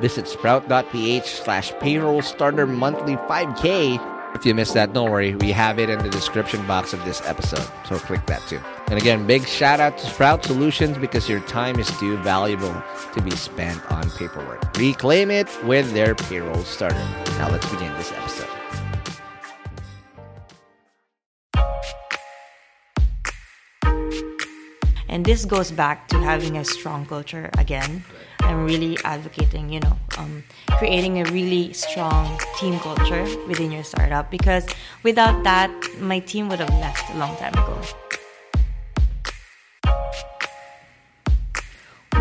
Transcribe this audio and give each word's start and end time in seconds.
Visit 0.00 0.28
sprout.ph 0.28 1.26
slash 1.26 1.72
payroll 1.80 2.22
starter 2.22 2.66
monthly 2.66 3.16
5K. 3.16 4.18
If 4.34 4.46
you 4.46 4.54
missed 4.54 4.74
that, 4.74 4.92
don't 4.92 5.10
worry. 5.10 5.34
We 5.34 5.50
have 5.52 5.78
it 5.78 5.90
in 5.90 5.98
the 5.98 6.10
description 6.10 6.64
box 6.66 6.92
of 6.92 7.04
this 7.04 7.20
episode. 7.26 7.66
So 7.88 7.98
click 7.98 8.24
that 8.26 8.42
too. 8.46 8.60
And 8.88 8.98
again, 8.98 9.26
big 9.26 9.46
shout 9.46 9.80
out 9.80 9.98
to 9.98 10.06
Sprout 10.06 10.44
Solutions 10.44 10.96
because 10.98 11.28
your 11.28 11.40
time 11.40 11.78
is 11.78 11.90
too 11.98 12.16
valuable 12.18 12.82
to 13.14 13.22
be 13.22 13.32
spent 13.32 13.80
on 13.90 14.08
paperwork. 14.10 14.76
Reclaim 14.76 15.30
it 15.30 15.48
with 15.64 15.92
their 15.92 16.14
payroll 16.14 16.62
starter. 16.62 16.94
Now 17.38 17.50
let's 17.50 17.68
begin 17.70 17.92
this 17.94 18.12
episode. 18.12 18.48
And 25.08 25.24
this 25.24 25.44
goes 25.44 25.72
back 25.72 26.06
to 26.08 26.18
having 26.20 26.58
a 26.58 26.64
strong 26.64 27.06
culture 27.06 27.50
again. 27.58 28.04
I'm 28.48 28.64
really 28.64 28.96
advocating, 29.04 29.68
you 29.68 29.80
know, 29.80 29.98
um, 30.16 30.42
creating 30.78 31.20
a 31.20 31.30
really 31.30 31.74
strong 31.74 32.40
team 32.58 32.78
culture 32.80 33.24
within 33.46 33.70
your 33.70 33.84
startup 33.84 34.30
because 34.30 34.66
without 35.02 35.44
that, 35.44 35.70
my 36.00 36.20
team 36.20 36.48
would 36.48 36.58
have 36.60 36.70
left 36.80 37.10
a 37.10 37.18
long 37.18 37.36
time 37.36 37.52
ago. 37.52 37.78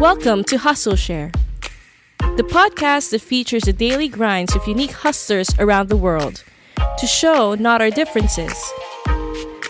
Welcome 0.01 0.43
to 0.51 0.57
Hustle 0.57 0.97
Share, 0.97 1.31
the 2.19 2.44
podcast 2.44 3.11
that 3.11 3.21
features 3.21 3.63
the 3.63 3.71
daily 3.71 4.09
grinds 4.09 4.53
of 4.53 4.67
unique 4.67 4.91
hustlers 4.91 5.47
around 5.59 5.88
the 5.88 5.95
world 5.95 6.44
to 6.97 7.07
show 7.07 7.55
not 7.55 7.81
our 7.81 7.89
differences, 7.89 8.53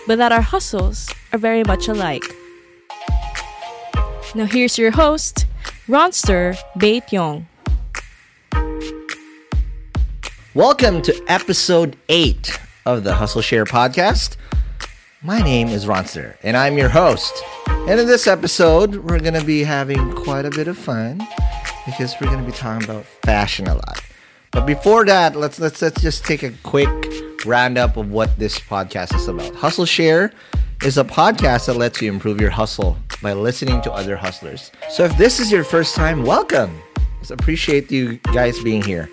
but 0.08 0.18
that 0.18 0.32
our 0.32 0.42
hustles 0.42 1.08
are 1.32 1.38
very 1.38 1.62
much 1.62 1.86
alike. 1.86 2.24
Now, 4.34 4.46
here's 4.46 4.76
your 4.76 4.90
host, 4.90 5.46
Ronster 5.88 6.54
Bae 6.76 7.00
Young. 7.10 7.46
Welcome 10.52 11.00
to 11.00 11.24
episode 11.28 11.96
8 12.10 12.60
of 12.84 13.04
the 13.04 13.14
Hustle 13.14 13.40
Share 13.40 13.64
podcast. 13.64 14.36
My 15.22 15.40
name 15.40 15.68
is 15.68 15.86
Ronster, 15.86 16.36
and 16.42 16.58
I'm 16.58 16.76
your 16.76 16.90
host. 16.90 17.42
And 17.66 17.98
in 17.98 18.06
this 18.06 18.26
episode, 18.26 18.96
we're 18.96 19.18
going 19.18 19.32
to 19.32 19.44
be 19.44 19.64
having 19.64 20.12
quite 20.12 20.44
a 20.44 20.50
bit 20.50 20.68
of 20.68 20.76
fun 20.76 21.26
because 21.86 22.14
we're 22.20 22.26
going 22.26 22.44
to 22.44 22.50
be 22.50 22.54
talking 22.54 22.84
about 22.84 23.06
fashion 23.24 23.66
a 23.66 23.74
lot. 23.74 24.04
But 24.50 24.66
before 24.66 25.06
that, 25.06 25.36
let's 25.36 25.58
let's 25.58 25.80
let's 25.80 26.02
just 26.02 26.22
take 26.26 26.42
a 26.42 26.52
quick 26.64 26.90
roundup 27.46 27.96
of 27.96 28.10
what 28.10 28.38
this 28.38 28.58
podcast 28.58 29.14
is 29.14 29.26
about. 29.26 29.54
Hustle 29.54 29.86
Share 29.86 30.32
is 30.84 30.96
a 30.96 31.04
podcast 31.04 31.66
that 31.66 31.74
lets 31.74 32.00
you 32.00 32.10
improve 32.10 32.40
your 32.40 32.50
hustle 32.50 32.96
by 33.20 33.32
listening 33.32 33.82
to 33.82 33.92
other 33.92 34.16
hustlers. 34.16 34.70
So 34.90 35.04
if 35.04 35.16
this 35.18 35.40
is 35.40 35.50
your 35.50 35.64
first 35.64 35.96
time, 35.96 36.22
welcome. 36.22 36.80
Just 37.18 37.32
appreciate 37.32 37.90
you 37.90 38.16
guys 38.32 38.62
being 38.62 38.82
here. 38.82 39.10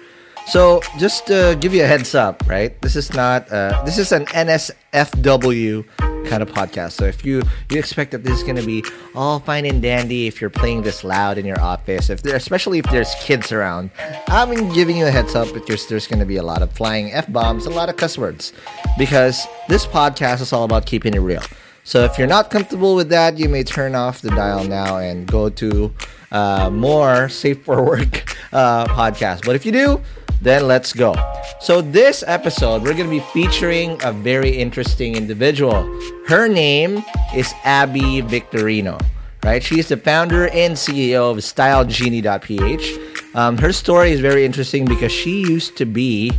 So 0.47 0.81
just 0.99 1.25
to 1.27 1.57
give 1.59 1.73
you 1.73 1.83
a 1.83 1.87
heads 1.87 2.13
up, 2.13 2.43
right? 2.47 2.79
This 2.81 2.95
is 2.95 3.13
not 3.13 3.51
uh, 3.51 3.81
this 3.83 3.97
is 3.97 4.11
an 4.11 4.25
NSFW 4.27 5.85
kind 6.25 6.41
of 6.43 6.49
podcast. 6.49 6.93
So 6.93 7.05
if 7.05 7.25
you 7.25 7.43
you 7.69 7.79
expect 7.79 8.11
that 8.11 8.23
this 8.23 8.37
is 8.37 8.43
going 8.43 8.57
to 8.57 8.65
be 8.65 8.83
all 9.13 9.39
fine 9.39 9.65
and 9.65 9.81
dandy 9.81 10.27
if 10.27 10.41
you're 10.41 10.49
playing 10.49 10.83
this 10.83 11.03
loud 11.03 11.37
in 11.37 11.45
your 11.45 11.59
office, 11.59 12.09
if 12.09 12.21
there, 12.21 12.35
especially 12.35 12.79
if 12.79 12.85
there's 12.91 13.13
kids 13.15 13.51
around, 13.51 13.91
I'm 14.27 14.73
giving 14.73 14.97
you 14.97 15.05
a 15.05 15.11
heads 15.11 15.35
up 15.35 15.53
because 15.53 15.87
there's 15.87 16.07
going 16.07 16.19
to 16.19 16.25
be 16.25 16.37
a 16.37 16.43
lot 16.43 16.61
of 16.61 16.71
flying 16.73 17.11
f 17.13 17.31
bombs, 17.31 17.65
a 17.65 17.69
lot 17.69 17.89
of 17.89 17.97
cuss 17.97 18.17
words, 18.17 18.53
because 18.97 19.45
this 19.67 19.85
podcast 19.85 20.41
is 20.41 20.51
all 20.53 20.63
about 20.63 20.85
keeping 20.85 21.13
it 21.13 21.19
real. 21.19 21.43
So 21.83 22.03
if 22.03 22.17
you're 22.17 22.27
not 22.27 22.49
comfortable 22.49 22.95
with 22.95 23.09
that, 23.09 23.37
you 23.37 23.47
may 23.47 23.63
turn 23.63 23.93
off 23.93 24.21
the 24.21 24.31
dial 24.31 24.63
now 24.63 24.97
and 24.97 25.27
go 25.27 25.49
to 25.49 25.93
uh, 26.31 26.71
more 26.71 27.29
safe 27.29 27.63
for 27.63 27.83
work 27.83 28.35
uh, 28.51 28.87
podcast. 28.87 29.45
But 29.45 29.55
if 29.55 29.67
you 29.67 29.71
do, 29.71 30.01
then 30.41 30.67
let's 30.67 30.93
go. 30.93 31.15
So, 31.59 31.81
this 31.81 32.23
episode, 32.27 32.83
we're 32.83 32.93
going 32.93 33.09
to 33.09 33.09
be 33.09 33.25
featuring 33.33 33.99
a 34.03 34.11
very 34.11 34.49
interesting 34.49 35.15
individual. 35.15 35.83
Her 36.27 36.47
name 36.47 37.03
is 37.35 37.53
Abby 37.63 38.21
Victorino, 38.21 38.99
right? 39.43 39.63
She's 39.63 39.87
the 39.87 39.97
founder 39.97 40.47
and 40.49 40.75
CEO 40.75 41.31
of 41.31 41.37
StyleGenie.ph. 41.37 43.35
Um, 43.35 43.57
her 43.57 43.73
story 43.73 44.11
is 44.11 44.19
very 44.19 44.45
interesting 44.45 44.85
because 44.85 45.11
she 45.11 45.41
used 45.41 45.75
to 45.77 45.85
be, 45.85 46.31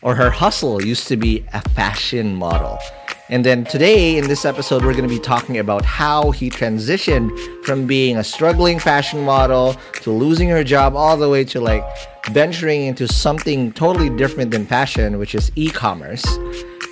or 0.00 0.14
her 0.14 0.30
hustle 0.30 0.82
used 0.82 1.08
to 1.08 1.16
be, 1.16 1.44
a 1.52 1.60
fashion 1.70 2.34
model. 2.34 2.78
And 3.28 3.46
then 3.46 3.64
today 3.64 4.18
in 4.18 4.26
this 4.26 4.44
episode, 4.44 4.84
we're 4.84 4.92
going 4.92 5.08
to 5.08 5.14
be 5.14 5.20
talking 5.20 5.58
about 5.58 5.84
how 5.84 6.32
he 6.32 6.50
transitioned 6.50 7.30
from 7.64 7.86
being 7.86 8.16
a 8.16 8.24
struggling 8.24 8.80
fashion 8.80 9.24
model 9.24 9.76
to 10.02 10.10
losing 10.10 10.48
her 10.48 10.64
job 10.64 10.96
all 10.96 11.16
the 11.16 11.28
way 11.28 11.44
to 11.44 11.60
like 11.60 11.84
venturing 12.30 12.82
into 12.82 13.06
something 13.06 13.72
totally 13.72 14.10
different 14.10 14.50
than 14.50 14.66
fashion, 14.66 15.18
which 15.18 15.36
is 15.36 15.52
e 15.54 15.70
commerce. 15.70 16.24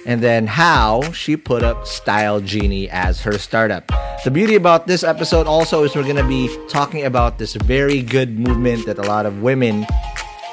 And 0.06 0.22
then 0.22 0.46
how 0.46 1.02
she 1.12 1.36
put 1.36 1.64
up 1.64 1.86
Style 1.86 2.40
Genie 2.40 2.88
as 2.90 3.20
her 3.22 3.36
startup. 3.36 3.90
The 4.24 4.30
beauty 4.30 4.54
about 4.54 4.86
this 4.86 5.02
episode 5.02 5.46
also 5.46 5.82
is 5.82 5.94
we're 5.96 6.04
going 6.04 6.16
to 6.16 6.28
be 6.28 6.48
talking 6.68 7.04
about 7.04 7.38
this 7.38 7.54
very 7.54 8.02
good 8.02 8.38
movement 8.38 8.86
that 8.86 8.98
a 8.98 9.02
lot 9.02 9.26
of 9.26 9.42
women 9.42 9.84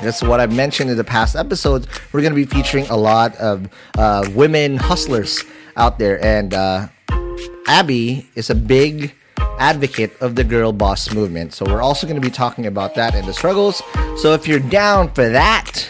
that's 0.02 0.22
what 0.22 0.40
I've 0.40 0.54
mentioned 0.54 0.92
in 0.92 0.98
the 0.98 1.04
past 1.04 1.36
episodes. 1.36 1.88
We're 2.12 2.22
going 2.22 2.34
to 2.34 2.36
be 2.36 2.46
featuring 2.46 2.86
a 2.88 2.96
lot 2.96 3.36
of 3.38 3.68
uh, 3.98 4.30
women 4.36 4.78
hustlers 4.78 5.44
out 5.78 6.00
there. 6.00 6.24
And 6.24 6.54
uh, 6.54 6.88
Abby 7.68 8.28
is 8.36 8.50
a 8.50 8.56
big 8.56 9.16
advocate 9.60 10.20
of 10.22 10.36
the 10.36 10.44
girl 10.44 10.74
boss 10.74 11.14
movement. 11.14 11.54
So 11.54 11.66
we're 11.66 11.82
also 11.82 12.08
going 12.08 12.20
to 12.20 12.28
be 12.28 12.34
talking 12.34 12.66
about 12.66 12.96
that 12.96 13.16
and 13.16 13.28
the 13.28 13.34
struggles. 13.34 13.82
So 14.18 14.34
if 14.34 14.48
you're 14.48 14.60
down 14.60 15.14
for 15.14 15.30
that, 15.30 15.90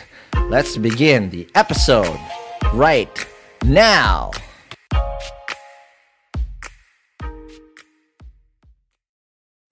let's 0.50 0.78
begin 0.78 1.30
the 1.30 1.48
episode 1.56 2.20
right 2.74 3.26
now. 3.64 4.32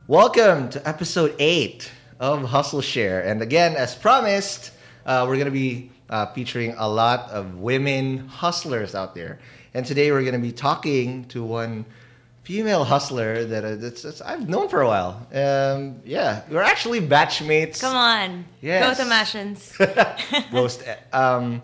Welcome 0.07 0.69
to 0.69 0.87
episode 0.87 1.35
8 1.39 1.91
of 2.19 2.43
Hustle 2.43 2.81
Share. 2.81 3.21
And 3.21 3.41
again, 3.41 3.75
as 3.75 3.95
promised, 3.95 4.71
uh, 5.05 5.25
we're 5.27 5.37
gonna 5.37 5.51
be 5.51 5.91
uh, 6.09 6.27
featuring 6.27 6.75
a 6.77 6.87
lot 6.87 7.29
of 7.31 7.55
women 7.55 8.27
hustlers 8.27 8.93
out 8.93 9.15
there, 9.15 9.39
and 9.75 9.85
today 9.85 10.11
we're 10.11 10.23
gonna 10.23 10.39
be 10.39 10.53
talking 10.53 11.25
to 11.25 11.43
one 11.43 11.85
female 12.43 12.83
hustler 12.85 13.43
that 13.43 13.65
uh, 13.65 13.75
that's, 13.75 14.01
that's 14.03 14.21
I've 14.21 14.47
known 14.47 14.69
for 14.69 14.81
a 14.81 14.87
while. 14.87 15.27
Um, 15.33 15.99
yeah, 16.05 16.41
we're 16.49 16.63
actually 16.63 17.01
batchmates. 17.01 17.81
Come 17.81 17.95
on. 17.95 18.45
Yes. 18.61 18.97
Go 18.97 19.03
to 19.03 19.09
Mashins. 19.09 19.59
Roast. 20.53 20.81
Um, 21.11 21.61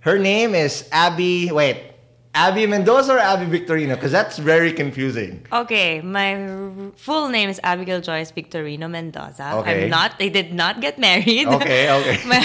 her 0.00 0.18
name 0.18 0.54
is 0.54 0.88
Abby. 0.92 1.50
Wait, 1.50 1.90
Abby 2.34 2.66
Mendoza 2.66 3.14
or 3.14 3.18
Abby 3.18 3.46
Victorino? 3.46 3.96
Because 3.96 4.12
that's 4.12 4.38
very 4.38 4.72
confusing. 4.72 5.44
okay, 5.52 6.00
my 6.00 6.40
r- 6.40 6.92
full 6.94 7.28
name 7.28 7.48
is 7.48 7.58
Abigail 7.64 8.00
Joyce 8.00 8.30
Victorino 8.30 8.88
Mendoza. 8.88 9.56
Okay. 9.56 9.84
I'm 9.84 9.90
not, 9.90 10.14
I 10.20 10.28
did 10.28 10.54
not 10.54 10.80
get 10.80 10.98
married. 10.98 11.48
Okay, 11.60 11.90
okay. 11.90 12.22
my 12.28 12.38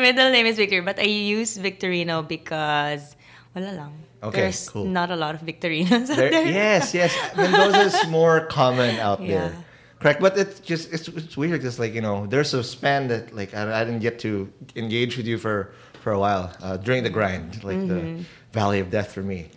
middle 0.00 0.30
name 0.30 0.46
is 0.46 0.56
Victor, 0.56 0.82
but 0.82 0.98
I 1.00 1.10
use 1.10 1.58
Victorino 1.58 2.22
because, 2.22 3.16
wala 3.54 3.74
lang. 3.74 3.94
Okay, 4.24 4.40
There's 4.42 4.68
cool. 4.68 4.84
not 4.86 5.10
a 5.10 5.16
lot 5.16 5.34
of 5.34 5.42
Victorinos 5.42 6.08
out 6.10 6.16
There- 6.16 6.30
there. 6.30 6.46
yes, 6.46 6.94
yes. 6.94 7.12
Mendoza 7.36 7.80
is 7.80 8.06
more 8.08 8.46
common 8.46 8.96
out 8.98 9.20
there. 9.20 9.52
Correct, 10.00 10.20
but 10.20 10.36
it's 10.36 10.60
just 10.60 10.92
it's, 10.92 11.08
it's 11.08 11.36
weird 11.36 11.52
because 11.52 11.78
like 11.78 11.94
you 11.94 12.00
know 12.02 12.26
there's 12.26 12.52
a 12.54 12.62
span 12.62 13.08
that 13.08 13.34
like 13.34 13.54
I, 13.54 13.80
I 13.80 13.84
didn't 13.84 14.00
get 14.00 14.18
to 14.20 14.50
engage 14.76 15.16
with 15.16 15.26
you 15.26 15.38
for 15.38 15.72
for 16.02 16.12
a 16.12 16.18
while 16.18 16.52
uh, 16.62 16.76
during 16.76 17.02
the 17.04 17.10
grind, 17.10 17.64
like 17.64 17.76
Mm-hmm. 17.78 18.18
the 18.18 18.24
Valley 18.52 18.80
of 18.80 18.90
Death 18.90 19.12
for 19.12 19.22
me. 19.22 19.48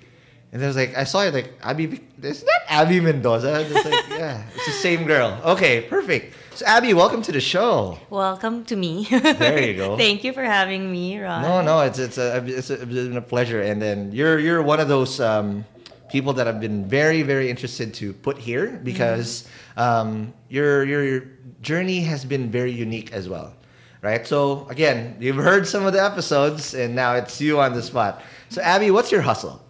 And 0.53 0.61
there's 0.61 0.77
like 0.77 0.95
I 0.95 1.03
saw 1.03 1.23
it 1.23 1.33
like 1.33 1.51
Abby, 1.61 1.99
is 2.23 2.43
that 2.43 2.61
Abby 2.69 2.99
Mendoza? 3.01 3.59
It's 3.67 3.85
like 3.85 4.05
yeah, 4.19 4.43
it's 4.55 4.65
the 4.65 4.71
same 4.71 5.03
girl. 5.05 5.37
Okay, 5.43 5.81
perfect. 5.81 6.33
So 6.57 6.65
Abby, 6.65 6.95
welcome 6.95 7.21
to 7.21 7.31
the 7.31 7.39
show. 7.39 7.99
Welcome 8.09 8.65
to 8.65 8.75
me. 8.75 9.05
There 9.11 9.61
you 9.63 9.77
go. 9.77 9.95
Thank 9.95 10.23
you 10.23 10.33
for 10.33 10.43
having 10.43 10.91
me, 10.91 11.19
Ron. 11.19 11.43
No, 11.43 11.61
no, 11.61 11.81
it's 11.81 11.99
it's 11.99 12.17
a 12.17 12.43
it's, 12.47 12.71
a, 12.71 12.81
it's 12.81 12.85
been 12.85 13.15
a 13.15 13.21
pleasure, 13.21 13.61
and 13.61 13.79
then 13.79 14.11
you're 14.11 14.39
you're 14.39 14.63
one 14.63 14.79
of 14.79 14.87
those 14.87 15.19
um, 15.19 15.65
people 16.09 16.33
that 16.33 16.47
I've 16.47 16.59
been 16.59 16.89
very 16.89 17.21
very 17.21 17.51
interested 17.51 17.93
to 18.01 18.11
put 18.11 18.39
here 18.39 18.81
because 18.83 19.47
um, 19.77 20.33
your 20.49 20.83
your 20.83 21.29
journey 21.61 21.99
has 22.01 22.25
been 22.25 22.49
very 22.49 22.71
unique 22.71 23.13
as 23.13 23.29
well, 23.29 23.53
right? 24.01 24.25
So 24.25 24.65
again, 24.71 25.15
you've 25.19 25.35
heard 25.37 25.67
some 25.67 25.85
of 25.85 25.93
the 25.93 26.03
episodes, 26.03 26.73
and 26.73 26.95
now 26.95 27.13
it's 27.13 27.39
you 27.39 27.59
on 27.59 27.73
the 27.73 27.83
spot. 27.83 28.23
So 28.49 28.63
Abby, 28.63 28.89
what's 28.89 29.11
your 29.11 29.21
hustle? 29.21 29.61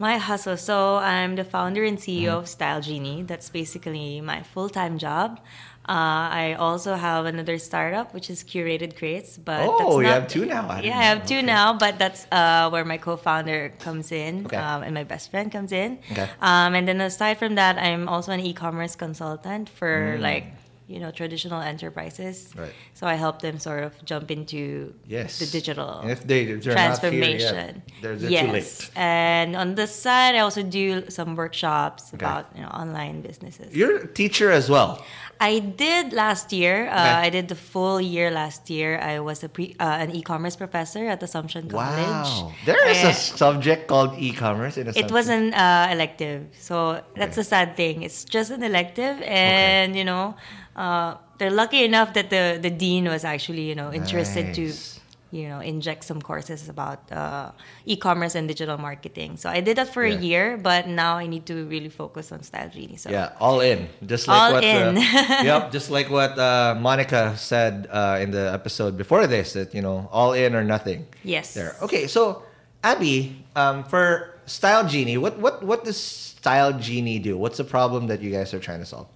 My 0.00 0.16
hustle. 0.16 0.56
So 0.56 0.96
I'm 0.96 1.34
the 1.36 1.44
founder 1.44 1.84
and 1.84 1.98
CEO 1.98 2.30
Mm-hmm. 2.30 2.38
of 2.38 2.48
Style 2.48 2.80
Genie. 2.80 3.24
That's 3.24 3.50
basically 3.50 4.20
my 4.22 4.42
full-time 4.44 4.96
job. 4.96 5.40
Uh, 5.88 6.28
I 6.44 6.56
also 6.58 6.94
have 6.94 7.24
another 7.24 7.56
startup, 7.58 8.12
which 8.12 8.28
is 8.28 8.44
Curated 8.44 8.94
Crates. 8.98 9.38
But 9.38 9.60
Oh, 9.64 10.00
you 10.00 10.06
not, 10.06 10.12
have 10.14 10.28
two 10.28 10.44
now. 10.44 10.68
I 10.68 10.80
yeah, 10.82 10.98
I 10.98 11.02
have 11.04 11.18
know. 11.20 11.24
two 11.26 11.36
Okay. 11.38 11.46
now, 11.46 11.72
but 11.78 11.98
that's 11.98 12.26
uh, 12.30 12.68
where 12.68 12.84
my 12.84 12.98
co-founder 12.98 13.72
comes 13.80 14.12
in, 14.12 14.44
Okay. 14.46 14.56
um, 14.58 14.82
and 14.82 14.92
my 14.92 15.04
best 15.04 15.30
friend 15.30 15.50
comes 15.50 15.72
in. 15.72 15.98
Okay. 16.12 16.28
Um, 16.42 16.74
and 16.74 16.86
then 16.86 17.00
aside 17.00 17.38
from 17.38 17.54
that, 17.54 17.78
I'm 17.78 18.06
also 18.06 18.32
an 18.32 18.40
e-commerce 18.40 18.96
consultant 18.96 19.70
for 19.70 20.18
like 20.20 20.44
you 20.88 20.98
know 21.00 21.10
traditional 21.10 21.60
enterprises. 21.60 22.52
Mm. 22.52 22.60
Right. 22.60 22.72
So 22.92 23.06
I 23.06 23.14
help 23.14 23.40
them 23.40 23.58
sort 23.58 23.82
of 23.84 23.92
jump 24.04 24.30
into 24.30 24.92
Yes, 25.06 25.38
the 25.38 25.46
digital 25.46 26.00
And 26.00 26.10
if 26.10 26.26
they 26.26 26.42
if 26.42 26.64
they're 26.64 26.74
not 26.74 27.00
here 27.00 27.12
yet, 27.12 27.52
transformation. 27.52 27.82
they're, 28.02 28.16
they're 28.16 28.30
yes. 28.30 28.44
too 28.46 28.52
late. 28.52 28.90
And 28.96 29.56
on 29.56 29.74
the 29.74 29.86
side, 29.86 30.34
I 30.34 30.40
also 30.40 30.62
do 30.62 31.08
some 31.08 31.34
workshops 31.36 32.12
Okay. 32.12 32.24
about 32.24 32.44
you 32.56 32.60
know 32.62 32.68
online 32.68 33.20
businesses. 33.22 33.72
You're 33.74 33.96
a 34.04 34.06
teacher 34.06 34.50
as 34.50 34.68
well. 34.68 35.04
I 35.40 35.60
did 35.60 36.12
last 36.12 36.52
year. 36.52 36.88
Uh, 36.90 36.98
Okay. 36.98 37.26
I 37.26 37.30
did 37.30 37.46
the 37.48 37.54
full 37.54 38.00
year 38.00 38.30
last 38.30 38.68
year. 38.70 38.98
I 38.98 39.20
was 39.20 39.44
a 39.44 39.48
pre, 39.48 39.74
uh, 39.78 40.02
an 40.02 40.10
e-commerce 40.10 40.56
professor 40.56 41.06
at 41.06 41.22
Assumption 41.22 41.68
College. 41.70 42.26
Wow, 42.26 42.52
there 42.66 42.78
is 42.90 43.04
a 43.04 43.12
subject 43.14 43.86
called 43.86 44.18
e-commerce 44.18 44.76
in 44.76 44.88
a 44.88 44.92
It 44.98 45.10
was 45.10 45.28
an 45.28 45.54
uh, 45.54 45.88
elective, 45.94 46.50
so 46.58 47.00
that's 47.14 47.38
Okay. 47.38 47.42
the 47.42 47.44
sad 47.44 47.68
thing. 47.76 48.02
It's 48.02 48.24
just 48.26 48.50
an 48.50 48.62
elective, 48.62 49.22
and 49.22 49.94
you 49.94 50.04
know, 50.04 50.34
uh, 50.74 51.14
they're 51.38 51.54
lucky 51.54 51.84
enough 51.84 52.14
that 52.18 52.30
the 52.30 52.58
the 52.60 52.70
dean 52.70 53.06
was 53.06 53.22
actually 53.24 53.62
you 53.70 53.74
know 53.78 53.92
interested 53.94 54.54
to, 54.58 54.66
Nice. 54.74 54.97
You 55.30 55.48
know, 55.48 55.60
inject 55.60 56.04
some 56.04 56.22
courses 56.22 56.68
about 56.68 57.04
uh, 57.12 57.50
e-commerce 57.84 58.34
and 58.34 58.48
digital 58.48 58.78
marketing. 58.78 59.36
So 59.36 59.50
I 59.50 59.60
did 59.60 59.76
that 59.76 59.92
for 59.92 60.04
Yeah. 60.04 60.16
a 60.16 60.20
year, 60.20 60.56
but 60.56 60.88
now 60.88 61.16
I 61.20 61.26
need 61.26 61.44
to 61.52 61.66
really 61.68 61.90
focus 61.92 62.32
on 62.32 62.42
Style 62.42 62.70
Genie. 62.72 62.96
So 62.96 63.10
Yeah, 63.10 63.36
all 63.38 63.60
in. 63.60 63.88
Just 64.06 64.26
like 64.28 64.40
All 64.40 64.52
what 64.52 64.64
in. 64.64 64.96
Uh, 64.96 65.00
yep, 65.44 65.70
just 65.70 65.90
like 65.90 66.08
what 66.08 66.38
uh, 66.38 66.76
Monica 66.80 67.36
said 67.36 67.88
uh, 67.92 68.18
in 68.20 68.30
the 68.30 68.48
episode 68.52 68.96
before 68.96 69.26
this 69.26 69.52
that 69.52 69.74
you 69.74 69.82
know, 69.82 70.08
all 70.12 70.32
in 70.32 70.54
or 70.54 70.64
nothing. 70.64 71.06
yes, 71.24 71.52
There. 71.54 71.76
Okay, 71.82 72.06
so 72.08 72.42
Abby, 72.82 73.44
um, 73.56 73.84
for 73.84 74.34
Style 74.46 74.86
Genie, 74.88 75.18
what 75.18 75.36
what 75.38 75.60
what 75.62 75.84
does 75.84 76.00
Style 76.00 76.72
Genie 76.72 77.18
do? 77.18 77.36
What's 77.36 77.58
the 77.58 77.68
problem 77.68 78.06
that 78.08 78.22
you 78.24 78.30
guys 78.32 78.54
are 78.54 78.60
trying 78.62 78.80
to 78.80 78.86
solve? 78.86 79.08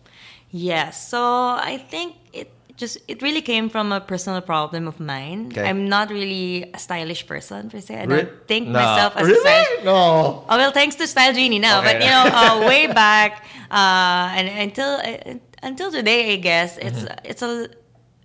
Yes. 0.51 1.09
So 1.09 1.17
I 1.57 1.81
think 1.89 2.17
it 2.35 2.53
just 2.77 2.99
it 3.07 3.23
really 3.23 3.43
came 3.43 3.69
from 3.69 3.93
a 3.93 4.01
personal 4.01 4.41
problem 4.41 4.89
of 4.89 4.99
mine. 4.99 5.49
Okay. 5.53 5.69
I'm 5.69 5.89
not 5.89 6.11
really 6.11 6.71
a 6.75 6.79
stylish 6.79 7.27
person 7.27 7.69
per 7.71 7.81
se. 7.81 8.01
I 8.03 8.07
don't 8.07 8.31
think 8.49 8.69
No. 8.69 8.81
myself 8.81 9.17
as 9.17 9.27
really? 9.27 9.39
a 9.39 9.43
stylish. 9.43 9.85
No. 9.85 10.45
Oh 10.49 10.57
well, 10.57 10.73
thanks 10.73 10.97
to 10.97 11.07
Style 11.07 11.33
Genie 11.35 11.59
now. 11.59 11.81
Okay. 11.81 11.93
But 11.93 12.03
you 12.05 12.11
know, 12.11 12.25
uh, 12.33 12.67
way 12.71 12.87
back 12.87 13.45
uh, 13.71 14.33
and 14.37 14.49
until 14.49 14.89
uh, 15.05 15.35
until 15.63 15.91
today, 15.93 16.33
I 16.35 16.37
guess 16.37 16.79
it's 16.79 17.03
Mm-hmm. 17.03 17.31
it's 17.31 17.43
a 17.43 17.69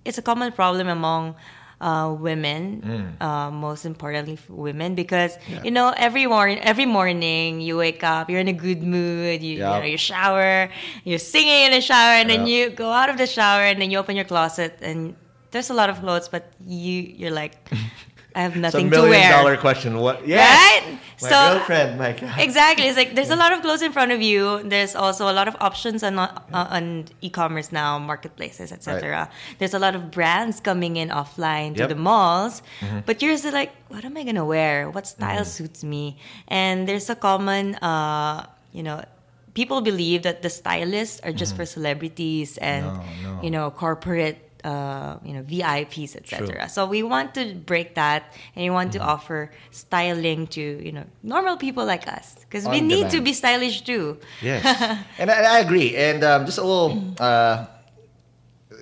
it's 0.06 0.18
a 0.18 0.22
common 0.22 0.52
problem 0.54 0.88
among 0.88 1.36
uh, 1.80 2.10
women, 2.18 2.82
Mm. 2.82 3.22
uh, 3.22 3.52
most 3.52 3.86
importantly 3.86 4.38
women, 4.50 4.96
because 4.96 5.38
you 5.64 5.70
know 5.72 5.94
every 5.98 6.26
morning 6.26 6.58
every 6.62 6.86
morning 6.86 7.62
you 7.62 7.78
wake 7.78 8.04
up, 8.04 8.30
you're 8.30 8.40
in 8.42 8.48
a 8.48 8.54
good 8.68 8.82
mood, 8.82 9.44
you, 9.44 9.58
you 9.58 9.64
know 9.82 9.86
you 9.86 9.98
shower, 9.98 10.70
you're 11.06 11.20
singing 11.22 11.66
in 11.70 11.72
the 11.72 11.82
shower, 11.82 12.18
and 12.18 12.30
then 12.30 12.48
you 12.48 12.70
go 12.72 12.90
out 12.92 13.10
of 13.10 13.18
the 13.18 13.28
shower, 13.28 13.62
and 13.62 13.82
then 13.82 13.92
you 13.92 14.00
open 14.00 14.16
your 14.16 14.26
closet, 14.26 14.74
and 14.82 15.16
there's 15.52 15.70
a 15.70 15.74
lot 15.74 15.90
of 15.90 16.00
clothes, 16.00 16.28
but 16.30 16.50
you 16.66 17.02
you're 17.16 17.32
like, 17.32 17.54
I 18.38 18.42
have 18.46 18.54
It's 18.54 18.62
a 18.62 18.66
nothing 18.70 18.86
to 18.94 19.02
million 19.02 19.18
wear. 19.18 19.32
dollar 19.34 19.58
question. 19.58 19.98
What? 19.98 20.22
Yes. 20.30 20.46
Right? 20.46 21.00
My 21.26 21.30
So- 21.30 21.42
girlfriend, 21.58 21.98
my 21.98 22.12
God. 22.14 22.38
Exactly. 22.38 22.86
It's 22.86 22.94
like 23.02 23.16
there's 23.18 23.34
a 23.34 23.36
lot 23.44 23.50
of 23.52 23.66
clothes 23.66 23.82
in 23.82 23.90
front 23.92 24.12
of 24.14 24.22
you. 24.22 24.62
There's 24.62 24.94
also 24.94 25.26
a 25.26 25.34
lot 25.34 25.48
of 25.50 25.56
options 25.60 26.06
on 26.06 26.20
uh, 26.22 26.30
on 26.54 27.10
e-commerce 27.26 27.72
now, 27.74 27.98
marketplaces, 27.98 28.70
etc. 28.72 29.26
There's 29.58 29.74
a 29.74 29.82
lot 29.82 29.98
of 29.98 30.12
brands 30.14 30.62
coming 30.62 30.94
in 31.02 31.10
offline 31.10 31.74
to 31.82 31.90
Yep. 31.90 31.90
the 31.90 32.00
malls, 32.10 32.62
but 33.10 33.26
you're 33.26 33.34
still 33.42 33.58
like, 33.58 33.74
what 33.90 34.06
am 34.06 34.14
I 34.16 34.22
gonna 34.24 34.46
wear? 34.46 34.86
What 34.94 35.08
style 35.10 35.42
suits 35.58 35.82
me? 35.84 36.22
And 36.48 36.86
there's 36.88 37.10
a 37.10 37.18
common, 37.18 37.76
uh, 37.82 38.46
you 38.72 38.84
know. 38.86 39.02
People 39.58 39.82
believe 39.82 40.22
that 40.22 40.46
the 40.46 40.54
stylists 40.54 41.18
are 41.26 41.34
just 41.34 41.58
for 41.58 41.66
celebrities 41.66 42.62
and 42.62 42.86
No, 42.86 43.02
no. 43.26 43.42
you 43.42 43.50
know 43.50 43.74
corporate 43.74 44.38
uh, 44.64 45.18
you 45.24 45.34
know 45.34 45.44
VIPs 45.44 46.16
etc. 46.16 46.70
So 46.70 46.86
we 46.86 47.04
want 47.04 47.34
to 47.36 47.54
break 47.56 47.96
that 47.96 48.34
and 48.56 48.64
we 48.64 48.70
want 48.70 48.92
to 48.94 49.00
Mm-hmm. 49.00 49.10
offer 49.10 49.52
styling 49.72 50.48
to 50.48 50.62
you 50.62 50.92
know 50.92 51.06
normal 51.24 51.58
people 51.58 51.86
like 51.86 52.08
us 52.08 52.36
because 52.42 52.66
we 52.68 52.80
On 52.80 52.88
need 52.88 53.10
to 53.12 53.22
be 53.22 53.34
stylish 53.34 53.82
too. 53.82 54.18
Yes, 54.42 54.64
and 55.20 55.30
I, 55.30 55.58
I 55.58 55.60
agree. 55.60 55.96
And 55.96 56.24
um, 56.24 56.46
just 56.46 56.58
a 56.58 56.64
little 56.64 56.98
uh, 57.20 57.66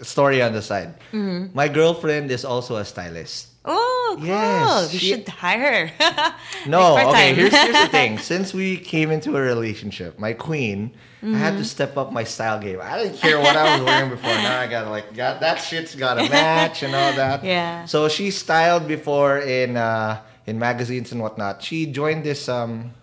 story 0.03 0.41
on 0.41 0.53
the 0.53 0.62
side. 0.62 0.94
Mm-hmm. 1.12 1.55
My 1.55 1.67
girlfriend 1.67 2.32
is 2.32 2.46
also 2.46 2.77
a 2.77 2.86
stylist. 2.86 3.54
Oh, 3.67 4.15
cool! 4.17 4.25
Yes, 4.27 4.93
we 4.93 5.00
she- 5.00 5.07
should 5.10 5.27
hire 5.27 5.88
her. 5.88 6.36
No, 6.67 6.93
Like 6.93 7.07
okay. 7.07 7.34
Here's, 7.34 7.51
here's 7.53 7.81
the 7.84 7.88
thing. 7.91 8.17
Since 8.17 8.53
we 8.53 8.77
came 8.77 9.12
into 9.12 9.36
a 9.38 9.41
relationship, 9.41 10.17
my 10.19 10.34
queen, 10.34 10.91
I 11.24 11.27
had 11.38 11.53
Mm-hmm. 11.53 11.57
to 11.57 11.65
step 11.65 11.98
up 11.98 12.12
my 12.13 12.24
style 12.24 12.60
game. 12.60 12.79
I 12.81 13.01
didn't 13.01 13.17
care 13.17 13.39
what 13.39 13.55
I 13.55 13.75
was 13.77 13.86
wearing 13.86 14.10
before. 14.12 14.29
Now 14.29 14.60
I 14.60 14.67
gotta 14.67 14.89
like, 14.89 15.13
got 15.15 15.39
that 15.41 15.55
shit's 15.55 15.95
gotta 15.95 16.29
match 16.29 16.84
and 16.84 16.93
all 16.93 17.13
that. 17.13 17.43
Yeah. 17.43 17.86
So 17.86 18.07
she 18.10 18.29
styled 18.31 18.88
before 18.88 19.39
in 19.39 19.75
uh, 19.77 20.22
in 20.45 20.60
magazines 20.60 21.12
and 21.12 21.22
whatnot. 21.22 21.63
She 21.63 21.86
joined 21.88 22.24
this 22.24 22.48
um 22.48 22.93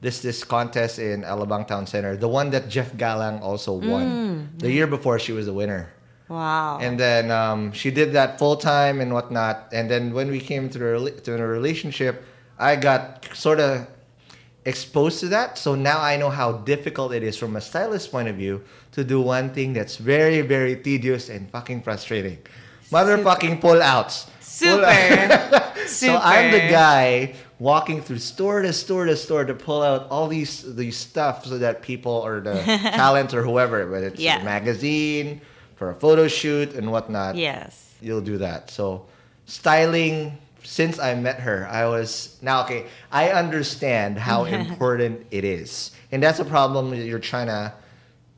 this 0.00 0.22
this 0.22 0.44
contest 0.44 0.98
in 1.00 1.22
Alabang 1.22 1.66
Town 1.66 1.86
Center, 1.86 2.16
the 2.16 2.28
one 2.28 2.50
that 2.50 2.68
Jeff 2.68 2.92
Galang 2.94 3.42
also 3.42 3.72
won. 3.74 4.06
Mm. 4.54 4.58
The 4.60 4.70
year 4.70 4.86
before, 4.86 5.18
she 5.18 5.32
was 5.32 5.46
the 5.46 5.52
winner. 5.54 5.90
Wow. 6.28 6.78
And 6.80 6.98
then 6.98 7.30
um, 7.30 7.72
she 7.72 7.90
did 7.90 8.12
that 8.12 8.38
full 8.38 8.56
time 8.56 9.00
and 9.00 9.12
whatnot. 9.12 9.68
And 9.72 9.90
then 9.90 10.12
when 10.12 10.30
we 10.30 10.40
came 10.40 10.68
to, 10.70 10.78
the, 10.78 11.10
to 11.24 11.34
a 11.42 11.46
relationship, 11.46 12.24
I 12.58 12.76
got 12.76 13.28
sort 13.34 13.60
of 13.60 13.86
exposed 14.64 15.20
to 15.20 15.28
that. 15.28 15.58
So 15.58 15.74
now 15.74 16.00
I 16.00 16.16
know 16.16 16.30
how 16.30 16.52
difficult 16.52 17.12
it 17.12 17.22
is 17.22 17.36
from 17.36 17.56
a 17.56 17.60
stylist 17.60 18.10
point 18.10 18.28
of 18.28 18.36
view 18.36 18.62
to 18.92 19.04
do 19.04 19.20
one 19.20 19.50
thing 19.50 19.72
that's 19.72 19.96
very, 19.96 20.40
very 20.42 20.76
tedious 20.76 21.28
and 21.28 21.50
fucking 21.50 21.82
frustrating. 21.82 22.38
Motherfucking 22.90 23.60
pull 23.60 23.82
outs. 23.82 24.24
Pull 24.24 24.32
Super. 24.40 25.72
so 25.86 26.16
I'm 26.16 26.50
the 26.50 26.58
guy 26.70 27.34
walking 27.58 28.00
through 28.00 28.18
store 28.18 28.62
to 28.62 28.72
store 28.72 29.04
to 29.06 29.16
store 29.16 29.44
to 29.44 29.54
pull 29.54 29.82
out 29.82 30.08
all 30.10 30.26
these 30.28 30.74
these 30.74 30.96
stuff 30.96 31.44
so 31.44 31.58
that 31.58 31.82
people 31.82 32.12
or 32.12 32.40
the 32.40 32.54
talent 32.96 33.34
or 33.34 33.42
whoever, 33.42 33.86
but 33.86 34.02
it's 34.02 34.20
Yeah. 34.20 34.40
a 34.40 34.44
magazine 34.44 35.40
for 35.78 35.90
a 35.90 35.94
photo 35.94 36.26
shoot 36.26 36.74
and 36.74 36.90
whatnot 36.90 37.36
yes. 37.36 37.94
you'll 38.00 38.20
do 38.20 38.36
that. 38.38 38.68
So 38.70 39.06
styling 39.46 40.36
since 40.64 40.98
I 40.98 41.14
met 41.14 41.40
her, 41.40 41.66
I 41.70 41.86
was 41.86 42.36
now 42.42 42.64
okay. 42.64 42.86
I 43.10 43.30
understand 43.30 44.18
how 44.18 44.44
important 44.58 45.24
it 45.30 45.44
is, 45.44 45.92
and 46.12 46.22
that's 46.22 46.40
a 46.40 46.44
problem 46.44 46.90
that 46.90 47.06
you're 47.06 47.20
trying 47.22 47.46
to 47.46 47.72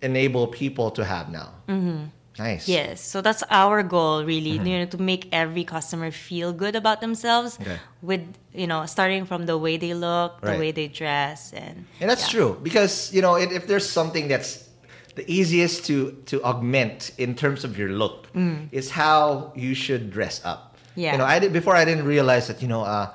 enable 0.02 0.46
people 0.46 0.90
to 0.92 1.04
have 1.04 1.32
now. 1.32 1.50
Mm-hmm. 1.66 2.04
Nice. 2.38 2.68
Yes, 2.68 3.02
so 3.02 3.20
that's 3.20 3.42
our 3.50 3.82
goal, 3.82 4.24
really, 4.24 4.52
you 4.52 4.78
know, 4.78 4.86
to 4.86 4.98
make 5.02 5.28
every 5.32 5.64
customer 5.64 6.10
feel 6.10 6.52
good 6.52 6.76
about 6.76 7.00
themselves. 7.00 7.58
Okay. 7.60 7.76
With 8.00 8.22
you 8.54 8.66
know, 8.66 8.86
starting 8.86 9.24
from 9.26 9.46
the 9.46 9.58
way 9.58 9.76
they 9.76 9.94
look, 9.94 10.38
Right. 10.40 10.54
the 10.54 10.58
way 10.58 10.70
they 10.72 10.88
dress, 10.88 11.52
and 11.52 11.84
And 12.00 12.08
that's 12.08 12.32
yeah. 12.32 12.38
true 12.38 12.60
because 12.62 13.12
you 13.12 13.20
know 13.20 13.34
if, 13.36 13.50
if 13.50 13.66
there's 13.66 13.88
something 13.88 14.28
that's 14.28 14.69
the 15.14 15.24
easiest 15.30 15.84
to 15.86 16.12
to 16.26 16.42
augment 16.44 17.10
in 17.18 17.34
terms 17.34 17.64
of 17.64 17.76
your 17.78 17.90
look 17.90 18.28
is 18.72 18.90
how 18.90 19.52
you 19.56 19.74
should 19.74 20.10
dress 20.10 20.40
up. 20.44 20.60
Mm. 20.60 21.02
Yeah. 21.02 21.12
You 21.12 21.18
know, 21.18 21.24
I 21.26 21.38
did 21.38 21.52
before 21.52 21.74
I 21.76 21.84
didn't 21.84 22.06
realize 22.06 22.46
that 22.48 22.62
you 22.62 22.68
know 22.68 22.82
uh 22.82 23.06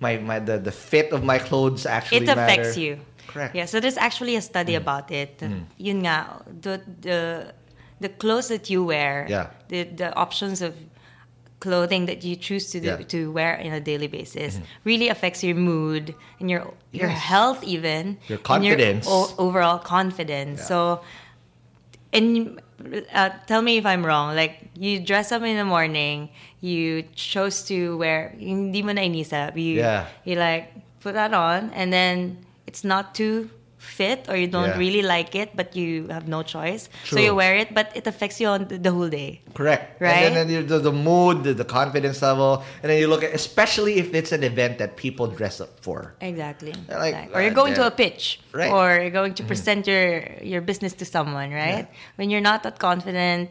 my 0.00 0.16
my 0.18 0.38
the, 0.40 0.58
the 0.58 0.72
fit 0.72 1.12
of 1.12 1.22
my 1.24 1.38
clothes 1.38 1.86
actually 1.86 2.24
it 2.24 2.28
affects 2.28 2.68
matter. 2.76 2.80
you. 2.80 2.98
Correct. 3.26 3.54
Yeah, 3.54 3.66
so 3.66 3.80
there's 3.80 3.96
actually 3.96 4.36
a 4.36 4.42
study 4.42 4.74
about 4.74 5.10
it. 5.10 5.40
Yun 5.78 5.98
nga, 6.04 6.42
the 6.60 6.80
the 7.00 7.18
the 8.00 8.08
clothes 8.08 8.48
that 8.48 8.68
you 8.68 8.84
wear, 8.84 9.26
Yeah. 9.30 9.46
the 9.68 9.84
the 9.84 10.08
options 10.16 10.60
of 10.60 10.74
clothing 11.60 12.06
that 12.06 12.24
you 12.24 12.34
choose 12.34 12.70
to 12.72 12.80
do, 12.80 12.86
Yeah. 12.88 12.94
Mm-hmm. 12.98 13.14
to 13.14 13.30
wear 13.32 13.56
on 13.62 13.72
a 13.72 13.80
daily 13.80 14.08
basis 14.08 14.58
really 14.84 15.08
affects 15.08 15.44
your 15.44 15.54
mood 15.54 16.14
and 16.40 16.50
your 16.50 16.74
your 16.90 17.08
health 17.08 17.62
even 17.62 18.18
Your 18.28 18.38
confidence. 18.42 19.06
o- 19.08 19.30
overall 19.38 19.78
confidence. 19.78 20.58
Yeah. 20.60 20.66
So 20.66 21.00
and 22.12 22.60
uh, 23.12 23.30
tell 23.46 23.62
me 23.62 23.76
if 23.78 23.86
I'm 23.86 24.04
wrong. 24.04 24.34
Like 24.36 24.70
you 24.76 25.00
dress 25.00 25.32
up 25.32 25.42
in 25.42 25.56
the 25.56 25.64
morning, 25.64 26.28
you 26.60 27.04
chose 27.14 27.62
to 27.68 27.96
wear 27.98 28.34
hindi 28.38 28.82
mo 28.82 28.92
na 28.92 29.02
inisip. 29.02 29.56
You 29.56 29.80
Yeah. 29.80 30.06
you 30.24 30.36
like 30.36 30.72
put 31.00 31.14
that 31.14 31.32
on, 31.34 31.70
and 31.74 31.92
then 31.92 32.44
it's 32.66 32.84
not 32.84 33.14
too 33.14 33.50
fit 33.82 34.26
or 34.30 34.36
you 34.36 34.46
don't 34.46 34.70
Yeah. 34.70 34.78
really 34.78 35.02
like 35.02 35.34
it, 35.34 35.50
but 35.54 35.74
you 35.76 36.06
have 36.08 36.28
no 36.28 36.42
choice. 36.42 36.88
So 37.04 37.18
you 37.18 37.34
wear 37.34 37.56
it, 37.56 37.74
but 37.74 37.90
it 37.94 38.06
affects 38.06 38.40
you 38.40 38.46
on 38.48 38.68
the, 38.68 38.90
whole 38.90 39.08
day. 39.08 39.42
Correct. 39.54 40.00
Right? 40.00 40.24
And 40.30 40.36
then, 40.36 40.66
the, 40.66 40.78
the 40.78 40.92
mood, 40.92 41.42
the, 41.44 41.52
the 41.54 41.64
confidence 41.64 42.22
level, 42.22 42.62
and 42.82 42.90
then 42.90 42.98
you 43.00 43.08
look 43.08 43.24
at, 43.24 43.34
especially 43.34 43.98
if 43.98 44.14
it's 44.14 44.32
an 44.32 44.44
event 44.44 44.78
that 44.78 44.96
people 44.96 45.26
dress 45.26 45.60
up 45.60 45.80
for. 45.80 46.14
Exactly. 46.20 46.74
Like, 46.88 47.14
Like- 47.14 47.30
or 47.34 47.42
you're 47.42 47.50
uh, 47.50 47.54
going 47.54 47.74
to 47.74 47.86
a 47.86 47.90
pitch, 47.90 48.40
Right. 48.52 48.70
Mm-hmm. 48.70 48.74
or 48.76 49.02
you're 49.02 49.10
going 49.10 49.34
to 49.34 49.42
present 49.44 49.86
your 49.86 50.22
your 50.42 50.60
business 50.60 50.92
to 51.00 51.04
someone, 51.04 51.50
right? 51.50 51.88
When 52.16 52.30
you're 52.30 52.44
not 52.44 52.62
that 52.62 52.78
confident, 52.78 53.50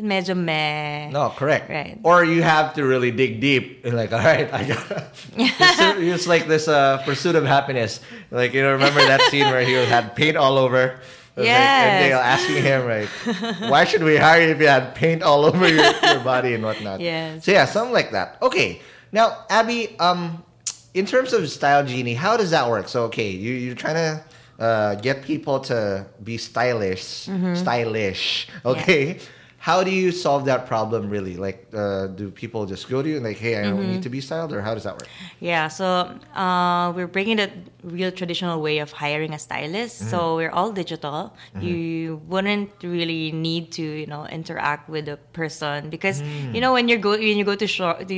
medyo 0.00 0.34
meh. 0.36 1.10
No, 1.10 1.28
correct. 1.36 1.68
Right. 1.68 1.98
Or 2.02 2.24
you 2.24 2.42
have 2.42 2.72
to 2.74 2.84
really 2.84 3.10
dig 3.10 3.40
deep 3.40 3.84
and 3.84 3.94
like, 4.00 4.12
all 4.12 4.18
right, 4.24 4.48
I 4.52 4.64
got. 4.64 4.90
it's, 5.36 5.36
it's 6.16 6.26
like 6.26 6.46
this 6.48 6.68
uh, 6.68 7.02
pursuit 7.04 7.34
of 7.36 7.44
happiness. 7.44 8.00
Like 8.30 8.54
you 8.54 8.62
know, 8.62 8.72
remember 8.72 9.00
that 9.00 9.20
scene 9.30 9.46
where 9.46 9.60
he 9.64 9.74
had 9.74 10.16
paint 10.16 10.36
all 10.36 10.56
over. 10.56 10.98
Was 11.34 11.46
like- 11.46 11.48
and 11.48 12.04
they 12.04 12.10
were 12.14 12.20
asking 12.20 12.62
him, 12.62 12.84
right, 12.84 13.08
why 13.70 13.84
should 13.84 14.02
we 14.02 14.16
hire 14.18 14.42
you 14.42 14.48
if 14.52 14.60
you 14.60 14.68
had 14.68 14.94
paint 14.94 15.22
all 15.22 15.46
over 15.46 15.66
your, 15.66 15.82
your 16.02 16.20
body 16.20 16.52
and 16.52 16.62
whatnot? 16.62 17.00
Yes. 17.00 17.44
So 17.46 17.52
yeah, 17.52 17.64
something 17.64 17.92
like 17.94 18.10
that. 18.12 18.36
Okay. 18.42 18.80
Now, 19.12 19.44
Abby, 19.48 19.96
um, 19.98 20.42
in 20.92 21.06
terms 21.06 21.32
of 21.32 21.48
style 21.48 21.86
genie, 21.86 22.12
how 22.12 22.36
does 22.36 22.50
that 22.50 22.68
work? 22.68 22.86
So 22.88 23.04
okay, 23.04 23.30
you 23.30 23.52
you're 23.54 23.74
trying 23.74 23.94
to 23.96 24.24
uh, 24.62 24.94
get 24.96 25.22
people 25.24 25.60
to 25.72 26.04
be 26.22 26.36
stylish, 26.36 27.26
Mm-hmm. 27.28 27.54
stylish. 27.56 28.48
Okay. 28.66 29.18
How 29.62 29.78
do 29.86 29.92
you 29.94 30.10
solve 30.10 30.42
that 30.50 30.66
problem 30.66 31.02
really? 31.08 31.36
Like, 31.46 31.58
uh, 31.72 32.08
do 32.20 32.24
people 32.42 32.66
just 32.66 32.84
go 32.90 32.98
to 33.00 33.08
you 33.08 33.16
and 33.18 33.24
like, 33.30 33.38
hey, 33.38 33.54
I 33.54 33.62
Mm-hmm. 33.70 33.90
need 33.92 34.02
to 34.02 34.10
be 34.10 34.20
styled, 34.20 34.50
or 34.52 34.60
how 34.66 34.74
does 34.74 34.82
that 34.88 34.96
work? 34.98 35.06
Yeah, 35.38 35.68
so 35.70 35.86
uh, 36.34 36.90
we're 36.96 37.06
bringing 37.16 37.36
the 37.42 37.48
real 37.98 38.10
traditional 38.10 38.56
way 38.66 38.78
of 38.82 38.90
hiring 38.90 39.32
a 39.38 39.38
stylist. 39.38 39.94
Mm-hmm. 40.02 40.10
So 40.10 40.18
we're 40.38 40.50
all 40.58 40.72
digital. 40.72 41.18
You 41.60 42.20
wouldn't 42.26 42.70
really 42.82 43.30
need 43.30 43.70
to, 43.78 43.82
you 44.02 44.08
know, 44.12 44.26
interact 44.26 44.84
with 44.90 45.06
a 45.08 45.18
person 45.32 45.90
because 45.94 46.18
Mm. 46.22 46.54
you 46.54 46.60
know 46.60 46.72
when 46.76 46.86
you 46.90 46.96
go 46.98 47.10
when 47.14 47.38
you 47.40 47.46
go 47.52 47.54
to 47.54 47.66
shop, 47.76 47.94
do 48.06 48.14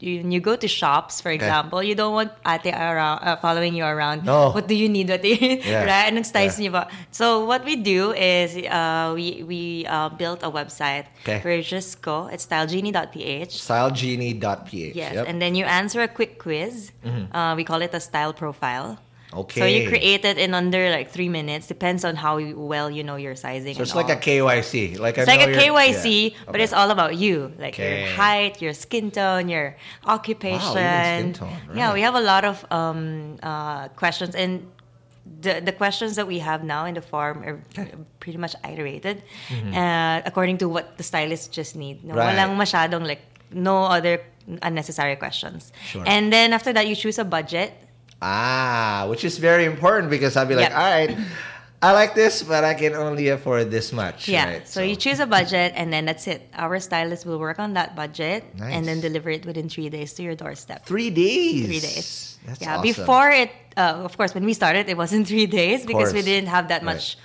you, 0.00 0.24
you 0.24 0.40
go 0.40 0.56
to 0.56 0.66
shops, 0.66 1.20
for 1.20 1.30
example, 1.30 1.82
you 1.82 1.94
don't 1.94 2.12
want 2.14 2.32
ate 2.46 2.72
around 2.72 3.20
uh, 3.22 3.36
following 3.36 3.74
you 3.74 3.84
around. 3.84 4.24
No. 4.24 4.50
What 4.50 4.66
do 4.66 4.74
you 4.74 4.88
need? 4.88 5.08
What 5.08 5.22
do 5.22 5.28
you 5.28 5.60
Yeah. 5.60 5.84
right? 5.90 6.08
Anong 6.12 6.24
styles 6.24 6.58
Yeah. 6.58 6.68
niyo 6.68 6.72
ba? 6.72 6.88
So 7.12 7.44
what 7.44 7.64
we 7.64 7.76
do 7.76 8.12
is 8.16 8.56
uh, 8.56 9.12
we 9.14 9.44
we 9.44 9.84
uh, 9.86 10.08
built 10.08 10.40
a 10.42 10.50
website 10.50 11.04
Okay. 11.22 11.40
where 11.44 11.56
you 11.56 11.62
just 11.62 12.00
go. 12.00 12.26
It's 12.32 12.46
stylegenie.ph. 12.48 13.52
Stylegenie.ph. 13.52 14.94
Yes, 14.96 15.14
Yep. 15.14 15.24
and 15.28 15.36
then 15.42 15.54
you 15.54 15.64
answer 15.64 16.00
a 16.02 16.08
quick 16.08 16.38
quiz. 16.38 16.92
Uh, 17.32 17.54
we 17.56 17.64
call 17.64 17.82
it 17.82 17.92
a 17.94 18.00
style 18.00 18.32
profile. 18.32 18.98
Okay. 19.32 19.60
So 19.60 19.66
you 19.66 19.86
create 19.88 20.24
it 20.24 20.38
in 20.38 20.54
under 20.54 20.90
like 20.90 21.10
three 21.10 21.28
minutes. 21.28 21.66
Depends 21.70 22.04
on 22.04 22.16
how 22.16 22.42
well 22.42 22.90
you 22.90 23.04
know 23.06 23.14
your 23.14 23.36
sizing. 23.36 23.74
So 23.78 23.82
it's 23.82 23.94
like 23.94 24.10
a. 24.10 24.16
KYC. 24.18 24.98
Like 24.98 25.18
I 25.18 25.22
It's 25.22 25.30
like 25.30 25.40
know 25.46 25.54
a 25.54 25.56
KYC, 25.56 26.06
yeah. 26.34 26.36
but 26.46 26.54
Okay. 26.58 26.64
it's 26.64 26.72
all 26.74 26.90
about 26.90 27.14
you, 27.14 27.52
like 27.58 27.74
Okay. 27.74 28.10
your 28.10 28.16
height, 28.18 28.60
your 28.60 28.74
skin 28.74 29.10
tone, 29.14 29.48
your 29.48 29.76
occupation. 30.04 30.60
skin 30.60 31.32
tone, 31.32 31.48
right. 31.68 31.76
Yeah, 31.78 31.92
we 31.94 32.00
have 32.02 32.14
a 32.14 32.20
lot 32.20 32.44
of 32.44 32.66
um, 32.74 33.36
uh, 33.42 33.88
questions, 33.94 34.34
and 34.34 34.66
the 35.40 35.60
the 35.62 35.70
questions 35.72 36.16
that 36.18 36.26
we 36.26 36.38
have 36.42 36.64
now 36.64 36.84
in 36.90 36.94
the 36.98 37.02
form 37.04 37.44
are 37.46 37.62
pretty 38.18 38.38
much 38.38 38.54
iterated 38.66 39.22
uh, 39.70 40.20
according 40.26 40.58
to 40.58 40.66
what 40.68 40.98
the 40.98 41.04
stylist 41.06 41.52
just 41.52 41.76
need. 41.76 42.02
No, 42.02 42.14
Mm-hmm. 42.14 42.18
Right. 42.18 42.34
walang 42.34 42.58
masyadong 42.58 43.06
like 43.06 43.22
no 43.54 43.84
other 43.86 44.18
unnecessary 44.62 45.14
questions. 45.14 45.70
Sure. 45.86 46.02
And 46.06 46.32
then 46.32 46.52
after 46.52 46.72
that, 46.74 46.88
you 46.90 46.96
choose 46.98 47.18
a 47.18 47.24
budget. 47.24 47.72
Ah, 48.22 49.06
which 49.08 49.24
is 49.24 49.38
very 49.38 49.64
important 49.64 50.10
because 50.10 50.36
I'll 50.36 50.46
be 50.46 50.54
like, 50.54 50.68
Yep. 50.70 50.78
all 50.78 50.90
right, 50.90 51.16
I 51.82 51.92
like 51.92 52.14
this, 52.14 52.42
but 52.42 52.62
I 52.64 52.74
can 52.74 52.94
only 52.94 53.28
afford 53.28 53.70
this 53.70 53.92
much. 53.92 54.28
Yeah. 54.28 54.44
right? 54.60 54.68
So, 54.68 54.82
you 54.82 54.96
choose 54.96 55.18
a 55.20 55.26
budget, 55.26 55.72
and 55.74 55.90
then 55.90 56.04
that's 56.04 56.26
it. 56.28 56.46
Our 56.52 56.78
stylist 56.80 57.24
will 57.24 57.38
work 57.38 57.58
on 57.58 57.72
that 57.74 57.96
budget 57.96 58.44
Nice. 58.58 58.74
and 58.74 58.84
then 58.86 59.00
deliver 59.00 59.30
it 59.30 59.46
within 59.46 59.70
three 59.70 59.88
days 59.88 60.12
to 60.14 60.22
your 60.22 60.34
doorstep. 60.36 60.84
three 60.84 61.08
days. 61.08 61.64
Three 61.64 61.80
days. 61.80 62.38
That's 62.46 62.60
yeah. 62.60 62.76
awesome. 62.76 62.82
Before 62.82 63.30
it, 63.30 63.50
uh, 63.76 64.02
of 64.04 64.16
course, 64.16 64.34
when 64.34 64.44
we 64.44 64.54
started, 64.54 64.88
it 64.88 64.96
wasn't 64.96 65.28
three 65.28 65.46
days 65.60 65.84
because 65.86 66.12
we 66.12 66.22
didn't 66.22 66.48
have 66.48 66.68
that 66.68 66.82
Right. 66.82 66.96
much. 66.96 67.18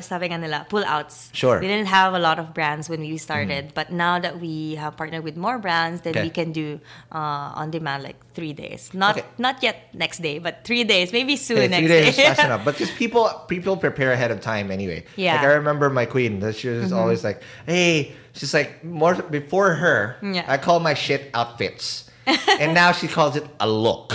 Sabi 0.00 0.26
nga 0.30 0.38
nila, 0.38 0.66
pull 0.70 0.84
outs. 0.86 1.30
Sure. 1.34 1.58
We 1.58 1.66
didn't 1.66 1.90
have 1.90 2.14
a 2.14 2.18
lot 2.22 2.38
of 2.38 2.54
brands 2.54 2.88
when 2.88 3.00
we 3.00 3.18
started, 3.18 3.74
but 3.74 3.90
now 3.90 4.20
that 4.20 4.38
we 4.38 4.76
have 4.76 4.96
partnered 4.96 5.24
with 5.24 5.36
more 5.36 5.58
brands, 5.58 6.02
then 6.02 6.14
Okay. 6.14 6.22
we 6.22 6.30
can 6.30 6.52
do 6.54 6.78
uh, 7.10 7.58
on 7.58 7.70
demand 7.74 8.04
like 8.06 8.14
three 8.38 8.52
days. 8.54 8.94
Not 8.94 9.18
Okay. 9.18 9.26
not 9.38 9.58
yet 9.62 9.90
next 9.92 10.22
day, 10.22 10.38
but 10.38 10.62
three 10.62 10.84
days. 10.86 11.10
Maybe 11.12 11.34
soon 11.34 11.58
Okay, 11.58 11.68
next 11.74 11.90
three 11.90 12.14
days 12.14 12.16
day. 12.38 12.44
enough. 12.46 12.62
But 12.64 12.76
just 12.82 12.94
people 12.94 13.26
people 13.50 13.74
prepare 13.76 14.12
ahead 14.14 14.30
of 14.30 14.38
time 14.40 14.70
anyway. 14.70 15.02
Yeah. 15.18 15.34
Mm-hmm. 15.34 15.42
Like 15.42 15.50
I 15.50 15.54
remember 15.58 15.90
my 15.90 16.06
queen. 16.06 16.38
that 16.40 16.54
She 16.54 16.68
was 16.70 16.94
always 16.94 17.26
like, 17.26 17.42
"Hey," 17.66 18.14
she's 18.38 18.54
like 18.54 18.86
more 18.86 19.18
before 19.26 19.74
her. 19.74 20.16
Yeah. 20.22 20.46
I 20.46 20.56
call 20.62 20.78
my 20.78 20.94
shit 20.94 21.34
outfits, 21.34 22.06
and 22.60 22.74
now 22.74 22.92
she 22.92 23.08
calls 23.08 23.36
it 23.36 23.46
a 23.60 23.68
look. 23.68 24.12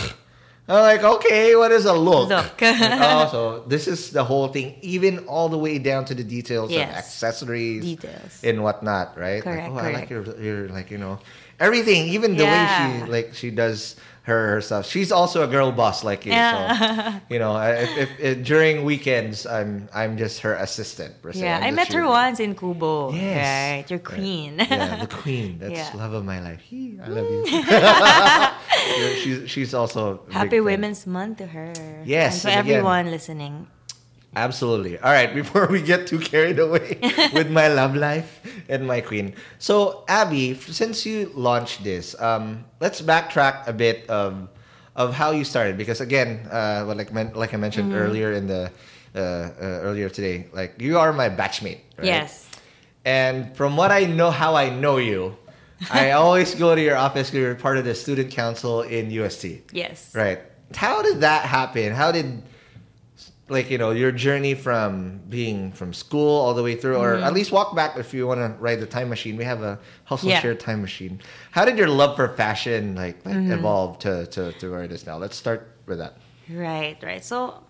I'm 0.68 0.80
like, 0.82 1.04
okay, 1.04 1.56
what 1.58 1.72
is 1.72 1.86
a 1.86 1.94
look? 1.94 2.30
Look. 2.30 2.62
Oh, 2.62 3.28
so 3.30 3.64
this 3.68 3.88
is 3.88 4.12
the 4.12 4.24
whole 4.24 4.48
thing, 4.48 4.76
even 4.82 5.20
all 5.28 5.50
the 5.50 5.58
way 5.58 5.78
down 5.78 6.06
to 6.06 6.16
the 6.16 6.24
details 6.24 6.72
of 6.72 6.78
accessories 6.78 7.84
Details. 7.84 8.40
and 8.44 8.64
whatnot, 8.64 9.18
right? 9.18 9.44
Correct, 9.44 9.72
Like, 9.74 9.84
oh, 9.84 9.88
I 9.88 9.92
like 9.92 10.10
your, 10.10 10.24
your, 10.40 10.70
like 10.70 10.90
you 10.90 10.98
know, 10.98 11.20
everything, 11.60 12.08
even 12.08 12.38
the 12.38 12.46
way 12.46 12.68
she 12.78 13.12
like 13.12 13.34
she 13.34 13.52
does 13.52 13.98
her, 14.24 14.56
her 14.56 14.62
stuff. 14.62 14.86
She's 14.88 15.12
also 15.12 15.44
a 15.44 15.48
girl 15.48 15.72
boss 15.72 16.04
like 16.04 16.26
you. 16.26 16.32
So 16.32 16.38
Yeah. 16.38 17.20
you 17.30 17.40
know, 17.40 17.56
if, 17.60 17.90
if, 17.98 18.10
if 18.20 18.36
during 18.46 18.84
weekends 18.86 19.46
I'm 19.46 19.88
I'm 19.94 20.18
just 20.18 20.40
her 20.48 20.54
assistant. 20.56 21.22
per 21.22 21.32
se. 21.34 21.42
Yeah, 21.44 21.58
I'm 21.60 21.64
I 21.64 21.72
met 21.72 21.92
her 21.92 22.08
once 22.08 22.40
in 22.40 22.56
Kubo. 22.56 23.12
Yes. 23.12 23.84
Right, 23.84 23.86
your 23.92 24.00
queen. 24.00 24.60
Yeah, 24.60 24.96
the 25.04 25.08
queen. 25.24 25.60
That's 25.60 25.76
Yeah. 25.76 25.92
love 26.00 26.14
of 26.14 26.24
my 26.24 26.40
life. 26.40 26.62
Hee, 26.62 27.00
I 27.04 27.08
love 27.12 27.28
you. 27.30 27.44
She's 29.24 29.50
she's 29.50 29.74
also 29.74 30.22
Happy. 30.30 30.60
Women's 30.60 31.06
Month 31.08 31.38
to 31.40 31.48
her. 31.48 31.74
Yes, 32.06 32.44
And 32.46 32.52
to 32.52 32.58
and 32.58 32.68
again- 32.68 32.76
everyone 32.80 33.06
listening. 33.12 33.68
Absolutely. 34.36 34.98
All 35.00 35.12
right, 35.12 35.34
before 35.34 35.68
we 35.68 35.82
get 35.82 36.08
too 36.08 36.20
carried 36.20 36.60
away 36.60 36.98
with 37.34 37.50
my 37.52 37.68
love 37.68 37.96
life 37.96 38.42
and 38.70 38.88
my 38.88 39.02
queen. 39.02 39.36
So, 39.60 40.04
Abby, 40.08 40.56
since 40.56 41.06
you 41.06 41.32
launched 41.36 41.84
this, 41.84 42.20
um, 42.20 42.66
let's 42.80 43.02
backtrack 43.02 43.68
a 43.68 43.74
bit 43.74 44.10
of 44.10 44.50
of 44.96 45.14
how 45.14 45.32
you 45.32 45.44
started 45.44 45.78
because 45.78 46.02
again, 46.02 46.48
uh, 46.52 46.84
like 46.86 47.12
like 47.36 47.54
I 47.54 47.58
mentioned 47.58 47.92
Mm-hmm. 47.92 48.02
earlier 48.02 48.32
in 48.34 48.48
the 48.48 48.72
uh, 49.16 49.20
uh, 49.20 49.52
earlier 49.86 50.10
today, 50.10 50.48
like 50.54 50.82
you 50.82 50.98
are 50.98 51.14
my 51.14 51.30
batchmate, 51.30 51.80
right? 51.98 52.06
Yes. 52.06 52.48
And 53.06 53.56
from 53.56 53.76
what 53.76 53.92
I 53.92 54.06
know, 54.06 54.32
how 54.32 54.56
I 54.56 54.70
know 54.70 54.98
you, 54.98 55.36
I 55.92 56.12
always 56.12 56.56
go 56.56 56.74
to 56.74 56.82
your 56.82 56.96
office 56.96 57.30
because 57.30 57.42
You're 57.42 57.56
part 57.56 57.78
of 57.78 57.86
the 57.86 57.94
student 57.94 58.32
council 58.32 58.82
in 58.82 59.12
UST. 59.12 59.46
Yes. 59.72 60.14
Right. 60.16 60.40
How 60.74 61.02
did 61.04 61.22
that 61.22 61.46
happen? 61.46 61.92
How 61.94 62.12
did 62.12 62.42
like 63.50 63.70
you 63.70 63.78
know 63.78 63.92
your 63.92 64.12
journey 64.12 64.54
from 64.54 65.20
being 65.30 65.72
from 65.72 65.94
school 65.94 66.40
all 66.42 66.54
the 66.54 66.64
way 66.64 66.76
through, 66.76 66.96
or 66.96 67.14
mm-hmm. 67.14 67.24
at 67.24 67.34
least 67.34 67.52
walk 67.52 67.76
back 67.76 67.98
if 67.98 68.14
you 68.14 68.26
want 68.28 68.40
to 68.40 68.60
ride 68.60 68.80
the 68.80 68.86
time 68.86 69.10
machine. 69.10 69.36
We 69.36 69.44
have 69.44 69.62
a 69.62 69.80
hustle 70.06 70.30
Yeah. 70.30 70.40
share 70.40 70.56
time 70.56 70.82
machine. 70.82 71.22
How 71.52 71.66
did 71.66 71.78
your 71.78 71.90
love 71.90 72.16
for 72.16 72.28
fashion 72.30 72.96
like, 72.96 73.26
like 73.26 73.36
mm-hmm. 73.36 73.52
evolve 73.52 74.00
to, 74.00 74.26
to 74.28 74.54
to 74.54 74.72
where 74.72 74.84
it 74.84 74.92
is 74.92 75.06
now? 75.06 75.18
Let's 75.18 75.36
start 75.36 75.68
with 75.86 76.00
that. 76.00 76.18
Right, 76.50 76.98
right. 77.04 77.24
So, 77.24 77.64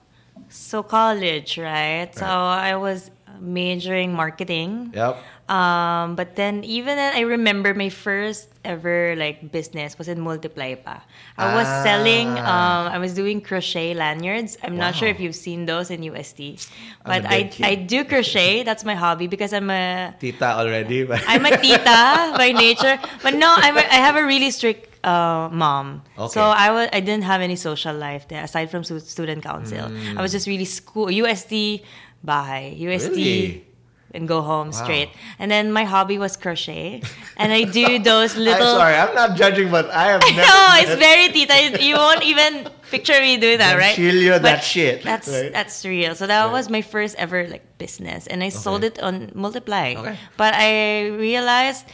so 0.49 0.83
college, 0.83 1.57
right? 1.57 2.09
So 2.13 2.25
I 2.25 2.75
was 2.75 3.11
majoring 3.39 4.13
marketing. 4.13 4.91
Yep. 4.93 5.17
Um, 5.49 6.15
but 6.15 6.35
then 6.37 6.63
even 6.63 6.95
then, 6.95 7.13
I 7.15 7.21
remember 7.27 7.73
my 7.73 7.89
first 7.89 8.47
ever 8.63 9.13
like 9.17 9.51
business 9.51 9.97
was 9.97 10.07
in 10.07 10.21
Multiply 10.21 10.75
pa. 10.75 11.03
I 11.37 11.53
was 11.55 11.67
Ah. 11.67 11.83
selling. 11.83 12.29
Um, 12.39 12.87
I 12.87 12.97
was 12.97 13.13
doing 13.13 13.41
crochet 13.41 13.93
lanyards. 13.93 14.57
I'm 14.63 14.77
not 14.77 14.95
sure 14.95 15.09
if 15.09 15.19
you've 15.19 15.35
seen 15.35 15.65
those 15.67 15.91
in 15.91 16.01
UST, 16.03 16.63
but 17.03 17.25
I 17.27 17.43
kid. 17.51 17.65
I 17.65 17.75
do 17.75 18.05
crochet. 18.07 18.63
That's 18.63 18.85
my 18.87 18.95
hobby 18.95 19.27
because 19.27 19.51
I'm 19.51 19.69
a 19.69 20.15
Tita 20.17 20.55
already. 20.55 21.03
But 21.03 21.21
I'm 21.27 21.43
a 21.45 21.51
tita 21.59 22.33
by 22.39 22.53
nature, 22.55 22.95
but 23.21 23.35
no, 23.35 23.51
I'm 23.51 23.75
a, 23.75 23.83
I 23.83 23.99
have 23.99 24.15
a 24.15 24.23
really 24.23 24.49
strict 24.49 24.95
uh, 25.03 25.49
mom. 25.51 26.03
Okay. 26.17 26.31
So 26.31 26.39
I 26.39 26.71
was 26.71 26.87
I 26.95 27.01
didn't 27.03 27.27
have 27.27 27.41
any 27.43 27.57
social 27.59 27.93
life 27.93 28.31
there 28.31 28.41
aside 28.47 28.71
from 28.71 28.87
stu- 28.87 29.03
student 29.03 29.43
council. 29.43 29.91
I 30.15 30.21
was 30.23 30.31
just 30.31 30.47
really 30.47 30.63
school 30.65 31.11
UST 31.11 31.83
bahay 32.25 32.77
UST. 32.79 33.09
Really? 33.15 33.67
And 34.15 34.27
go 34.27 34.41
home 34.45 34.67
Wow. 34.69 34.83
straight. 34.85 35.09
And 35.39 35.49
then 35.49 35.71
my 35.73 35.85
hobby 35.89 36.19
was 36.19 36.37
crochet. 36.37 37.01
And 37.35 37.49
I 37.51 37.63
do 37.65 37.97
those 38.11 38.37
little. 38.37 38.61
I'm 38.61 38.77
sorry, 38.77 38.93
I'm 38.93 39.15
not 39.15 39.35
judging, 39.35 39.71
but 39.71 39.89
I 39.89 40.03
have 40.13 40.21
never. 40.29 40.37
no, 40.37 40.65
it's 40.85 40.93
very 41.01 41.33
tita. 41.33 41.81
You- 41.81 41.97
won't 41.97 42.21
even 42.21 42.69
picture 42.91 43.17
me 43.19 43.37
doing 43.41 43.57
that, 43.57 43.73
right? 43.73 43.97
But 43.97 44.43
that 44.45 44.61
shit. 44.63 45.01
That's 45.01 45.25
right? 45.27 45.49
that's 45.51 45.81
real. 45.83 46.13
So 46.13 46.27
that 46.29 46.51
was 46.53 46.69
my 46.69 46.83
first 46.85 47.15
ever 47.17 47.47
like 47.49 47.65
business, 47.81 48.27
and 48.29 48.43
I 48.45 48.49
sold 48.53 48.83
it 48.85 49.01
on 49.01 49.31
Multiply. 49.33 49.95
Okay. 49.97 50.15
But 50.37 50.53
I 50.53 51.09
realized 51.17 51.89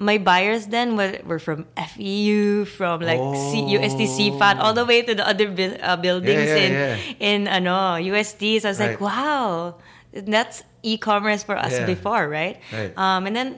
my 0.00 0.16
buyers 0.16 0.66
then 0.72 0.96
were, 0.96 1.20
were 1.28 1.38
from 1.38 1.66
FEU, 1.76 2.64
from 2.64 3.04
like 3.04 3.20
C, 3.52 3.76
UST 3.76 4.00
CFAT, 4.16 4.56
all 4.58 4.72
the 4.72 4.86
way 4.88 5.02
to 5.04 5.14
the 5.14 5.26
other 5.28 5.52
bu- 5.52 5.76
uh, 5.76 5.96
buildings 6.00 6.48
yeah, 6.48 6.56
in 6.64 6.72
yeah. 6.72 6.96
in 7.20 7.40
ano 7.48 8.00
USD. 8.00 8.64
So 8.64 8.68
I 8.68 8.70
was 8.72 8.80
like, 8.80 8.96
wow, 9.00 9.76
that's 10.16 10.64
e-commerce 10.82 11.44
for 11.44 11.52
us 11.54 11.72
Yeah. 11.76 11.84
before, 11.84 12.28
right? 12.32 12.56
Right. 12.72 12.96
Um, 12.96 13.28
and 13.28 13.36
then. 13.36 13.48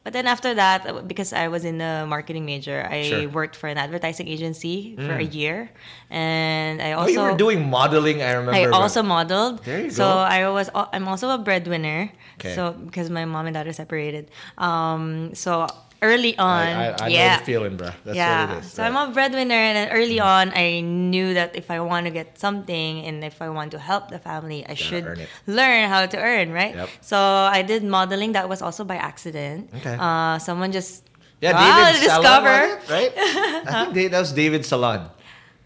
But 0.00 0.14
then 0.16 0.24
after 0.24 0.56
that, 0.56 1.04
because 1.06 1.36
I 1.36 1.52
was 1.52 1.68
in 1.68 1.76
the 1.76 2.08
marketing 2.08 2.48
major, 2.48 2.80
I 2.88 3.04
Sure. 3.04 3.28
Mm. 3.28 3.36
worked 3.36 3.52
for 3.54 3.68
an 3.68 3.76
advertising 3.76 4.32
agency 4.32 4.96
for 4.96 5.12
a 5.20 5.28
year, 5.28 5.68
and 6.08 6.80
I 6.80 6.96
Oh, 6.96 7.04
also 7.04 7.12
you 7.12 7.20
were 7.20 7.36
doing 7.36 7.68
modeling. 7.68 8.24
I 8.24 8.32
remember. 8.32 8.56
I 8.56 8.64
but- 8.64 8.80
also 8.80 9.04
modeled. 9.04 9.60
There 9.68 9.84
you 9.84 9.92
so 9.92 10.08
go. 10.08 10.24
I 10.24 10.48
was. 10.48 10.72
I'm 10.72 11.04
also 11.04 11.28
a 11.28 11.36
breadwinner. 11.36 12.08
Okay. 12.40 12.56
So 12.56 12.72
because 12.72 13.12
my 13.12 13.28
mom 13.28 13.44
and 13.44 13.52
dad 13.52 13.68
are 13.68 13.76
separated. 13.76 14.32
Um 14.56 15.36
so 15.36 15.68
early 16.02 16.36
on 16.38 16.66
I, 16.66 16.88
I, 16.90 16.96
I 17.00 17.08
yeah. 17.08 17.32
know 17.32 17.38
the 17.38 17.44
feeling, 17.44 17.76
bro. 17.76 17.90
That's 18.04 18.16
yeah. 18.16 18.48
what 18.48 18.56
it 18.56 18.64
is. 18.64 18.72
So 18.72 18.82
I'm 18.82 18.96
a 18.96 19.12
breadwinner 19.12 19.54
and 19.54 19.90
early 19.92 20.20
on 20.20 20.52
I 20.54 20.80
knew 20.80 21.34
that 21.34 21.54
if 21.56 21.70
I 21.70 21.80
want 21.80 22.06
to 22.06 22.10
get 22.10 22.38
something 22.38 23.04
and 23.04 23.22
if 23.24 23.42
I 23.42 23.48
want 23.50 23.72
to 23.72 23.78
help 23.78 24.08
the 24.08 24.18
family, 24.18 24.66
I 24.66 24.74
should 24.74 25.04
learn 25.46 25.88
how 25.88 26.06
to 26.06 26.18
earn, 26.18 26.52
right? 26.52 26.74
Yep. 26.74 26.88
So 27.00 27.18
I 27.18 27.62
did 27.62 27.84
modeling 27.84 28.32
that 28.32 28.48
was 28.48 28.62
also 28.62 28.84
by 28.84 28.96
accident. 28.96 29.70
Okay. 29.76 29.96
Uh 29.98 30.38
someone 30.38 30.72
just 30.72 31.10
yeah, 31.40 31.52
wow, 31.52 31.92
David. 31.92 32.10
Salon, 32.10 32.44
it, 32.44 32.90
right? 32.90 33.12
I 33.16 33.84
think 33.84 33.94
they- 33.94 34.08
that 34.08 34.20
was 34.20 34.32
David 34.32 34.64
Salon. 34.64 35.10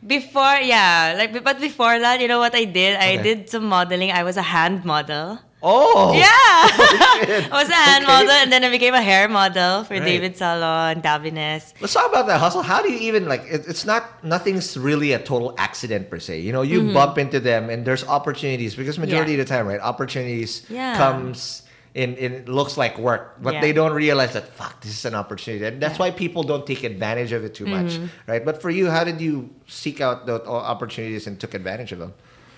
Before, 0.07 0.61
yeah, 0.61 1.15
like 1.17 1.33
but 1.43 1.59
before 1.59 1.99
that, 1.99 2.21
you 2.21 2.29
know 2.29 2.39
what 2.39 2.55
I 2.55 2.65
did? 2.69 3.01
I 3.01 3.17
did 3.17 3.49
some 3.49 3.65
modeling. 3.65 4.13
I 4.13 4.23
was 4.23 4.37
a 4.37 4.43
hand 4.43 4.85
model. 4.85 5.41
Oh, 5.67 6.13
Yeah. 6.13 6.29
I 6.29 7.49
was 7.51 7.69
a 7.71 7.73
hand 7.73 8.05
Okay. 8.05 8.13
model, 8.13 8.31
and 8.31 8.53
then 8.53 8.63
I 8.65 8.71
became 8.71 8.93
a 8.93 9.01
hair 9.01 9.29
model 9.29 9.85
for 9.85 9.95
Right. 9.95 10.05
David 10.05 10.37
Salon, 10.37 11.01
Davines. 11.01 11.73
Let's 11.81 11.95
talk 11.95 12.09
about 12.11 12.27
that 12.27 12.39
hustle. 12.39 12.61
How 12.63 12.83
do 12.83 12.93
you 12.93 12.99
even 13.09 13.27
like? 13.27 13.43
It, 13.49 13.65
it's 13.67 13.85
not 13.87 14.23
nothing's 14.23 14.77
really 14.77 15.13
a 15.13 15.19
total 15.19 15.55
accident 15.57 16.11
per 16.11 16.19
se. 16.21 16.41
You 16.41 16.53
know, 16.53 16.61
you 16.61 16.93
bump 16.93 17.17
into 17.17 17.41
them, 17.41 17.71
and 17.71 17.85
there's 17.87 18.05
opportunities 18.05 18.75
because 18.75 18.99
majority 18.99 19.33
Mm-hmm. 19.33 19.39
Yeah. 19.39 19.43
of 19.43 19.49
the 19.49 19.55
time, 19.55 19.67
right? 19.67 19.81
Opportunities 19.81 20.67
Yeah. 20.69 20.97
comes 20.99 21.63
in. 21.95 22.15
in 22.21 22.33
it 22.45 22.49
looks 22.49 22.77
like 22.77 22.99
work, 22.99 23.41
but 23.41 23.55
Yeah. 23.55 23.61
they 23.65 23.73
don't 23.73 23.95
realize 23.95 24.33
that 24.35 24.45
fuck, 24.59 24.81
this 24.83 24.93
is 24.93 25.05
an 25.07 25.15
opportunity, 25.15 25.65
and 25.65 25.81
that's 25.81 25.97
why 25.99 26.11
people 26.11 26.43
don't 26.43 26.67
take 26.67 26.83
advantage 26.85 27.33
of 27.33 27.43
it 27.45 27.55
too 27.55 27.65
much, 27.67 27.97
Mm-hmm. 27.97 28.31
right? 28.31 28.45
But 28.45 28.61
for 28.61 28.69
you, 28.69 28.91
how 28.91 29.05
did 29.05 29.19
you 29.21 29.49
seek 29.67 30.01
out 30.03 30.27
the 30.27 30.43
opportunities 30.45 31.27
and 31.27 31.39
took 31.41 31.55
advantage 31.55 31.93
of 31.93 32.01
them? 32.03 32.13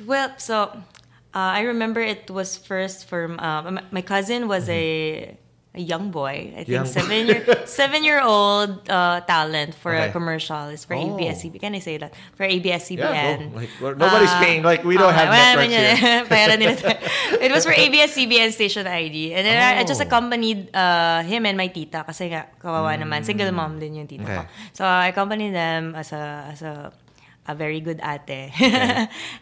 Well, 0.04 0.32
so 0.38 0.72
uh, 1.36 1.52
I 1.60 1.68
remember 1.68 2.00
it 2.00 2.32
was 2.32 2.56
first 2.56 3.04
from 3.12 3.36
uh, 3.36 3.76
my- 3.92 4.00
cousin 4.00 4.48
was 4.48 4.64
a 4.72 5.36
a 5.76 5.84
young 5.84 6.08
boy. 6.08 6.56
I 6.56 6.64
think 6.64 6.72
Mm-hmm. 6.72 6.80
Young 6.80 6.88
seven 6.88 7.20
year 7.28 7.40
seven 7.68 8.00
year 8.00 8.24
old 8.24 8.88
uh, 8.88 9.20
talent 9.28 9.76
for 9.76 9.92
Okay. 9.92 10.08
a 10.08 10.12
commercial. 10.16 10.72
It's 10.72 10.88
for 10.88 10.96
Oh. 10.96 11.04
ABS-CBN. 11.20 11.60
Can 11.60 11.76
I 11.76 11.84
say 11.84 12.00
that 12.00 12.16
for 12.32 12.48
ABS-CBN? 12.48 12.96
Yeah, 12.96 13.44
go. 13.44 13.60
Like, 13.60 13.68
nobody's 14.00 14.32
Uh, 14.32 14.40
paying. 14.40 14.64
Like 14.64 14.88
we 14.88 14.96
don't 14.96 15.12
have 15.12 15.28
well, 15.28 15.36
networks 15.60 15.76
here. 15.76 16.24
bayaran 16.32 16.58
nila 16.64 16.80
tayo. 16.80 16.96
it 17.44 17.52
was 17.52 17.68
for 17.68 17.76
ABS-CBN 17.76 18.56
station 18.56 18.88
ID. 18.88 19.36
And 19.36 19.44
then 19.44 19.60
I, 19.60 19.80
I 19.80 19.82
just 19.84 20.00
Oh. 20.00 20.08
accompanied 20.08 20.72
uh, 20.72 21.20
him 21.28 21.44
and 21.44 21.60
my 21.60 21.68
tita 21.68 22.08
kasi 22.08 22.32
nga, 22.32 22.48
kawawa 22.56 22.96
naman. 22.96 23.20
Single 23.28 23.52
mom 23.52 23.76
din 23.76 24.00
yung 24.00 24.08
tita 24.08 24.24
ko. 24.24 24.42
Mm. 24.48 24.72
So 24.72 24.80
I 24.88 25.12
accompanied 25.12 25.52
them 25.52 25.92
as 25.92 26.08
a, 26.16 26.56
as 26.56 26.64
a, 26.64 26.88
a 27.46 27.54
very 27.54 27.80
good 27.80 28.00
ate. 28.02 28.52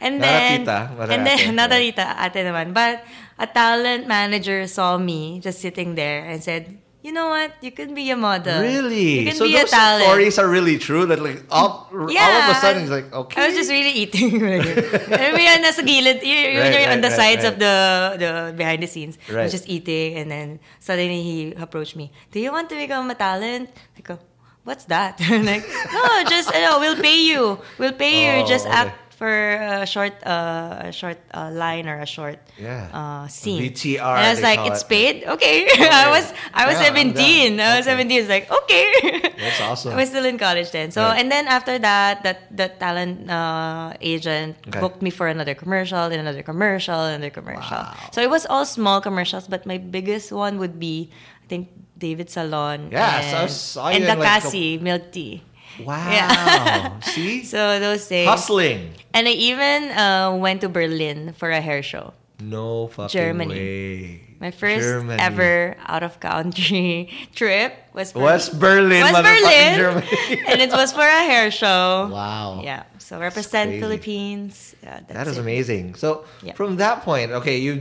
and 0.01 0.23
then, 0.23 0.69
and 0.69 1.27
then, 1.27 1.39
ate. 1.41 1.55
not 1.59 1.73
a 1.73 1.79
tita, 1.81 2.17
ate 2.21 2.45
naman. 2.45 2.73
But 2.73 3.05
a 3.39 3.47
talent 3.47 4.07
manager 4.07 4.67
saw 4.67 4.99
me 4.99 5.41
just 5.41 5.61
sitting 5.61 5.95
there 5.95 6.25
and 6.25 6.43
said, 6.43 6.79
you 7.05 7.13
know 7.13 7.29
what? 7.29 7.53
You 7.61 7.71
can 7.71 7.93
be 7.93 8.09
a 8.09 8.17
model. 8.17 8.65
Really? 8.65 9.21
You 9.21 9.27
can 9.29 9.37
so 9.37 9.45
be 9.45 9.57
a 9.57 9.69
those 9.69 9.69
stories 9.69 10.39
are 10.39 10.49
really 10.49 10.79
true. 10.79 11.05
That 11.05 11.21
like 11.21 11.45
all, 11.51 11.93
all 11.93 12.09
of 12.09 12.49
a 12.49 12.55
sudden 12.57 12.89
it's 12.89 12.91
like 12.91 13.13
okay. 13.13 13.43
I 13.43 13.47
was 13.47 13.55
just 13.55 13.69
really 13.69 13.93
eating. 13.93 14.41
Alam 14.41 15.37
mo 15.37 15.41
yun, 15.45 15.61
nasa 15.61 15.85
gilid. 15.85 16.25
You, 16.25 16.33
you, 16.33 16.61
Right, 16.65 16.81
you're 16.81 16.93
on 16.97 17.05
the 17.05 17.13
right, 17.13 17.21
sides 17.21 17.45
of 17.45 17.61
the 17.61 18.17
the 18.17 18.31
behind 18.57 18.81
the 18.81 18.89
scenes. 18.89 19.21
I 19.29 19.45
was 19.45 19.53
just 19.53 19.69
eating, 19.69 20.17
and 20.17 20.33
then 20.33 20.47
suddenly 20.81 21.21
he 21.21 21.53
approached 21.61 21.95
me. 21.95 22.09
Do 22.33 22.41
you 22.41 22.51
want 22.51 22.73
to 22.73 22.77
become 22.81 23.13
a 23.13 23.15
talent? 23.15 23.69
I 23.69 24.01
go, 24.01 24.17
what's 24.65 24.85
that? 24.87 25.21
Like, 25.31 25.65
no, 25.93 26.25
just 26.29 26.53
no, 26.53 26.79
we'll 26.81 27.01
pay 27.01 27.21
you. 27.25 27.59
We'll 27.79 27.93
pay 27.97 28.17
Oh, 28.35 28.41
you. 28.43 28.47
Just 28.49 28.67
okay. 28.67 28.75
act 28.75 28.99
for 29.15 29.31
a 29.31 29.87
short, 29.87 30.13
uh, 30.27 30.91
a 30.91 30.93
short 30.93 31.19
uh, 31.33 31.49
line 31.55 31.87
or 31.87 32.01
a 32.03 32.07
short 32.07 32.39
Yeah. 32.59 32.91
uh, 32.91 33.29
scene. 33.31 33.63
VTR, 33.63 34.03
And 34.03 34.27
I 34.27 34.31
was 34.35 34.43
like, 34.43 34.59
it's 34.67 34.83
it. 34.83 34.89
paid. 34.91 35.15
Okay. 35.39 35.69
I 35.71 36.11
was 36.11 36.27
I 36.53 36.67
was 36.67 36.75
Yeah, 36.83 36.91
17. 36.91 37.61
I 37.61 37.79
was 37.79 37.87
Okay. 37.87 37.95
17. 38.11 38.19
It's 38.19 38.29
like 38.29 38.51
okay. 38.51 38.91
That's 39.39 39.61
awesome. 39.63 39.93
I 39.95 39.97
was 40.03 40.09
still 40.11 40.25
in 40.27 40.35
college 40.37 40.71
then. 40.75 40.91
So 40.91 41.03
Right. 41.07 41.21
and 41.23 41.31
then 41.31 41.47
after 41.47 41.79
that, 41.79 42.25
that 42.27 42.51
that 42.59 42.81
talent 42.83 43.31
uh, 43.31 43.95
agent 44.03 44.59
Okay. 44.67 44.81
booked 44.83 44.99
me 45.01 45.11
for 45.15 45.29
another 45.31 45.55
commercial, 45.55 46.11
then 46.11 46.19
another 46.19 46.43
commercial, 46.43 46.99
another 46.99 47.31
commercial. 47.31 47.79
Wow. 47.87 47.95
So 48.11 48.19
it 48.21 48.31
was 48.31 48.47
all 48.51 48.67
small 48.67 48.99
commercials, 49.01 49.47
but 49.47 49.63
my 49.65 49.79
biggest 49.79 50.33
one 50.35 50.59
would 50.59 50.81
be 50.83 51.15
I 51.39 51.47
think 51.47 51.71
David 52.05 52.29
Salon. 52.29 52.93
Yeah, 52.93 53.25
and, 53.25 53.37
I 53.37 53.47
saw 53.49 53.89
you 53.89 53.97
and 53.97 54.05
in, 54.05 54.19
like, 54.19 54.21
Dakasi 54.21 54.77
milk 54.77 55.09
tea. 55.09 55.41
Wow. 55.81 55.97
Yeah. 56.13 57.01
See? 57.17 57.43
So 57.53 57.81
those 57.81 58.05
days. 58.07 58.29
Hustling. 58.29 58.93
And 59.17 59.25
I 59.27 59.33
even 59.33 59.89
uh, 59.91 60.37
went 60.37 60.61
to 60.61 60.69
Berlin 60.69 61.33
for 61.33 61.49
a 61.49 61.61
hair 61.65 61.83
show. 61.83 62.13
No 62.45 62.89
fucking 62.93 63.09
Germany. 63.09 63.55
way. 63.55 64.21
My 64.41 64.51
first 64.51 64.85
Germany. 64.85 65.17
ever 65.17 65.77
out 65.87 66.03
of 66.03 66.21
country 66.21 67.09
trip 67.39 67.73
was 67.95 68.13
for 68.13 68.21
West 68.29 68.59
Berlin, 68.61 69.01
West 69.01 69.25
Berlin, 69.25 69.73
Germany. 69.79 70.45
and 70.51 70.61
it 70.61 70.69
was 70.75 70.93
for 70.93 71.07
a 71.07 71.23
hair 71.25 71.49
show. 71.49 72.11
Wow. 72.13 72.61
Yeah. 72.61 72.85
So 72.99 73.17
represent. 73.17 73.81
Philippines. 73.81 74.77
Yeah, 74.83 75.01
that's 75.09 75.15
That 75.17 75.27
is 75.33 75.39
it. 75.39 75.41
amazing. 75.41 75.95
So 75.95 76.27
from 76.59 76.77
that 76.77 77.01
point, 77.09 77.33
okay, 77.41 77.57
you 77.57 77.81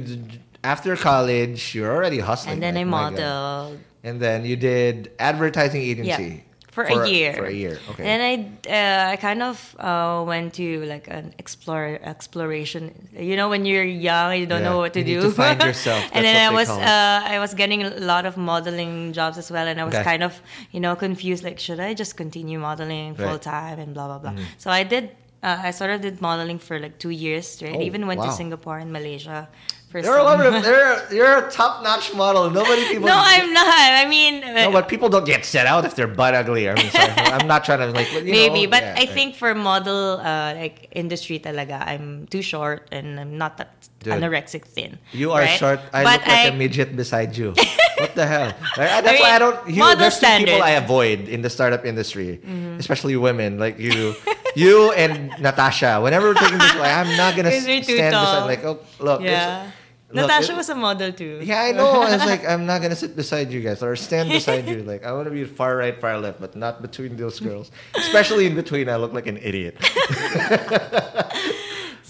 after 0.63 0.95
college, 0.95 1.75
you're 1.75 1.91
already 1.91 2.19
hustling. 2.19 2.53
And 2.53 2.63
then 2.63 2.77
I 2.77 2.83
like, 2.83 2.91
God. 2.91 3.13
modeled. 3.19 3.79
And 4.03 4.19
then 4.21 4.45
you 4.45 4.55
did 4.55 5.11
advertising 5.19 5.81
agency. 5.81 6.23
Yeah. 6.23 6.49
For, 6.73 6.83
a 6.85 7.07
year. 7.07 7.33
For 7.37 7.45
a 7.45 7.53
year. 7.53 7.77
Okay. 7.91 8.01
And 8.03 8.17
then 8.19 8.57
I, 8.65 9.07
uh, 9.09 9.11
I 9.13 9.15
kind 9.17 9.43
of 9.43 9.75
uh, 9.77 10.23
went 10.25 10.55
to 10.55 10.83
like 10.85 11.07
an 11.07 11.35
explore 11.37 11.99
exploration. 12.01 12.89
You 13.13 13.35
know, 13.35 13.47
when 13.47 13.63
you're 13.65 13.83
young, 13.85 14.33
you 14.39 14.47
don't 14.47 14.61
Yeah, 14.63 14.69
know 14.73 14.77
what 14.79 14.93
to 14.93 14.99
you 14.99 15.05
need 15.05 15.21
do. 15.21 15.29
to 15.29 15.31
find 15.31 15.61
yourself. 15.69 16.01
and 16.11 16.25
then 16.25 16.35
I 16.35 16.51
was, 16.51 16.69
uh, 16.73 17.21
I 17.29 17.37
was 17.37 17.53
getting 17.53 17.83
a 17.83 17.91
lot 18.01 18.25
of 18.25 18.37
modeling 18.37 19.13
jobs 19.13 19.37
as 19.37 19.51
well, 19.51 19.67
and 19.67 19.79
I 19.79 19.83
was 19.83 19.93
Okay. 19.93 20.03
kind 20.03 20.23
of, 20.23 20.33
you 20.71 20.79
know, 20.79 20.95
confused. 20.95 21.43
Like, 21.43 21.59
should 21.59 21.79
I 21.79 21.93
just 21.93 22.17
continue 22.17 22.57
modeling. 22.57 23.13
Mm-hmm. 23.13 23.23
full 23.23 23.37
time 23.37 23.77
and 23.77 23.93
blah 23.93 24.07
blah 24.07 24.17
blah. 24.33 24.33
So 24.57 24.71
I 24.71 24.83
did 24.83 25.11
Uh, 25.43 25.59
I 25.69 25.71
sort 25.75 25.91
of 25.91 25.99
did 25.99 26.21
modeling 26.23 26.55
for 26.57 26.79
like 26.79 26.95
two 27.03 27.11
years 27.11 27.43
straight. 27.45 27.75
Oh, 27.75 27.83
even 27.89 28.07
went 28.07 28.23
wow. 28.23 28.27
to 28.27 28.31
Singapore 28.31 28.79
and 28.79 28.95
Malaysia. 28.95 29.51
For 29.93 30.01
You're 30.01 30.17
a 30.25 30.25
lover. 30.25 30.49
You're, 30.49 30.97
you're 31.13 31.37
a 31.45 31.51
top-notch 31.51 32.15
model. 32.17 32.49
Nobody 32.49 32.81
people. 32.89 33.05
no, 33.05 33.13
I'm 33.13 33.53
not. 33.53 33.69
I 33.69 34.09
mean, 34.09 34.41
No, 34.41 34.71
but 34.73 34.89
people 34.89 35.05
don't 35.07 35.23
get 35.23 35.45
set 35.45 35.67
out 35.69 35.85
if 35.85 35.93
they're 35.93 36.09
butt 36.09 36.33
ugly. 36.33 36.65
I 36.67 36.73
mean, 36.73 36.89
I'm 36.97 37.45
not 37.45 37.63
trying 37.63 37.77
to 37.85 37.93
like. 37.93 38.11
You 38.11 38.25
maybe, 38.25 38.65
know, 38.65 38.71
but 38.73 38.81
yeah, 38.81 38.97
I 38.97 39.05
right. 39.05 39.09
think 39.13 39.35
for 39.35 39.53
model 39.53 40.17
uh, 40.17 40.57
like 40.57 40.89
industry 40.97 41.37
talaga, 41.37 41.77
I'm 41.85 42.25
too 42.25 42.41
short 42.41 42.89
and 42.91 43.19
I'm 43.19 43.37
not 43.37 43.57
that 43.61 43.69
Dude. 44.01 44.17
anorexic 44.17 44.65
thin. 44.65 44.97
you 45.13 45.29
are 45.31 45.41
right? 45.45 45.59
short. 45.61 45.79
I 45.93 46.01
but 46.03 46.25
look 46.25 46.27
like 46.27 46.49
I, 46.49 46.49
a 46.49 46.57
midget 46.57 46.95
beside 46.97 47.37
you. 47.37 47.53
what 48.01 48.15
the 48.15 48.25
hell? 48.25 48.49
Right? 48.73 48.97
That's 49.05 49.21
I 49.21 49.21
why 49.21 49.29
I 49.29 49.37
don't. 49.37 49.69
You, 49.69 49.77
model 49.77 50.09
there's 50.09 50.17
two 50.17 50.25
people. 50.41 50.63
I 50.63 50.71
avoid 50.71 51.29
in 51.29 51.45
the 51.45 51.51
startup 51.53 51.85
industry, 51.85 52.41
especially 52.81 53.13
women 53.15 53.59
like 53.61 53.77
you, 53.77 54.15
you 54.57 54.89
and 54.93 55.29
Natasha. 55.37 56.01
Whenever 56.01 56.33
we're 56.33 56.41
taking 56.41 56.57
this, 56.57 56.75
like, 56.81 56.97
I'm 56.97 57.13
not 57.15 57.37
gonna 57.37 57.53
stand 57.61 57.85
beside. 57.85 58.49
Like, 58.49 58.65
oh, 58.65 58.79
look, 58.97 59.21
Yeah. 59.21 59.69
Look, 60.13 60.27
Natasha 60.27 60.53
it- 60.53 60.57
was 60.57 60.69
a 60.69 60.75
model 60.75 61.11
too. 61.11 61.39
Yeah, 61.43 61.61
I 61.61 61.71
know. 61.71 61.89
I 62.01 62.15
was 62.15 62.25
like, 62.25 62.45
I'm 62.47 62.65
not 62.65 62.81
gonna 62.81 62.95
sit 62.95 63.15
beside 63.15 63.51
you 63.51 63.61
guys 63.61 63.81
or 63.81 63.95
stand 63.95 64.29
beside 64.29 64.67
you. 64.67 64.83
Like, 64.83 65.03
I 65.03 65.11
want 65.11 65.25
to 65.25 65.31
be 65.31 65.43
far 65.45 65.75
right, 65.77 65.99
far 65.99 66.17
left, 66.19 66.39
but 66.39 66.55
not 66.55 66.81
between 66.81 67.15
those 67.17 67.39
girls. 67.39 67.71
Especially 67.95 68.45
in 68.45 68.55
between, 68.55 68.89
I 68.89 68.97
look 68.97 69.13
like 69.13 69.27
an 69.27 69.37
idiot. 69.37 69.77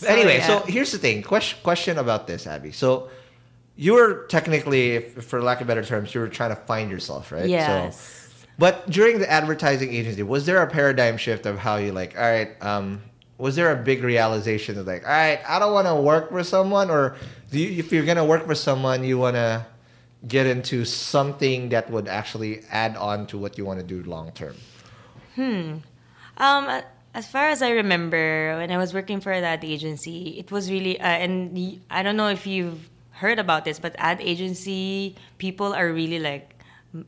anyway, 0.08 0.38
yeah. 0.38 0.48
so 0.48 0.60
here's 0.68 0.92
the 0.92 0.98
thing. 0.98 1.24
Question 1.24 1.60
question 1.64 1.98
about 1.98 2.28
this, 2.28 2.48
Abby. 2.48 2.72
So 2.72 3.10
you 3.76 3.94
were 3.94 4.26
technically, 4.28 5.00
for 5.00 5.42
lack 5.42 5.62
of 5.62 5.68
better 5.68 5.84
terms, 5.84 6.14
you 6.14 6.22
were 6.22 6.28
trying 6.28 6.52
to 6.52 6.56
find 6.56 6.92
yourself, 6.92 7.32
right? 7.32 7.50
Yes. 7.50 7.98
So, 7.98 8.20
but 8.60 8.90
during 8.90 9.20
the 9.20 9.30
advertising 9.30 9.92
agency, 9.94 10.22
was 10.22 10.46
there 10.46 10.62
a 10.62 10.68
paradigm 10.68 11.18
shift 11.18 11.46
of 11.46 11.58
how 11.58 11.78
you 11.78 11.92
like? 11.92 12.16
All 12.16 12.22
right, 12.24 12.52
um, 12.62 13.02
was 13.38 13.56
there 13.56 13.72
a 13.72 13.76
big 13.76 14.04
realization 14.04 14.78
of 14.78 14.86
like, 14.86 15.04
all 15.04 15.10
right, 15.12 15.40
I 15.48 15.58
don't 15.60 15.74
want 15.74 15.88
to 15.88 15.96
work 15.96 16.30
for 16.30 16.44
someone, 16.44 16.92
or 16.92 17.16
do 17.54 17.60
you, 17.60 17.78
if 17.78 17.94
you're 17.94 18.06
gonna 18.06 18.26
work 18.26 18.48
for 18.48 18.56
someone, 18.56 19.04
you 19.06 19.20
want 19.20 19.36
to 19.36 19.64
get 20.28 20.48
into 20.48 20.86
something 20.86 21.70
that 21.70 21.90
would 21.92 22.08
actually 22.08 22.66
add 22.72 22.98
on 22.98 23.28
to 23.28 23.38
what 23.38 23.58
you 23.58 23.64
want 23.64 23.80
to 23.80 23.86
do 23.86 24.02
long 24.10 24.32
term? 24.32 24.56
Hmm. 25.36 25.86
Um, 26.38 26.82
as 27.14 27.28
far 27.28 27.50
as 27.50 27.62
I 27.62 27.70
remember, 27.72 28.58
when 28.58 28.72
I 28.72 28.78
was 28.78 28.92
working 28.92 29.22
for 29.22 29.40
that 29.40 29.64
agency, 29.64 30.40
it 30.40 30.52
was 30.52 30.72
really, 30.72 31.00
uh, 31.00 31.06
and 31.06 31.80
I 31.92 32.02
don't 32.02 32.18
know 32.18 32.30
if 32.30 32.48
you've 32.48 32.90
heard 33.12 33.38
about 33.38 33.66
this, 33.66 33.78
but 33.78 33.94
ad 34.00 34.20
agency 34.20 35.16
people 35.38 35.76
are 35.76 35.94
really 35.94 36.18
like 36.18 36.53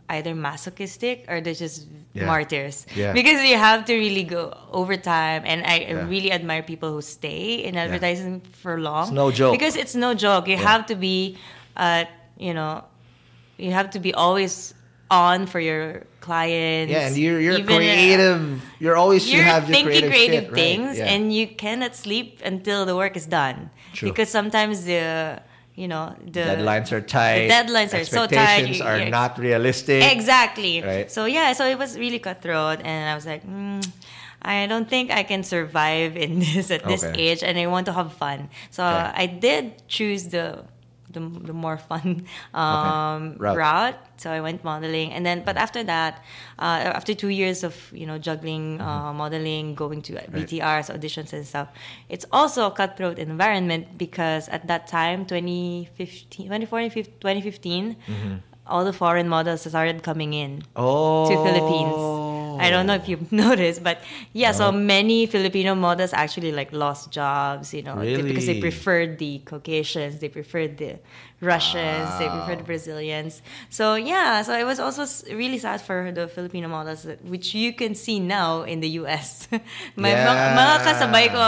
either 0.10 0.34
masochistic 0.34 1.26
or 1.30 1.42
they're 1.42 1.54
just 1.54 1.88
Yeah. 2.14 2.26
martyrs. 2.26 2.86
Yeah. 2.96 3.14
Because 3.14 3.44
you 3.44 3.58
have 3.58 3.86
to 3.86 3.94
really 3.94 4.24
go 4.24 4.54
over 4.72 4.98
time 4.98 5.44
and 5.46 5.62
I 5.66 5.86
Yeah. 5.86 6.08
really 6.10 6.32
admire 6.32 6.64
people 6.64 6.90
who 6.92 7.02
stay 7.02 7.62
in 7.64 7.78
advertising 7.78 8.42
for 8.62 8.80
long. 8.80 9.04
It's 9.04 9.12
no 9.14 9.30
joke. 9.32 9.54
Because 9.54 9.76
it's 9.76 9.94
no 9.96 10.14
joke. 10.14 10.48
You 10.48 10.58
have 10.58 10.86
to 10.88 10.96
be, 10.96 11.38
uh, 11.78 12.06
you 12.38 12.54
know, 12.54 12.84
you 13.58 13.72
have 13.72 13.90
to 13.92 14.00
be 14.00 14.14
always 14.14 14.74
on 15.12 15.46
for 15.46 15.60
your 15.60 16.10
clients. 16.20 16.90
Yeah, 16.92 17.08
and 17.08 17.14
you're 17.16 17.40
you're 17.40 17.62
uh, 17.62 17.70
creative. 17.70 18.42
You're 18.82 18.98
always 18.98 19.30
you 19.30 19.38
you're 19.38 19.46
have 19.46 19.70
your 19.70 19.76
thinking 19.78 20.10
creative, 20.10 20.10
creative, 20.12 20.44
shit, 20.46 20.52
right? 20.52 20.62
things 20.66 20.98
Yeah. 20.98 21.14
and 21.14 21.30
you 21.30 21.46
cannot 21.46 21.94
sleep 21.96 22.42
until 22.44 22.86
the 22.90 22.96
work 22.98 23.14
is 23.16 23.28
done 23.30 23.70
True. 23.94 24.10
because 24.10 24.30
sometimes 24.34 24.86
the 24.90 25.40
you 25.76 25.88
know 25.88 26.16
the 26.24 26.40
deadlines 26.40 26.92
are 26.92 27.02
tight. 27.02 27.48
the 27.48 27.54
deadlines 27.54 27.94
are 27.94 28.06
so 28.06 28.26
tight 28.28 28.32
Expectations 28.64 28.82
are 28.82 28.98
you're- 28.98 29.10
not 29.12 29.38
realistic. 29.38 30.02
exactly 30.12 30.82
Right. 30.82 31.12
so 31.12 31.26
yeah 31.26 31.54
so 31.54 31.66
it 31.68 31.78
was 31.78 31.98
really 32.00 32.20
cutthroat 32.20 32.80
and 32.84 33.10
i 33.10 33.16
was 33.16 33.26
like 33.26 33.44
mm, 33.46 33.84
I 34.46 34.68
don't 34.68 34.88
think 34.88 35.10
I 35.10 35.24
can 35.24 35.42
survive 35.44 36.16
in 36.16 36.38
this 36.46 36.70
at 36.70 36.84
this 36.86 37.02
age, 37.04 37.42
and 37.42 37.58
I 37.58 37.66
want 37.66 37.88
to 37.90 37.94
have 37.94 38.14
fun. 38.14 38.50
So 38.70 38.86
Okay. 38.86 39.12
I 39.24 39.26
did 39.26 39.64
choose 39.88 40.30
the 40.30 40.62
the, 41.16 41.24
the 41.50 41.54
more 41.56 41.78
fun 41.80 42.28
um, 42.54 43.36
Route. 43.40 43.58
route. 43.58 44.00
So 44.18 44.32
I 44.32 44.40
went 44.40 44.64
modeling, 44.64 45.12
and 45.12 45.26
then 45.26 45.44
but 45.44 45.58
after 45.58 45.82
that, 45.84 46.24
uh, 46.60 46.94
after 47.00 47.14
two 47.14 47.28
years 47.34 47.64
of 47.64 47.74
you 47.92 48.06
know 48.06 48.18
juggling 48.20 48.80
uh, 48.80 49.12
modeling, 49.12 49.76
going 49.76 50.02
to 50.08 50.14
VTRs, 50.36 50.88
auditions, 50.94 51.34
and 51.34 51.44
stuff, 51.46 51.68
it's 52.08 52.26
also 52.32 52.68
a 52.68 52.72
cutthroat 52.72 53.18
environment 53.20 53.98
because 53.98 54.48
at 54.50 54.68
that 54.68 54.88
time, 54.88 55.26
2015, 55.26 56.48
2014, 56.48 57.04
2015, 57.20 57.96
all 58.68 58.84
the 58.86 58.94
foreign 58.94 59.28
models 59.30 59.62
started 59.68 60.02
coming 60.02 60.34
in 60.34 60.64
Oh, 60.76 61.28
to 61.30 61.36
Philippines. 61.44 62.00
I 62.60 62.70
don't 62.70 62.86
know 62.88 62.96
if 62.96 63.08
you've 63.08 63.32
noticed, 63.48 63.84
but 63.84 64.00
yeah, 64.34 64.52
so 64.52 64.72
many 64.72 65.26
Filipino 65.26 65.76
models 65.76 66.14
actually 66.14 66.52
like 66.52 66.72
lost 66.72 67.12
jobs, 67.12 67.74
you 67.74 67.82
know, 67.84 67.96
they- 68.00 68.22
because 68.28 68.46
they 68.46 68.60
preferred 68.60 69.18
the 69.20 69.40
Caucasians, 69.46 70.20
they 70.20 70.30
preferred 70.30 70.78
the 70.78 71.00
Russians, 71.42 72.10
they 72.18 72.28
preferred 72.32 72.60
the 72.60 72.68
Brazilians. 72.68 73.42
So 73.70 73.96
yeah, 73.96 74.42
so 74.42 74.56
it 74.58 74.64
was 74.66 74.80
also 74.80 75.04
really 75.36 75.60
sad 75.60 75.82
for 75.82 76.12
the 76.12 76.28
Filipino 76.28 76.68
models, 76.68 77.06
which 77.28 77.54
you 77.54 77.74
can 77.74 77.94
see 77.94 78.20
now 78.20 78.64
in 78.64 78.80
the 78.80 78.90
US. 79.04 79.48
My 79.96 80.10
Yeah. 80.16 80.26
mga, 80.26 80.44
mga 80.56 80.76
kasabay 80.88 81.26
ko 81.32 81.44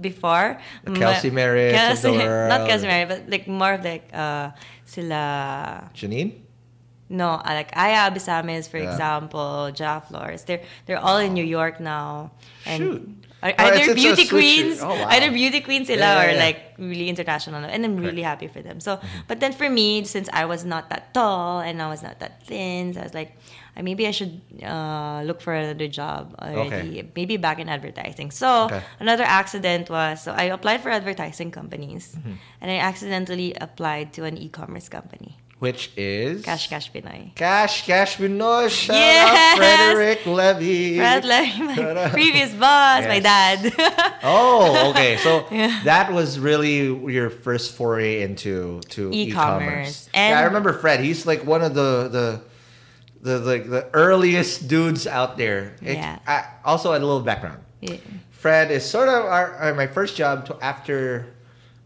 before, 0.00 0.58
Kelsey 0.96 1.30
Kelsey, 1.76 2.08
not 2.48 2.66
Kelsey 2.66 2.86
Merritt, 2.88 3.08
but 3.08 3.20
like 3.30 3.44
more 3.46 3.74
of 3.76 3.84
like 3.84 4.08
uh, 4.16 4.50
sila 4.88 5.90
Janine. 5.94 6.47
No, 7.10 7.40
like 7.44 7.70
Aya 7.76 8.10
Abesamis, 8.10 8.68
for 8.68 8.76
Yeah. 8.78 8.90
example, 8.92 9.70
Ja 9.74 10.00
Flores. 10.00 10.44
They're 10.44 10.60
they're 10.86 11.00
all 11.00 11.18
in 11.18 11.32
New 11.32 11.44
York 11.44 11.80
now. 11.80 12.30
And 12.66 12.82
Shoot. 12.82 13.24
Are, 13.40 13.54
Oh, 13.56 13.66
it's- 13.70 13.86
it's 13.86 13.94
beauty 13.94 14.26
queens, 14.26 14.82
oh, 14.82 14.88
wow. 14.90 15.08
either 15.14 15.30
beauty 15.30 15.60
queens 15.62 15.86
Yeah, 15.88 16.02
yeah, 16.02 16.18
or 16.26 16.36
like 16.36 16.74
really 16.76 17.06
international, 17.08 17.62
and 17.62 17.84
I'm 17.86 17.94
really 17.96 18.22
happy 18.26 18.48
for 18.50 18.60
them. 18.66 18.80
So, 18.82 18.96
Mm-hmm. 18.98 19.30
but 19.30 19.38
then 19.38 19.52
for 19.54 19.70
me, 19.70 20.02
since 20.04 20.28
I 20.34 20.44
was 20.44 20.64
not 20.66 20.90
that 20.90 21.14
tall 21.14 21.60
and 21.62 21.80
I 21.80 21.86
was 21.86 22.02
not 22.02 22.18
that 22.18 22.42
thin, 22.42 22.92
so 22.94 23.00
I 23.00 23.04
was 23.06 23.14
like, 23.14 23.38
maybe 23.78 24.08
I 24.08 24.10
should 24.10 24.42
uh, 24.58 25.22
look 25.22 25.38
for 25.40 25.54
another 25.54 25.86
job 25.86 26.34
already, 26.42 27.06
maybe 27.14 27.36
back 27.38 27.60
in 27.62 27.68
advertising. 27.70 28.32
So 28.34 28.66
Okay. 28.66 28.82
another 28.98 29.22
accident 29.22 29.86
was 29.88 30.20
so 30.26 30.34
I 30.34 30.50
applied 30.50 30.82
for 30.82 30.90
advertising 30.90 31.52
companies, 31.54 32.18
Mm-hmm. 32.18 32.42
and 32.60 32.66
I 32.74 32.78
accidentally 32.82 33.54
applied 33.54 34.12
to 34.18 34.24
an 34.26 34.34
e-commerce 34.36 34.88
company, 34.90 35.38
Which 35.58 35.90
is 35.96 36.44
Cash 36.44 36.68
Cash 36.68 36.92
Pinoy. 36.92 37.34
Cash 37.34 37.84
Cash 37.84 38.16
Pinoy. 38.18 38.70
Shout 38.70 38.94
out 38.94 39.00
Yes! 39.00 39.56
Frederick 39.58 40.24
Levy. 40.26 40.96
Brad 40.98 41.24
Levy, 41.24 41.62
my 41.62 42.08
previous 42.12 42.52
boss, 42.54 43.04
my 43.06 43.18
dad. 43.18 43.72
Oh, 44.22 44.90
okay. 44.90 45.16
So 45.16 45.46
that 45.84 46.12
was 46.12 46.38
really 46.38 46.84
your 47.12 47.28
first 47.30 47.74
foray 47.74 48.22
into 48.22 48.80
to 48.90 49.10
E-commerce. 49.12 49.68
e-commerce. 49.68 50.08
yeah, 50.14 50.38
I 50.38 50.42
remember 50.44 50.72
Fred. 50.74 51.00
He's 51.00 51.26
like 51.26 51.44
one 51.44 51.62
of 51.62 51.74
the 51.74 52.08
the 52.08 52.42
the 53.20 53.38
like 53.40 53.68
the 53.68 53.88
earliest 53.94 54.68
dudes 54.68 55.06
out 55.08 55.36
there. 55.38 55.74
It- 55.82 55.94
Yeah. 55.96 56.18
I, 56.26 56.44
also, 56.64 56.90
a 56.92 56.98
little 56.98 57.20
background. 57.20 57.58
Yeah. 57.80 57.96
Fred 58.30 58.70
is 58.70 58.84
sort 58.88 59.08
of 59.08 59.24
our, 59.24 59.70
uh, 59.70 59.74
my 59.74 59.88
first 59.88 60.14
job 60.14 60.46
to 60.46 60.56
after 60.62 61.26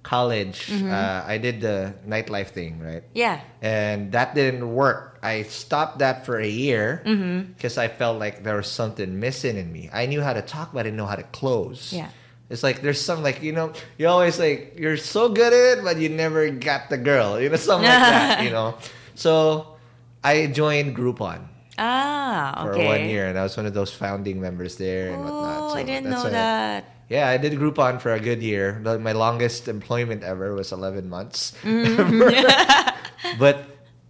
college. 0.03 0.71
Uh, 0.71 1.23
I 1.27 1.39
did 1.39 1.61
the 1.61 1.95
nightlife 2.07 2.49
thing, 2.49 2.81
right? 2.81 3.03
yeah. 3.15 3.41
and 3.63 4.13
that 4.13 4.35
didn't 4.35 4.75
work. 4.75 5.19
I 5.23 5.43
stopped 5.45 6.01
that 6.01 6.27
for 6.27 6.39
a 6.41 6.49
year 6.49 7.03
Mm-hmm. 7.07 7.53
because 7.55 7.79
I 7.79 7.87
felt 7.89 8.19
like 8.19 8.43
there 8.43 8.57
was 8.57 8.67
something 8.67 9.21
missing 9.21 9.57
in 9.57 9.73
me. 9.73 9.89
I 9.93 10.07
knew 10.07 10.21
how 10.21 10.33
to 10.33 10.43
talk, 10.43 10.73
but 10.73 10.81
I 10.81 10.83
didn't 10.91 10.97
know 10.97 11.07
how 11.07 11.15
to 11.17 11.23
close. 11.31 11.93
Yeah. 11.93 12.09
It's 12.51 12.63
like 12.63 12.83
there's 12.83 13.01
some 13.01 13.23
like 13.23 13.41
you 13.43 13.53
know 13.53 13.73
you 13.97 14.09
always 14.09 14.39
like 14.39 14.75
you're 14.77 14.99
so 14.99 15.29
good 15.31 15.53
at 15.55 15.79
it, 15.79 15.85
but 15.85 15.97
you 15.97 16.09
never 16.11 16.51
got 16.51 16.91
the 16.91 16.99
girl. 16.99 17.41
You 17.41 17.49
know 17.49 17.57
something 17.71 17.89
like 17.89 17.99
that. 18.13 18.43
You 18.45 18.51
know, 18.51 18.77
so 19.15 19.79
I 20.23 20.47
joined 20.49 20.95
Groupon 20.95 21.49
Ah, 21.79 22.67
okay. 22.69 22.77
for 22.77 22.85
one 22.85 23.09
year, 23.09 23.27
and 23.27 23.39
I 23.39 23.43
was 23.43 23.57
one 23.57 23.65
of 23.65 23.73
those 23.73 23.91
founding 23.95 24.41
members 24.41 24.77
there 24.77 25.13
and 25.15 25.25
whatnot. 25.25 25.61
Oh, 25.63 25.69
So 25.73 25.77
I 25.79 25.83
didn't 25.83 26.11
know 26.11 26.29
that. 26.29 26.85
Yeah, 27.13 27.29
I 27.29 27.37
did 27.37 27.53
Groupon 27.61 28.01
for 28.01 28.13
a 28.17 28.21
good 28.21 28.41
year. 28.43 28.81
My 28.81 29.13
longest 29.13 29.69
employment 29.69 30.25
ever 30.25 30.55
was 30.57 30.73
11 30.73 31.09
months. 31.13 31.53
Mm-hmm. 31.61 33.37
but 33.39 33.65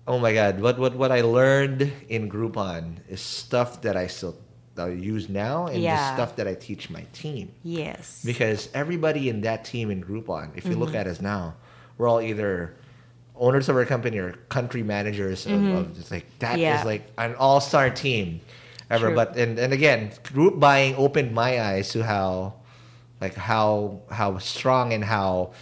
oh 0.06 0.18
my 0.18 0.32
god, 0.32 0.60
what 0.62 0.78
what 0.78 0.94
what 0.94 1.10
I 1.10 1.20
learned 1.22 1.90
in 2.08 2.30
Groupon 2.30 2.98
is 3.08 3.20
stuff 3.20 3.82
that 3.82 3.96
I 3.96 4.06
still 4.06 4.36
uh, 4.78 4.86
use 4.86 5.28
now 5.28 5.66
and 5.66 5.82
the 5.82 6.14
stuff 6.14 6.36
that 6.36 6.46
I 6.48 6.54
teach 6.54 6.88
my 6.90 7.04
team. 7.12 7.52
Yes. 7.62 8.22
Because 8.24 8.68
everybody 8.72 9.28
in 9.28 9.42
that 9.42 9.64
team 9.66 9.90
in 9.90 10.02
Groupon, 10.02 10.56
if 10.56 10.64
you 10.64 10.72
Mm-hmm. 10.72 10.80
look 10.80 10.94
at 10.94 11.06
us 11.06 11.20
now, 11.20 11.54
we're 11.98 12.08
all 12.08 12.20
either 12.22 12.74
owners 13.36 13.68
of 13.68 13.76
our 13.76 13.84
company 13.84 14.18
or 14.18 14.32
country 14.48 14.82
managers 14.82 15.46
of, 15.46 15.60
of 15.76 15.94
just 15.96 16.10
like 16.10 16.26
that 16.38 16.56
is 16.58 16.62
Mm-hmm. 16.64 16.78
Yeah. 16.78 16.84
like 16.84 17.04
an 17.18 17.34
all-star 17.36 17.90
team 17.90 18.40
ever 18.90 19.06
True. 19.08 19.16
but 19.16 19.36
and, 19.36 19.58
and 19.58 19.72
again 19.72 20.12
group 20.32 20.60
buying 20.60 20.94
opened 20.96 21.32
my 21.32 21.60
eyes 21.60 21.88
to 21.96 22.04
how 22.04 22.54
like 23.22 23.34
how 23.34 24.00
how 24.10 24.36
strong 24.38 24.92
and 24.92 25.02
how 25.04 25.52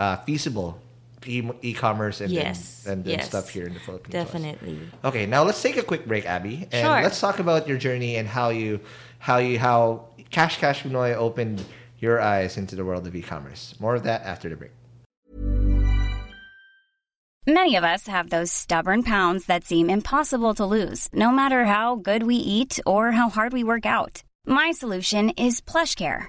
uh, 0.00 0.16
feasible 0.26 0.80
e- 1.26 1.50
e-commerce 1.62 2.20
and, 2.20 2.32
Yes, 2.32 2.86
and, 2.86 3.06
and, 3.06 3.20
and 3.20 3.22
stuff 3.22 3.50
here 3.50 3.66
in 3.66 3.74
the 3.74 3.80
Philippines 3.80 4.14
was. 4.14 4.24
Definitely. 4.24 4.80
Okay, 5.04 5.26
now 5.26 5.42
let's 5.44 5.60
take 5.62 5.76
a 5.76 5.82
quick 5.82 6.06
break, 6.06 6.24
Abby, 6.26 6.66
and 6.72 6.86
Sure. 6.86 7.02
let's 7.02 7.20
talk 7.20 7.38
about 7.38 7.68
your 7.68 7.78
journey 7.78 8.16
and 8.16 8.26
how 8.26 8.48
you, 8.48 8.80
how 9.18 9.36
you, 9.36 9.58
how 9.58 10.06
Cash 10.30 10.58
Cash 10.58 10.82
Pinoy 10.82 11.14
opened 11.14 11.62
your 11.98 12.20
eyes 12.20 12.56
into 12.56 12.74
the 12.74 12.84
world 12.84 13.06
of 13.06 13.14
e-commerce. 13.14 13.74
More 13.78 13.94
of 13.94 14.04
that 14.04 14.22
after 14.24 14.48
the 14.48 14.56
break. 14.56 14.72
Many 17.46 17.76
of 17.76 17.84
us 17.84 18.06
have 18.06 18.30
those 18.30 18.52
stubborn 18.52 19.02
pounds 19.02 19.46
that 19.46 19.64
seem 19.64 19.90
impossible 19.90 20.54
to 20.54 20.64
lose, 20.64 21.08
no 21.12 21.30
matter 21.30 21.64
how 21.64 21.96
good 21.96 22.22
we 22.22 22.36
eat 22.36 22.78
or 22.86 23.12
how 23.12 23.28
hard 23.28 23.52
we 23.52 23.64
work 23.64 23.84
out. 23.86 24.22
My 24.46 24.72
solution 24.72 25.30
is 25.30 25.60
PlushCare. 25.60 26.28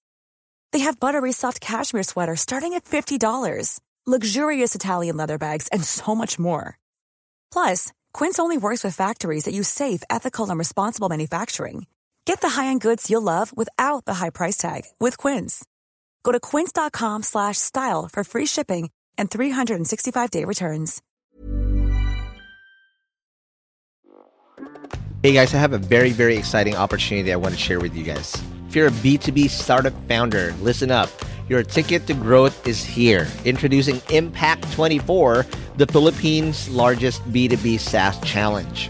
They 0.71 0.79
have 0.79 0.99
buttery 0.99 1.31
soft 1.31 1.61
cashmere 1.61 2.03
sweaters 2.03 2.41
starting 2.41 2.73
at 2.73 2.85
$50, 2.85 3.79
luxurious 4.07 4.73
Italian 4.73 5.17
leather 5.17 5.37
bags, 5.37 5.67
and 5.67 5.83
so 5.83 6.15
much 6.15 6.39
more. 6.39 6.79
Plus, 7.53 7.91
Quince 8.13 8.39
only 8.39 8.57
works 8.57 8.83
with 8.83 8.95
factories 8.95 9.43
that 9.45 9.53
use 9.53 9.67
safe, 9.67 10.01
ethical, 10.09 10.49
and 10.49 10.57
responsible 10.57 11.09
manufacturing. 11.09 11.85
Get 12.25 12.41
the 12.41 12.49
high-end 12.49 12.81
goods 12.81 13.09
you'll 13.09 13.21
love 13.21 13.55
without 13.55 14.05
the 14.05 14.15
high 14.15 14.29
price 14.31 14.57
tag 14.57 14.85
with 14.99 15.17
Quince. 15.17 15.65
Go 16.23 16.31
to 16.31 16.39
quince.com 16.39 17.23
slash 17.23 17.57
style 17.57 18.07
for 18.11 18.23
free 18.23 18.45
shipping 18.45 18.89
and 19.17 19.29
365-day 19.29 20.45
returns. 20.45 21.01
Hey 25.23 25.33
guys, 25.33 25.53
I 25.53 25.59
have 25.59 25.73
a 25.73 25.77
very, 25.77 26.11
very 26.11 26.35
exciting 26.35 26.75
opportunity 26.75 27.31
I 27.31 27.35
want 27.35 27.53
to 27.53 27.59
share 27.59 27.79
with 27.79 27.95
you 27.95 28.03
guys. 28.03 28.41
If 28.71 28.77
you're 28.77 28.87
a 28.87 28.91
B2B 28.91 29.49
startup 29.49 29.91
founder, 30.07 30.55
listen 30.61 30.91
up. 30.91 31.09
Your 31.49 31.61
ticket 31.61 32.07
to 32.07 32.13
growth 32.13 32.65
is 32.65 32.81
here. 32.81 33.27
Introducing 33.43 34.01
Impact 34.11 34.71
24, 34.71 35.45
the 35.75 35.85
Philippines' 35.87 36.69
largest 36.69 37.21
B2B 37.33 37.81
SaaS 37.81 38.17
challenge. 38.21 38.89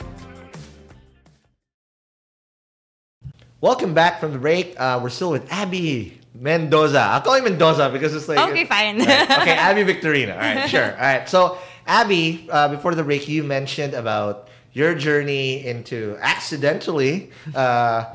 Welcome 3.61 3.93
back 3.93 4.19
from 4.19 4.31
the 4.33 4.39
break. 4.39 4.73
Uh, 4.79 4.99
we're 5.03 5.09
still 5.09 5.29
with 5.31 5.51
Abby 5.51 6.19
Mendoza. 6.33 6.99
I'll 6.99 7.21
call 7.21 7.37
you 7.37 7.43
Mendoza 7.43 7.89
because 7.93 8.15
it's 8.15 8.27
like 8.27 8.39
Okay, 8.49 8.65
fine. 8.65 8.97
Right. 8.97 9.29
Okay, 9.41 9.51
Abby 9.53 9.83
Victorino. 9.83 10.33
All 10.33 10.39
right, 10.39 10.67
sure. 10.67 10.91
All 10.93 10.97
right. 10.99 11.29
So, 11.29 11.59
Abby, 11.85 12.47
uh, 12.51 12.69
before 12.69 12.95
the 12.95 13.03
break, 13.03 13.27
you 13.27 13.43
mentioned 13.43 13.93
about 13.93 14.47
your 14.73 14.95
journey 14.95 15.63
into 15.65 16.17
accidentally 16.21 17.29
uh, 17.53 18.05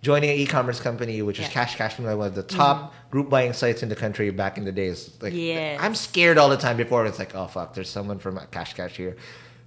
joining 0.00 0.30
an 0.30 0.36
e-commerce 0.36 0.80
company, 0.80 1.20
which 1.20 1.38
is 1.38 1.46
Yeah. 1.46 1.50
Cash 1.52 1.76
Cash, 1.76 1.98
one 1.98 2.08
of 2.22 2.34
the 2.34 2.42
top 2.42 2.94
group 3.10 3.28
buying 3.28 3.52
sites 3.52 3.82
in 3.82 3.90
the 3.90 3.96
country 3.96 4.30
back 4.30 4.56
in 4.56 4.64
the 4.64 4.72
days. 4.72 5.10
Like, 5.20 5.34
Yes. 5.34 5.80
I'm 5.82 5.94
scared 5.94 6.38
all 6.38 6.48
the 6.48 6.56
time 6.56 6.78
before 6.78 7.04
it's 7.04 7.18
like, 7.18 7.34
oh 7.34 7.46
fuck, 7.46 7.74
there's 7.74 7.90
someone 7.90 8.18
from 8.18 8.40
Cash 8.52 8.72
Cash 8.74 8.96
here, 8.96 9.16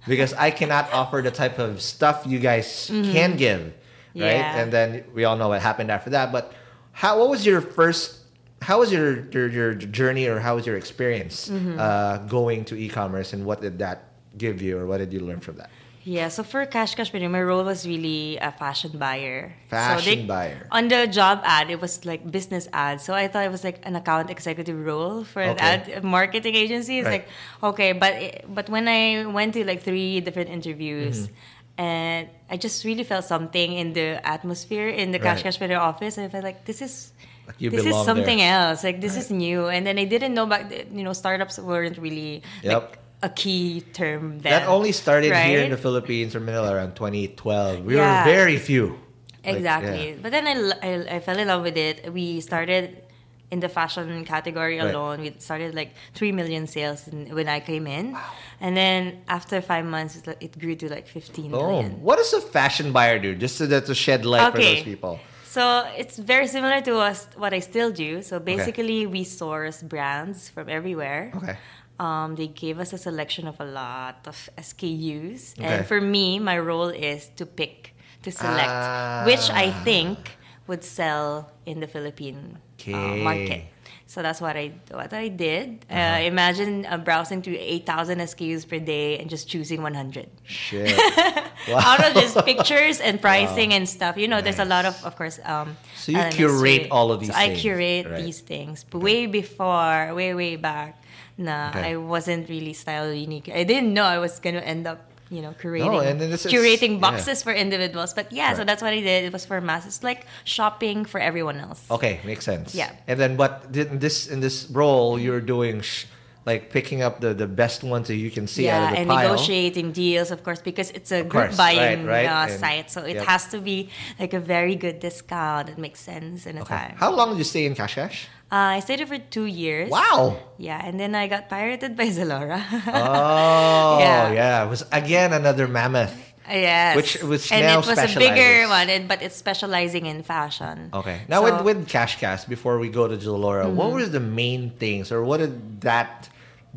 because 0.08 0.32
I 0.34 0.50
cannot 0.50 0.92
offer 0.92 1.20
the 1.22 1.30
type 1.30 1.58
of 1.60 1.80
stuff 1.80 2.24
you 2.26 2.38
guys 2.40 2.86
can 2.88 3.36
give, 3.36 3.72
right? 4.20 4.36
Yeah. 4.42 4.58
And 4.60 4.72
then 4.72 5.04
we 5.14 5.24
all 5.24 5.36
know 5.36 5.48
what 5.48 5.62
happened 5.62 5.90
after 5.90 6.10
that. 6.10 6.32
But 6.32 6.52
how? 6.92 7.18
What 7.18 7.28
was 7.30 7.46
your 7.46 7.60
first? 7.60 8.16
How 8.60 8.80
was 8.80 8.90
your 8.92 9.26
your, 9.30 9.46
your 9.48 9.74
journey, 9.74 10.26
or 10.26 10.40
how 10.40 10.56
was 10.56 10.66
your 10.66 10.76
experience 10.76 11.48
Mm-hmm. 11.48 11.78
uh, 11.78 12.18
going 12.26 12.64
to 12.66 12.74
e-commerce, 12.76 13.32
and 13.32 13.46
what 13.46 13.60
did 13.60 13.78
that 13.78 14.10
give 14.36 14.60
you, 14.62 14.78
or 14.78 14.86
what 14.86 14.98
did 14.98 15.12
you 15.12 15.20
learn 15.20 15.40
from 15.40 15.56
that? 15.56 15.70
Yeah, 16.04 16.28
so 16.32 16.42
for 16.42 16.64
Cash 16.64 16.94
Cash 16.96 17.12
Pinoy, 17.12 17.28
my 17.30 17.42
role 17.42 17.62
was 17.64 17.86
really 17.86 18.38
a 18.40 18.50
fashion 18.50 18.96
buyer. 18.96 19.52
so 19.68 19.76
Fashion 19.76 20.26
buyer. 20.26 20.66
On 20.72 20.88
the 20.88 21.06
job 21.06 21.42
ad, 21.44 21.68
it 21.70 21.82
was 21.82 22.06
like 22.06 22.24
business 22.30 22.66
ad. 22.72 23.02
So 23.02 23.12
I 23.12 23.28
thought 23.28 23.44
it 23.44 23.50
was 23.52 23.62
like 23.62 23.84
an 23.84 23.94
account 23.94 24.30
executive 24.30 24.78
role 24.86 25.22
for 25.24 25.42
an 25.42 25.58
ad 25.60 26.02
marketing 26.02 26.54
agency. 26.54 26.98
It's 26.98 27.06
Right. 27.06 27.28
like 27.28 27.28
okay, 27.62 27.92
but 27.92 28.12
it- 28.14 28.44
but 28.48 28.70
when 28.72 28.88
I 28.88 29.26
went 29.26 29.52
to 29.54 29.64
like 29.68 29.82
three 29.84 30.20
different 30.20 30.48
interviews. 30.50 31.28
Mm-hmm. 31.28 31.34
And 31.78 32.28
I 32.50 32.56
just 32.58 32.84
really 32.84 33.04
felt 33.04 33.24
something 33.24 33.72
in 33.72 33.92
the 33.94 34.18
atmosphere 34.26 34.88
in 34.88 35.12
the 35.12 35.18
Cash 35.22 35.44
Right. 35.44 35.54
Cash 35.58 35.70
office, 35.78 36.18
I 36.18 36.26
felt 36.28 36.42
like 36.42 36.64
this 36.66 36.82
is 36.82 37.12
you 37.58 37.70
this 37.70 37.86
is 37.86 37.94
something 38.04 38.38
there. 38.38 38.52
else. 38.52 38.82
Like 38.84 39.00
this 39.00 39.16
is 39.16 39.30
new, 39.30 39.68
and 39.70 39.86
then 39.86 39.96
I 39.98 40.04
didn't 40.04 40.34
know 40.34 40.44
back. 40.44 40.68
You 40.92 41.04
know, 41.06 41.14
startups 41.14 41.56
weren't 41.58 41.96
really 41.96 42.42
Yep. 42.62 42.82
like 42.82 42.98
a 43.22 43.30
key 43.30 43.80
term 43.94 44.40
then. 44.42 44.50
That 44.52 44.66
only 44.68 44.90
started 44.92 45.30
here 45.34 45.62
in 45.62 45.70
the 45.70 45.78
Philippines 45.78 46.34
or 46.34 46.40
Manila 46.40 46.74
around 46.74 46.94
2012. 46.98 47.84
We 47.86 47.94
Yeah. 47.96 48.26
were 48.26 48.30
very 48.30 48.58
few. 48.58 48.98
Like, 49.46 49.56
Exactly. 49.62 50.10
yeah. 50.10 50.20
But 50.20 50.30
then 50.34 50.44
I 50.82 51.16
I 51.16 51.18
fell 51.22 51.38
in 51.38 51.46
love 51.48 51.62
with 51.62 51.78
it. 51.78 52.12
We 52.12 52.40
started 52.42 53.06
in 53.50 53.60
the 53.60 53.68
fashion 53.68 54.24
category 54.24 54.78
Right. 54.78 54.94
alone. 54.94 55.20
We 55.22 55.34
started 55.38 55.74
like 55.74 55.94
3 56.14 56.32
million 56.32 56.66
sales 56.66 57.08
in, 57.08 57.34
when 57.34 57.48
I 57.48 57.60
came 57.60 57.86
in. 57.86 58.16
And 58.60 58.76
then 58.76 59.22
after 59.28 59.60
five 59.62 59.84
months, 59.86 60.20
it, 60.40 60.58
grew 60.58 60.74
to 60.76 60.88
like 60.88 61.06
fifteen. 61.08 61.50
15 61.50 61.54
Oh, 61.54 61.68
million. 61.68 62.02
what 62.02 62.16
does 62.18 62.32
a 62.34 62.40
fashion 62.40 62.92
buyer 62.92 63.18
do? 63.18 63.34
Just 63.34 63.56
so 63.56 63.66
that 63.66 63.86
to 63.86 63.94
shed 63.94 64.24
light 64.26 64.52
for 64.52 64.58
those 64.58 64.82
people. 64.82 65.18
So 65.44 65.86
it's 65.96 66.18
very 66.18 66.46
similar 66.46 66.80
to 66.82 66.98
us, 66.98 67.26
what 67.36 67.54
I 67.54 67.60
still 67.60 67.90
do. 67.90 68.20
So 68.22 68.38
basically, 68.38 69.06
we 69.06 69.24
source 69.24 69.82
brands 69.82 70.50
from 70.50 70.68
everywhere. 70.68 71.32
Okay. 71.36 71.56
Um, 71.98 72.36
they 72.36 72.46
gave 72.48 72.78
us 72.78 72.92
a 72.92 72.98
selection 72.98 73.48
of 73.48 73.58
a 73.58 73.64
lot 73.64 74.26
of 74.28 74.36
SKUs, 74.58 75.58
Okay. 75.58 75.66
and 75.66 75.86
for 75.86 76.00
me, 76.00 76.38
my 76.38 76.56
role 76.58 76.90
is 76.90 77.30
to 77.36 77.44
pick, 77.46 77.94
to 78.22 78.30
select 78.30 78.68
Ah. 78.70 79.22
which 79.26 79.50
I 79.50 79.72
think 79.82 80.37
would 80.68 80.84
sell 80.84 81.50
in 81.66 81.80
the 81.80 81.86
Philippine 81.88 82.58
uh, 82.86 82.90
market. 83.16 83.64
So 84.06 84.22
that's 84.22 84.40
what 84.40 84.56
I 84.56 84.72
what 84.90 85.12
I 85.12 85.28
did. 85.28 85.84
Uh-huh. 85.90 86.00
Uh, 86.00 86.18
imagine 86.24 86.86
uh, 86.86 86.96
browsing 86.96 87.42
through 87.42 87.56
eight 87.60 87.84
thousand 87.84 88.20
SKUs 88.20 88.64
per 88.66 88.78
day 88.78 89.18
and 89.18 89.28
just 89.28 89.48
choosing 89.48 89.82
one 89.82 89.92
hundred 89.92 90.28
Shit. 90.44 90.96
out 91.68 92.00
of 92.04 92.14
just 92.14 92.36
pictures 92.44 93.00
and 93.00 93.20
pricing 93.28 93.74
and 93.74 93.86
stuff. 93.88 94.16
You 94.16 94.28
know, 94.28 94.40
there's 94.40 94.58
a 94.60 94.64
lot 94.64 94.86
of, 94.86 94.96
of 95.04 95.12
course. 95.16 95.38
Um, 95.44 95.76
So 95.94 96.12
you 96.12 96.24
curate 96.30 96.84
to 96.84 96.88
all 96.88 97.12
of 97.12 97.20
these 97.20 97.32
So 97.32 97.36
I 97.36 97.54
curate 97.54 98.06
right. 98.08 98.24
these 98.24 98.40
things, 98.40 98.84
but 98.88 99.00
way 99.00 99.26
before, 99.26 100.14
way 100.14 100.32
way 100.32 100.56
back, 100.56 101.02
nah, 101.36 101.68
Okay. 101.70 101.92
I 101.92 101.96
wasn't 101.96 102.48
really 102.48 102.72
style 102.72 103.12
unique. 103.12 103.50
I 103.52 103.64
didn't 103.64 103.92
know 103.92 104.04
I 104.04 104.18
was 104.18 104.40
gonna 104.40 104.64
end 104.64 104.86
up. 104.88 105.04
You 105.30 105.42
know, 105.42 105.54
curating, 105.60 105.92
No, 105.92 106.00
and 106.00 106.20
is- 106.22 106.46
curating 106.46 106.92
yeah. 106.94 106.98
boxes 107.06 107.42
for 107.42 107.52
individuals. 107.52 108.14
But 108.14 108.32
yeah, 108.32 108.52
so 108.52 108.58
Right. 108.58 108.66
that's 108.66 108.80
what 108.82 108.92
I 108.94 109.00
did. 109.00 109.24
It 109.24 109.32
was 109.32 109.44
for 109.44 109.60
mass. 109.60 109.84
It's 109.86 110.02
like 110.02 110.26
shopping 110.44 111.04
for 111.04 111.20
everyone 111.20 111.58
else. 111.60 111.80
Okay, 111.90 112.20
makes 112.24 112.44
sense. 112.44 112.74
Yeah. 112.74 112.90
And 113.06 113.20
then, 113.20 113.36
but 113.36 113.64
in 113.74 113.98
this 113.98 114.26
in 114.26 114.40
this 114.40 114.66
role, 114.70 115.18
you're 115.18 115.40
doing 115.44 115.82
sh- 115.82 116.06
like 116.46 116.70
picking 116.72 117.02
up 117.02 117.20
the 117.20 117.34
the 117.34 117.46
best 117.46 117.84
ones 117.84 118.08
that 118.08 118.16
you 118.16 118.30
can 118.30 118.46
see 118.46 118.70
out 118.70 118.72
yeah, 118.72 118.84
of 118.88 118.90
the 118.94 118.98
and 119.00 119.08
pile. 119.10 119.22
negotiating 119.28 119.92
deals, 119.92 120.30
of 120.30 120.40
course, 120.42 120.62
because 120.62 120.88
it's 120.96 121.12
a 121.12 121.22
group 121.22 121.54
buying 121.58 122.06
right, 122.06 122.24
right, 122.24 122.26
Uh, 122.26 122.48
and- 122.52 122.60
site, 122.60 122.90
so 122.90 123.02
it 123.04 123.16
yep. 123.16 123.26
has 123.26 123.48
to 123.52 123.58
be 123.60 123.90
like 124.18 124.32
a 124.32 124.40
very 124.40 124.76
good 124.76 124.98
discount 124.98 125.66
that 125.68 125.76
makes 125.76 126.00
sense 126.00 126.46
in 126.46 126.56
a 126.56 126.62
Okay. 126.62 126.74
time. 126.74 126.94
How 126.96 127.10
long 127.12 127.28
did 127.36 127.38
you 127.38 127.44
stay 127.44 127.66
in 127.66 127.74
Cash 127.74 127.96
Cash? 128.00 128.28
Uh, 128.50 128.76
I 128.76 128.80
stayed 128.80 128.98
there 129.00 129.06
for 129.06 129.18
two 129.18 129.44
years. 129.44 129.90
Wow. 129.90 130.38
Yeah, 130.56 130.80
and 130.82 130.98
then 130.98 131.14
I 131.14 131.28
got 131.28 131.48
pirated 131.50 131.96
by 131.96 132.06
Zalora. 132.08 132.64
Oh, 132.88 133.98
Yeah. 134.00 134.32
yeah. 134.32 134.64
It 134.64 134.68
was 134.70 134.84
again 134.92 135.32
another 135.32 135.68
mammoth. 135.68 136.16
Yes. 136.48 136.96
Which 136.96 137.22
was 137.22 137.52
and 137.52 137.60
now 137.66 137.80
it 137.80 137.86
was 137.86 137.98
a 137.98 138.18
bigger 138.18 138.66
one, 138.68 138.88
and, 138.88 139.06
but 139.06 139.20
it's 139.20 139.36
specializing 139.36 140.06
in 140.06 140.22
fashion. 140.22 140.88
Okay. 140.94 141.20
Now 141.28 141.44
So- 141.44 141.52
Mm-hmm. 141.52 141.64
with 141.64 141.76
with 141.84 141.88
CashCash, 141.92 142.48
before 142.48 142.78
we 142.80 142.88
go 142.88 143.06
to 143.06 143.16
Zalora, 143.20 143.68
what 143.68 143.92
were 143.92 144.06
the 144.08 144.20
main 144.20 144.70
things, 144.80 145.12
or 145.12 145.22
what 145.22 145.38
did 145.44 145.82
that 145.82 146.30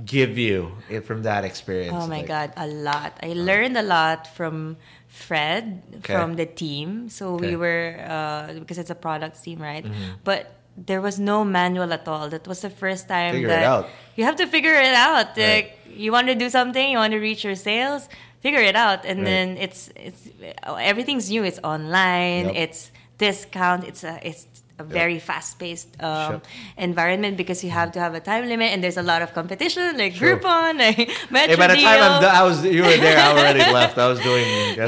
give 0.04 0.38
you 0.38 0.76
eh, 0.92 1.00
from 1.00 1.24
that 1.24 1.46
experience? 1.48 1.96
Oh 1.96 2.08
my 2.08 2.18
Like, 2.20 2.28
god, 2.28 2.48
a 2.58 2.68
lot. 2.68 3.16
I 3.24 3.32
learned 3.32 3.78
a 3.80 3.84
lot 3.84 4.28
from 4.28 4.76
Fred 5.08 5.84
Okay. 6.04 6.14
from 6.20 6.36
the 6.36 6.46
team. 6.46 7.08
So 7.08 7.36
Okay. 7.40 7.48
Mm-hmm. 7.48 7.52
we 7.52 7.56
were 7.56 7.96
uh, 8.04 8.60
because 8.60 8.78
it's 8.78 8.92
a 8.92 8.96
product 9.00 9.40
team, 9.42 9.60
right? 9.64 9.86
But 10.28 10.52
there 10.78 11.02
was 11.02 11.20
no 11.20 11.44
manual 11.44 11.92
at 11.94 12.08
all. 12.08 12.30
That 12.30 12.48
was 12.48 12.62
the 12.62 12.70
first 12.70 13.08
time 13.08 13.34
Figure 13.34 13.48
it 13.48 13.52
that 13.52 13.64
out. 13.64 13.90
you 14.16 14.24
have 14.26 14.36
to 14.38 14.48
figure 14.48 14.74
it 14.74 14.94
out. 14.96 15.38
Right. 15.38 15.56
Like 15.56 15.78
you 15.88 16.12
want 16.12 16.28
to 16.28 16.36
do 16.36 16.50
something, 16.50 16.90
you 16.92 16.98
want 16.98 17.14
to 17.14 17.20
reach 17.20 17.44
your 17.44 17.56
sales, 17.56 18.08
figure 18.42 18.62
it 18.62 18.76
out, 18.76 19.06
and 19.06 19.20
Right. 19.20 19.26
then 19.26 19.58
it's 19.58 19.90
it's 19.96 20.30
everything's 20.66 21.30
new. 21.30 21.44
It's 21.44 21.60
online. 21.64 22.46
Yep. 22.48 22.56
It's 22.56 22.92
discount. 23.18 23.84
It's 23.88 24.04
a 24.04 24.20
it's 24.28 24.48
a 24.82 24.86
very 25.00 25.20
fast-paced 25.30 25.90
um, 26.02 26.28
Sure. 26.28 26.42
environment 26.90 27.34
because 27.42 27.60
you 27.66 27.72
have 27.82 27.90
to 27.96 28.00
have 28.06 28.14
a 28.22 28.24
time 28.32 28.44
limit 28.54 28.68
and 28.74 28.80
there's 28.84 28.98
a 29.06 29.08
lot 29.12 29.22
of 29.26 29.30
competition 29.40 29.98
like 30.02 30.14
True. 30.16 30.38
Groupon, 30.38 30.72
like 30.86 30.98
Metro 31.36 31.52
Hey, 31.54 31.60
by 31.64 31.68
the 31.74 31.80
time 31.88 32.00
I'm 32.08 32.18
done, 32.26 32.36
I 32.42 32.44
was 32.50 32.58
you 32.78 32.84
were 32.88 32.98
there. 33.06 33.18
I 33.26 33.28
already 33.38 33.60
left. 33.80 33.96
I 34.06 34.08
was 34.14 34.20
doing. 34.30 34.46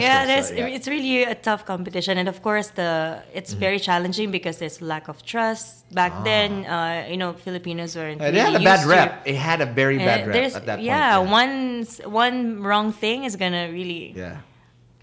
yeah, 0.07 0.25
there's, 0.29 0.47
so, 0.49 0.55
yeah. 0.55 0.75
it's 0.77 0.87
really 0.95 1.23
a 1.35 1.37
tough 1.49 1.61
competition, 1.73 2.13
and 2.21 2.27
of 2.33 2.41
course, 2.47 2.67
the 2.79 2.91
it's 3.33 3.53
very 3.65 3.79
challenging 3.79 4.31
because 4.37 4.55
there's 4.61 4.81
lack 4.81 5.05
of 5.13 5.17
trust. 5.33 5.69
Back 5.93 6.13
then, 6.23 6.65
uh, 6.65 7.05
you 7.11 7.17
know, 7.21 7.33
Filipinos 7.45 7.95
weren't. 7.95 8.19
Uh, 8.21 8.31
they 8.31 8.39
had 8.39 8.55
a 8.55 8.63
bad 8.63 8.81
used 8.81 8.89
to- 8.89 8.95
rep. 8.97 9.11
It 9.31 9.35
had 9.49 9.59
a 9.61 9.69
very 9.81 9.97
Uh, 10.01 10.05
bad 10.09 10.21
rep 10.27 10.55
at 10.59 10.65
that 10.65 10.77
point. 10.81 10.89
yeah, 10.91 11.17
one 11.21 11.85
one 12.23 12.37
wrong 12.67 12.89
thing 13.03 13.23
is 13.29 13.35
gonna 13.35 13.69
really. 13.69 14.13
Yeah. 14.17 14.37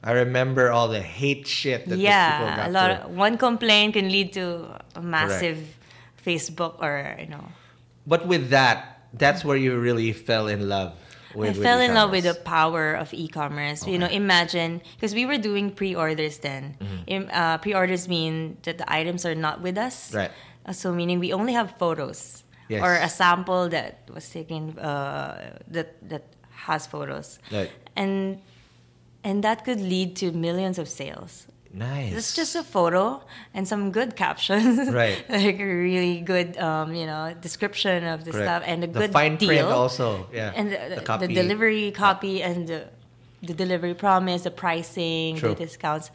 I 0.03 0.13
remember 0.13 0.71
all 0.71 0.89
the 0.89 1.03
hate 1.03 1.47
shit 1.47 1.85
that 1.85 1.97
these 1.97 1.99
people 1.99 2.03
Yeah, 2.05 2.57
got 2.57 2.69
a 2.69 2.73
lot. 2.73 3.03
through. 3.05 3.17
One 3.17 3.37
complaint 3.37 3.95
can 3.95 4.09
lead 4.09 4.33
to 4.33 4.79
a 4.97 5.03
massive 5.03 5.59
Facebook 6.25 6.81
or 6.81 7.17
you 7.21 7.27
know. 7.27 7.45
But 8.07 8.27
with 8.27 8.49
that, 8.51 9.09
that's 9.13 9.45
where 9.45 9.57
you 9.57 9.79
really 9.79 10.13
fell 10.13 10.49
in 10.49 10.69
love. 10.69 10.95
With, 11.35 11.47
I 11.47 11.53
with 11.53 11.63
fell 11.63 11.81
in 11.81 11.95
love 11.95 12.11
with 12.11 12.25
the 12.25 12.35
power 12.35 12.95
of 12.95 13.15
e-commerce. 13.15 13.87
You 13.87 13.99
know, 13.99 14.09
imagine 14.09 14.81
because 14.97 15.15
we 15.15 15.27
were 15.27 15.39
doing 15.39 15.71
pre-orders 15.71 16.39
then. 16.39 16.75
Mm-hmm. 16.81 17.31
Uh, 17.31 17.59
pre-orders 17.59 18.09
mean 18.09 18.57
that 18.65 18.79
the 18.79 18.93
items 18.93 19.25
are 19.25 19.37
not 19.37 19.61
with 19.61 19.79
us. 19.79 20.13
Right. 20.13 20.31
Uh, 20.67 20.73
so 20.73 20.93
meaning 20.93 21.21
we 21.21 21.33
only 21.33 21.53
have 21.53 21.77
photos 21.79 22.43
Yes. 22.69 22.83
or 22.83 22.95
a 22.95 23.09
sample 23.09 23.69
that 23.71 24.09
was 24.15 24.29
taken 24.31 24.79
uh, 24.79 25.59
that 25.69 26.09
that 26.09 26.25
has 26.51 26.87
photos. 26.87 27.39
Right. 27.51 27.71
And 27.97 28.41
and 29.25 29.45
that 29.45 29.65
could 29.65 29.81
lead 29.81 30.17
to 30.17 30.33
millions 30.33 30.79
of 30.79 30.89
sales. 30.89 31.47
Nice. 31.73 32.13
It's 32.15 32.35
just 32.35 32.57
a 32.57 32.65
photo 32.65 33.23
and 33.55 33.67
some 33.69 33.93
good 33.93 34.17
captions, 34.17 34.91
Right. 34.93 35.23
like 35.29 35.61
a 35.61 35.65
really 35.65 36.21
good, 36.21 36.57
um, 36.59 36.95
you 36.95 37.07
know, 37.07 37.33
description 37.41 38.03
of 38.05 38.25
the 38.25 38.33
Correct. 38.33 38.47
stuff 38.47 38.63
and 38.67 38.83
a 38.83 38.87
the 38.89 38.99
good 39.01 39.13
fine 39.13 39.37
deal 39.37 39.49
print 39.49 39.67
also. 39.69 40.27
Yeah. 40.33 40.53
and 40.57 40.73
the, 40.73 41.03
the 41.07 41.27
the, 41.27 41.35
delivery 41.35 41.93
copy 41.93 42.43
and 42.43 42.67
the, 42.67 42.89
the 43.43 43.55
delivery 43.55 43.95
promise, 43.95 44.43
the 44.43 44.51
pricing, 44.51 45.37
True. 45.37 45.51
the 45.51 45.55
discounts, 45.67 46.11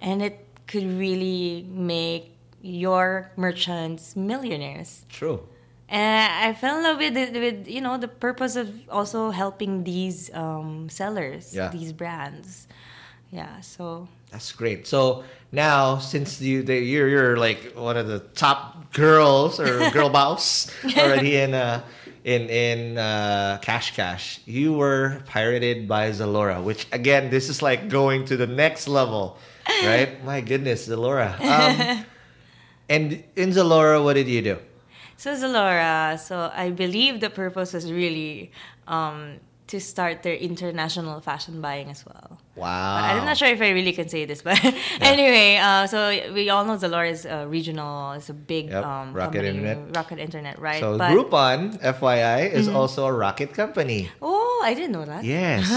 and 0.00 0.22
it 0.22 0.46
could 0.68 0.84
really 0.84 1.66
make 1.68 2.36
your 2.62 3.32
merchants 3.36 4.14
millionaires. 4.14 5.04
True. 5.08 5.40
And 5.90 6.32
I 6.32 6.54
fell 6.54 6.78
in 6.78 6.84
love 6.84 6.98
with 6.98 7.16
it, 7.16 7.32
with 7.34 7.66
you 7.68 7.80
know 7.80 7.98
the 7.98 8.06
purpose 8.08 8.54
of 8.54 8.70
also 8.88 9.30
helping 9.30 9.82
these 9.84 10.30
um, 10.34 10.88
sellers, 10.88 11.52
Yeah. 11.52 11.68
these 11.68 11.92
brands. 11.92 12.68
Yeah, 13.32 13.60
so 13.60 14.06
That's 14.30 14.52
great. 14.52 14.86
So 14.86 15.24
now, 15.52 15.98
since 15.98 16.40
you 16.40 16.62
they, 16.62 16.80
you're 16.82 17.08
you're 17.08 17.36
like 17.36 17.74
one 17.74 17.96
of 17.96 18.06
the 18.06 18.20
top 18.34 18.92
girls 18.92 19.58
or 19.58 19.90
girl 19.96 20.08
boss 20.10 20.70
already 20.96 21.36
in 21.36 21.54
uh, 21.54 21.82
in 22.22 22.48
in 22.50 22.98
uh, 22.98 23.58
CashCash, 23.62 24.40
you 24.46 24.72
were 24.72 25.22
pirated 25.26 25.88
by 25.88 26.10
Zalora, 26.10 26.62
which 26.62 26.86
again, 26.92 27.30
this 27.30 27.48
is 27.48 27.62
like 27.62 27.88
going 27.88 28.24
to 28.26 28.36
the 28.36 28.46
next 28.46 28.86
level, 28.86 29.38
right? 29.82 30.22
My 30.30 30.40
goodness, 30.40 30.86
Zalora. 30.86 31.34
Um, 31.40 32.04
and 32.88 33.24
in 33.34 33.50
Zalora, 33.50 34.02
what 34.02 34.14
did 34.14 34.28
you 34.28 34.42
do? 34.42 34.58
So 35.20 35.34
Zalora, 35.36 36.18
so 36.18 36.50
I 36.54 36.70
believe 36.70 37.20
the 37.20 37.28
purpose 37.28 37.74
was 37.74 37.92
really 37.92 38.52
um, 38.88 39.36
to 39.66 39.78
start 39.78 40.22
their 40.22 40.32
international 40.34 41.20
fashion 41.20 41.60
buying 41.60 41.90
as 41.90 42.06
well. 42.06 42.40
Wow. 42.56 42.96
But 42.96 43.04
I'm 43.04 43.26
not 43.26 43.36
sure 43.36 43.48
if 43.48 43.60
I 43.60 43.68
really 43.68 43.92
can 43.92 44.08
say 44.08 44.24
this, 44.24 44.40
but 44.40 44.56
anyway, 45.02 45.60
uh, 45.60 45.86
so 45.86 46.08
we 46.32 46.48
all 46.48 46.64
know 46.64 46.78
Zalora 46.80 47.10
is 47.10 47.26
uh, 47.26 47.44
regional. 47.46 48.12
It's 48.12 48.30
a 48.30 48.32
big 48.32 48.70
Yep, 48.70 48.82
um, 48.82 49.12
Rocket 49.12 49.44
company, 49.44 49.48
Internet. 49.60 49.94
Rocket 49.94 50.18
Internet, 50.18 50.58
right? 50.58 50.80
So 50.80 50.96
but, 50.96 51.12
Groupon, 51.12 51.76
FYI, 51.82 52.50
is 52.50 52.66
Mm-hmm. 52.66 52.76
also 52.80 53.04
a 53.04 53.12
rocket 53.12 53.52
company. 53.52 54.08
Oh, 54.22 54.62
I 54.64 54.72
didn't 54.72 54.92
know 54.92 55.04
that. 55.04 55.22
Yes. 55.22 55.68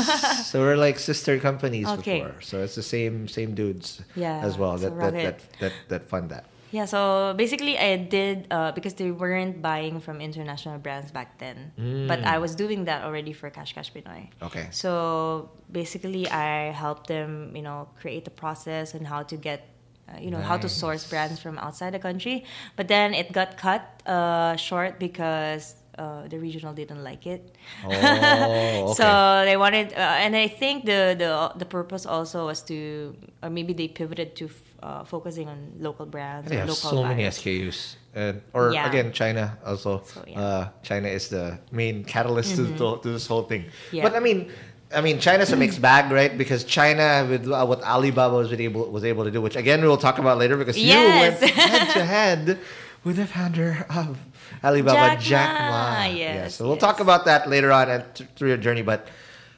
so 0.51 0.61
we're 0.61 0.77
like 0.77 0.97
sister 0.99 1.37
companies 1.37 1.87
Okay. 1.99 2.21
before. 2.23 2.39
So 2.41 2.63
it's 2.63 2.75
the 2.75 2.87
same 2.95 3.27
same 3.27 3.55
dudes 3.55 3.99
Yeah, 4.15 4.39
as 4.39 4.57
well 4.57 4.77
so 4.77 4.87
that, 4.89 4.99
that, 4.99 5.13
that 5.19 5.37
that 5.59 5.73
that 5.89 6.03
fund 6.07 6.29
that. 6.31 6.45
Yeah, 6.73 6.85
so 6.85 7.35
basically 7.37 7.77
I 7.77 7.97
did 7.97 8.47
uh, 8.49 8.71
because 8.73 8.95
they 8.95 9.11
weren't 9.11 9.61
buying 9.61 10.01
from 10.01 10.19
international 10.19 10.79
brands 10.81 11.11
back 11.11 11.37
then. 11.37 11.71
But 12.09 12.25
I 12.25 12.39
was 12.39 12.55
doing 12.55 12.85
that 12.85 13.05
already 13.05 13.31
for 13.31 13.51
CashCash 13.53 13.93
Pinoy. 13.93 14.33
Mm. 14.33 14.47
Okay. 14.49 14.67
So 14.71 15.51
basically 15.71 16.25
I 16.27 16.73
helped 16.73 17.05
them, 17.05 17.53
you 17.55 17.61
know, 17.61 17.89
create 18.01 18.25
the 18.25 18.33
process 18.33 18.95
and 18.95 19.05
how 19.05 19.21
to 19.21 19.37
get 19.37 19.69
uh, 20.09 20.19
you 20.19 20.31
know 20.31 20.41
how 20.41 20.57
to 20.57 20.67
source 20.67 21.07
brands 21.07 21.39
from 21.39 21.57
outside 21.59 21.93
the 21.93 21.99
country. 21.99 22.43
But 22.75 22.87
then 22.89 23.13
it 23.13 23.31
got 23.31 23.55
cut 23.55 23.85
uh, 24.09 24.57
short 24.57 24.99
because 24.99 25.75
uh, 25.97 26.27
the 26.27 26.39
regional 26.39 26.73
didn't 26.73 27.03
like 27.03 27.27
it. 27.27 27.55
Oh, 27.85 27.89
okay. 27.93 28.93
So 28.97 29.45
they 29.45 29.57
wanted, 29.57 29.93
uh, 29.93 30.25
and 30.25 30.35
I 30.35 30.47
think 30.47 30.85
the, 30.85 31.15
the 31.17 31.53
the 31.55 31.65
purpose 31.65 32.05
also 32.05 32.47
was 32.47 32.61
to, 32.63 33.15
or 33.41 33.49
maybe 33.49 33.73
they 33.73 33.87
pivoted 33.87 34.35
to 34.37 34.49
uh, 34.83 35.03
focusing 35.05 35.47
on 35.47 35.57
local 35.79 36.05
brands. 36.05 36.49
They 36.49 36.57
have 36.57 36.67
local 36.67 36.89
so 36.91 37.03
many. 37.03 37.23
SKUs. 37.23 37.95
And, 38.13 38.41
or 38.53 38.73
Yeah. 38.73 38.87
again, 38.89 39.11
China 39.11 39.57
also. 39.65 40.03
So, 40.05 40.23
yeah. 40.27 40.39
uh, 40.39 40.69
China 40.83 41.07
is 41.07 41.29
the 41.29 41.57
main 41.71 42.03
catalyst 42.03 42.55
to, 42.57 42.67
to, 42.77 42.99
to 43.01 43.09
this 43.15 43.25
whole 43.25 43.43
thing. 43.43 43.63
Mm-hmm. 43.63 43.95
Yeah. 43.95 44.03
But 44.03 44.13
I 44.15 44.19
mean, 44.19 44.51
I 44.93 45.01
mean, 45.01 45.19
China's 45.19 45.51
a 45.51 45.55
mixed 45.55 45.81
bag, 45.81 46.11
right? 46.11 46.37
Because 46.37 46.63
China, 46.65 47.25
with 47.27 47.47
uh, 47.49 47.65
what 47.65 47.81
Alibaba 47.81 48.35
was 48.35 48.53
able 48.53 48.91
was 48.91 49.03
able 49.03 49.23
to 49.23 49.31
do, 49.31 49.41
which 49.41 49.55
again 49.55 49.81
we 49.81 49.87
will 49.87 49.97
talk 49.97 50.19
about 50.19 50.37
later, 50.37 50.57
because 50.57 50.77
Yes. 50.77 51.41
you 51.41 51.47
went 51.47 51.55
head 51.71 51.93
to 51.93 52.05
head 52.05 52.59
with 53.03 53.15
the 53.15 53.25
founder 53.25 53.85
of 53.89 54.19
Alibaba, 54.63 55.15
Jack 55.15 55.19
Jack, 55.19 55.49
Ma. 55.59 55.71
Ma. 55.71 56.05
Yes, 56.05 56.55
so 56.55 56.65
we'll 56.65 56.75
yes. 56.75 56.81
talk 56.81 56.99
about 56.99 57.25
that 57.25 57.49
later 57.49 57.71
on 57.71 57.89
and 57.89 58.03
th- 58.13 58.29
through 58.35 58.49
your 58.49 58.57
journey. 58.57 58.83
But 58.83 59.07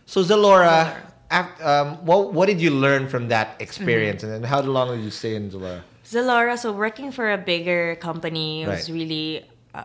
so 0.05 0.23
Zalora, 0.23 0.95
af- 1.31 1.59
um, 1.61 2.05
what 2.05 2.33
what 2.33 2.45
did 2.47 2.59
you 2.61 2.71
learn 2.71 3.07
from 3.07 3.27
that 3.29 3.55
experience, 3.59 4.23
Mm-hmm. 4.23 4.33
and 4.33 4.43
then 4.43 4.49
how 4.49 4.61
long 4.61 4.95
did 4.95 5.03
you 5.03 5.11
stay 5.11 5.35
in 5.35 5.49
Zalora? 5.49 5.81
Zalora, 6.05 6.57
so 6.57 6.71
working 6.71 7.11
for 7.11 7.31
a 7.31 7.37
bigger 7.37 7.95
company 7.97 8.65
was 8.65 8.89
Right. 8.89 8.95
really. 8.99 9.45
Uh, 9.73 9.83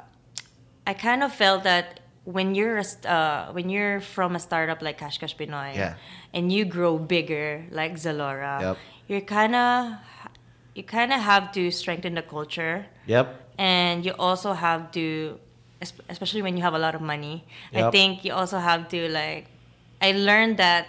I 0.87 0.95
kind 0.95 1.23
of 1.23 1.33
felt 1.33 1.65
that 1.65 2.01
when 2.25 2.55
you're 2.55 2.79
a 2.79 2.87
uh, 3.09 3.53
when 3.53 3.71
you're 3.71 4.01
from 4.01 4.37
a 4.37 4.41
startup 4.41 4.83
like 4.83 5.01
CashCash 5.01 5.37
Pinoy, 5.37 5.75
Yeah. 5.75 5.95
and 6.35 6.53
you 6.53 6.65
grow 6.65 6.99
bigger 6.99 7.65
like 7.71 7.95
Zalora, 7.97 8.61
Yep. 8.61 8.77
you're 9.09 9.25
kind 9.25 9.55
of 9.57 9.97
you 10.77 10.85
kind 10.85 11.13
of 11.13 11.21
have 11.21 11.51
to 11.53 11.71
strengthen 11.71 12.15
the 12.15 12.23
culture. 12.23 12.87
Yep. 13.07 13.27
and 13.61 14.07
you 14.07 14.13
also 14.19 14.55
have 14.57 14.89
to 14.97 15.37
especially 16.09 16.41
when 16.41 16.57
you 16.57 16.63
have 16.65 16.73
a 16.73 16.79
lot 16.81 16.95
of 16.97 17.03
money 17.05 17.45
i 17.77 17.91
think 17.93 18.25
you 18.25 18.33
also 18.33 18.57
have 18.57 18.89
to 18.89 19.05
like 19.13 19.53
i 20.01 20.13
learned 20.17 20.57
that 20.57 20.87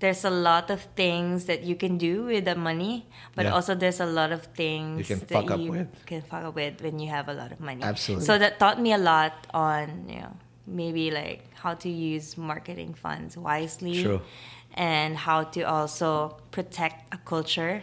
there's 0.00 0.24
a 0.24 0.30
lot 0.30 0.70
of 0.70 0.80
things 0.96 1.44
that 1.44 1.62
you 1.62 1.76
can 1.76 1.96
do 1.98 2.24
with 2.24 2.44
the 2.44 2.54
money 2.56 3.06
but 3.36 3.44
Yeah. 3.44 3.52
also 3.54 3.74
there's 3.74 4.00
a 4.00 4.06
lot 4.06 4.32
of 4.32 4.42
things 4.56 4.98
You 4.98 5.16
can 5.16 5.18
that 5.20 5.28
fuck 5.30 5.50
up 5.52 5.60
you 5.60 5.70
with. 5.70 6.06
can 6.06 6.22
fuck 6.22 6.44
up 6.44 6.54
with 6.54 6.80
when 6.82 6.98
you 6.98 7.08
have 7.10 7.28
a 7.28 7.34
lot 7.34 7.52
of 7.52 7.60
money 7.60 7.82
Absolutely. 7.82 8.24
so 8.26 8.38
that 8.38 8.58
taught 8.58 8.80
me 8.80 8.92
a 8.92 8.98
lot 8.98 9.46
on 9.52 10.08
you 10.08 10.20
know 10.24 10.34
maybe 10.66 11.10
like 11.10 11.44
how 11.62 11.74
to 11.74 11.88
use 11.88 12.36
marketing 12.38 12.94
funds 12.94 13.36
wisely 13.36 14.02
True. 14.02 14.20
and 14.74 15.16
how 15.16 15.44
to 15.54 15.62
also 15.62 16.36
protect 16.50 17.12
a 17.14 17.18
culture 17.18 17.82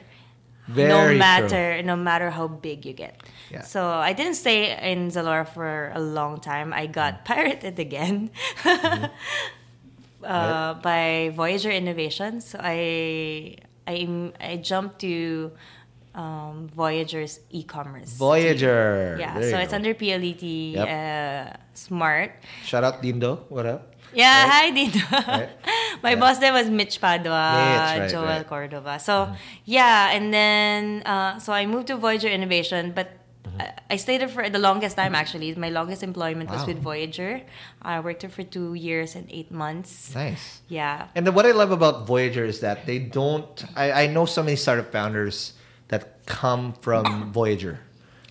Very 0.68 0.90
no 0.92 1.08
true. 1.08 1.18
matter 1.18 1.66
no 1.84 1.96
matter 1.96 2.28
how 2.30 2.48
big 2.52 2.84
you 2.86 2.92
get. 2.92 3.16
Yeah. 3.48 3.64
So 3.64 3.88
I 3.88 4.12
didn't 4.12 4.36
stay 4.36 4.76
in 4.92 5.08
Zalora 5.08 5.48
for 5.48 5.96
a 5.96 6.00
long 6.18 6.44
time. 6.44 6.74
I 6.76 6.92
got 6.92 7.24
pirated 7.30 7.80
again 7.80 8.32
Mm-hmm. 8.68 9.08
Uh, 10.24 10.74
by 10.76 11.32
Voyager 11.36 11.72
Innovations. 11.72 12.46
So 12.46 12.60
I 12.62 13.56
I 13.88 14.08
I 14.40 14.58
jumped 14.58 15.00
to 15.02 15.52
um, 16.16 16.68
Voyager's 16.74 17.40
e-commerce. 17.52 18.10
team. 18.10 18.18
Voyager. 18.18 19.18
Yeah, 19.20 19.40
There 19.40 19.52
so 19.52 19.58
it's 19.60 19.72
go. 19.72 19.78
under 19.78 19.94
PLDT 19.94 20.74
Yep. 20.74 20.88
uh, 20.88 21.58
Smart. 21.74 22.32
Shout 22.66 22.84
out 22.84 23.02
Dindo. 23.04 23.46
What 23.50 23.66
up? 23.66 23.94
Yeah, 24.14 24.48
hi 24.50 24.72
Dindo. 24.72 25.04
Right. 25.12 25.50
my 26.04 26.12
Yeah. 26.12 26.20
boss 26.20 26.40
there 26.40 26.54
was 26.54 26.70
Mitch 26.70 27.00
Padua, 27.00 27.30
right, 27.38 28.08
Joel 28.10 28.26
right. 28.26 28.48
Cordova. 28.48 28.98
So 29.00 29.30
yeah, 29.66 30.10
and 30.16 30.34
then 30.34 31.04
uh, 31.06 31.38
so 31.40 31.54
I 31.54 31.66
moved 31.66 31.88
to 31.88 31.98
Voyager 31.98 32.30
Innovation, 32.30 32.94
but. 32.96 33.12
I 33.90 33.98
stayed 33.98 34.22
there 34.22 34.28
for 34.28 34.50
the 34.50 34.60
longest 34.60 34.96
time 34.98 35.16
actually. 35.16 35.54
My 35.56 35.70
longest 35.70 36.04
employment 36.04 36.50
was 36.50 36.66
with 36.66 36.80
Voyager. 36.80 37.42
I 37.82 38.00
worked 38.00 38.22
there 38.22 38.30
for 38.30 38.44
two 38.44 38.74
years 38.74 39.16
and 39.16 39.28
eight 39.30 39.52
months. 39.52 40.14
Nice. 40.14 40.62
Yeah. 40.68 41.08
And 41.16 41.28
what 41.34 41.46
I 41.46 41.52
love 41.52 41.72
about 41.72 42.08
Voyager 42.08 42.46
is 42.46 42.60
that 42.62 42.86
they 42.86 43.00
don't. 43.00 43.66
I, 43.76 44.04
I 44.04 44.08
know 44.08 44.26
so 44.26 44.44
many 44.44 44.56
startup 44.56 44.92
founders 44.92 45.54
that 45.88 46.26
come 46.26 46.74
from 46.82 47.32
Voyager. 47.38 47.80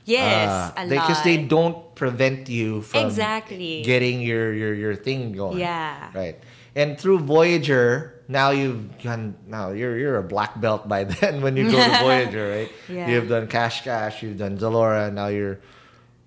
Yes, 0.05 0.49
uh, 0.49 0.73
a 0.77 0.89
because 0.89 1.17
lot. 1.19 1.25
they 1.25 1.37
don't 1.39 1.95
prevent 1.97 2.49
you 2.49 2.83
from 2.83 3.07
Exactly. 3.07 3.83
getting 3.83 4.21
your, 4.21 4.55
your 4.55 4.73
your 4.73 4.95
thing 4.95 5.33
going. 5.33 5.59
Yeah. 5.59 6.11
Right. 6.15 6.39
And 6.77 6.97
through 7.01 7.21
Voyager, 7.21 8.16
now 8.29 8.51
you've 8.51 9.03
gone. 9.03 9.35
Now 9.47 9.71
you're 9.71 9.99
you're 9.99 10.19
a 10.19 10.23
black 10.23 10.61
belt 10.61 10.89
by 10.89 11.05
then 11.05 11.43
when 11.43 11.57
you 11.57 11.71
go 11.71 11.77
to 11.77 11.99
Voyager, 12.03 12.51
right? 12.51 12.73
Yeah. 12.89 13.09
You've 13.11 13.29
done 13.29 13.47
CashCash, 13.47 14.23
you've 14.23 14.39
done 14.39 14.59
Zalora, 14.59 15.13
now 15.13 15.29
you're 15.29 15.61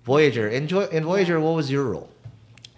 Voyager. 0.04 0.48
In, 0.48 0.68
in 0.92 1.04
Voyager, 1.04 1.38
what 1.40 1.54
was 1.54 1.70
your 1.70 1.84
role? 1.84 2.08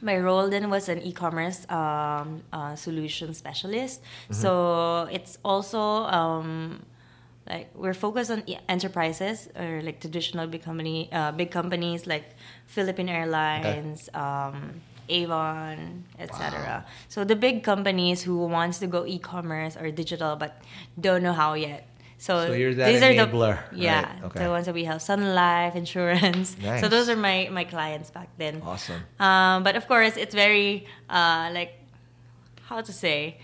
My 0.00 0.18
role 0.18 0.50
then 0.50 0.68
was 0.68 0.88
an 0.88 1.00
e-commerce 1.02 1.64
um, 1.70 2.42
uh, 2.52 2.74
solution 2.74 3.34
specialist. 3.34 4.02
Mm-hmm. 4.02 4.34
So 4.34 5.08
it's 5.12 5.38
also 5.44 5.78
um, 5.78 6.82
like 7.48 7.70
we're 7.74 7.94
focused 7.94 8.30
on 8.30 8.42
e- 8.46 8.58
enterprises 8.68 9.48
or 9.54 9.80
like 9.82 10.00
traditional 10.00 10.48
big 10.48 10.62
company, 10.62 11.08
uh, 11.12 11.30
big 11.30 11.52
companies 11.52 12.06
like 12.06 12.34
Philippine 12.66 13.08
Airlines, 13.08 14.08
um, 14.14 14.80
Avon, 15.08 16.04
etc. 16.18 16.84
So 17.08 17.24
the 17.24 17.36
big 17.36 17.62
companies 17.64 18.22
who 18.22 18.46
wants 18.46 18.78
to 18.80 18.86
go 18.86 19.04
e-commerce 19.06 19.76
or 19.76 19.90
digital 19.90 20.36
but 20.36 20.60
don't 21.00 21.22
know 21.22 21.32
how 21.32 21.54
yet. 21.54 21.88
So, 22.18 22.46
So 22.46 22.52
these 22.52 22.78
are 22.78 23.14
the 23.14 23.58
yeah 23.74 24.06
right, 24.06 24.24
okay. 24.30 24.44
the 24.44 24.50
ones 24.50 24.66
that 24.66 24.74
we 24.74 24.84
have 24.84 25.02
Sun 25.02 25.34
Life 25.34 25.74
insurance. 25.74 26.56
Nice. 26.62 26.80
So 26.82 26.88
those 26.88 27.08
are 27.08 27.16
my 27.16 27.48
my 27.50 27.64
clients 27.64 28.10
back 28.10 28.28
then. 28.38 28.62
Awesome. 28.62 29.02
Um, 29.18 29.64
but 29.64 29.74
of 29.74 29.88
course, 29.88 30.16
it's 30.16 30.34
very 30.34 30.86
uh, 31.10 31.50
like 31.52 31.74
how 32.70 32.80
to 32.80 32.92
say 32.92 33.38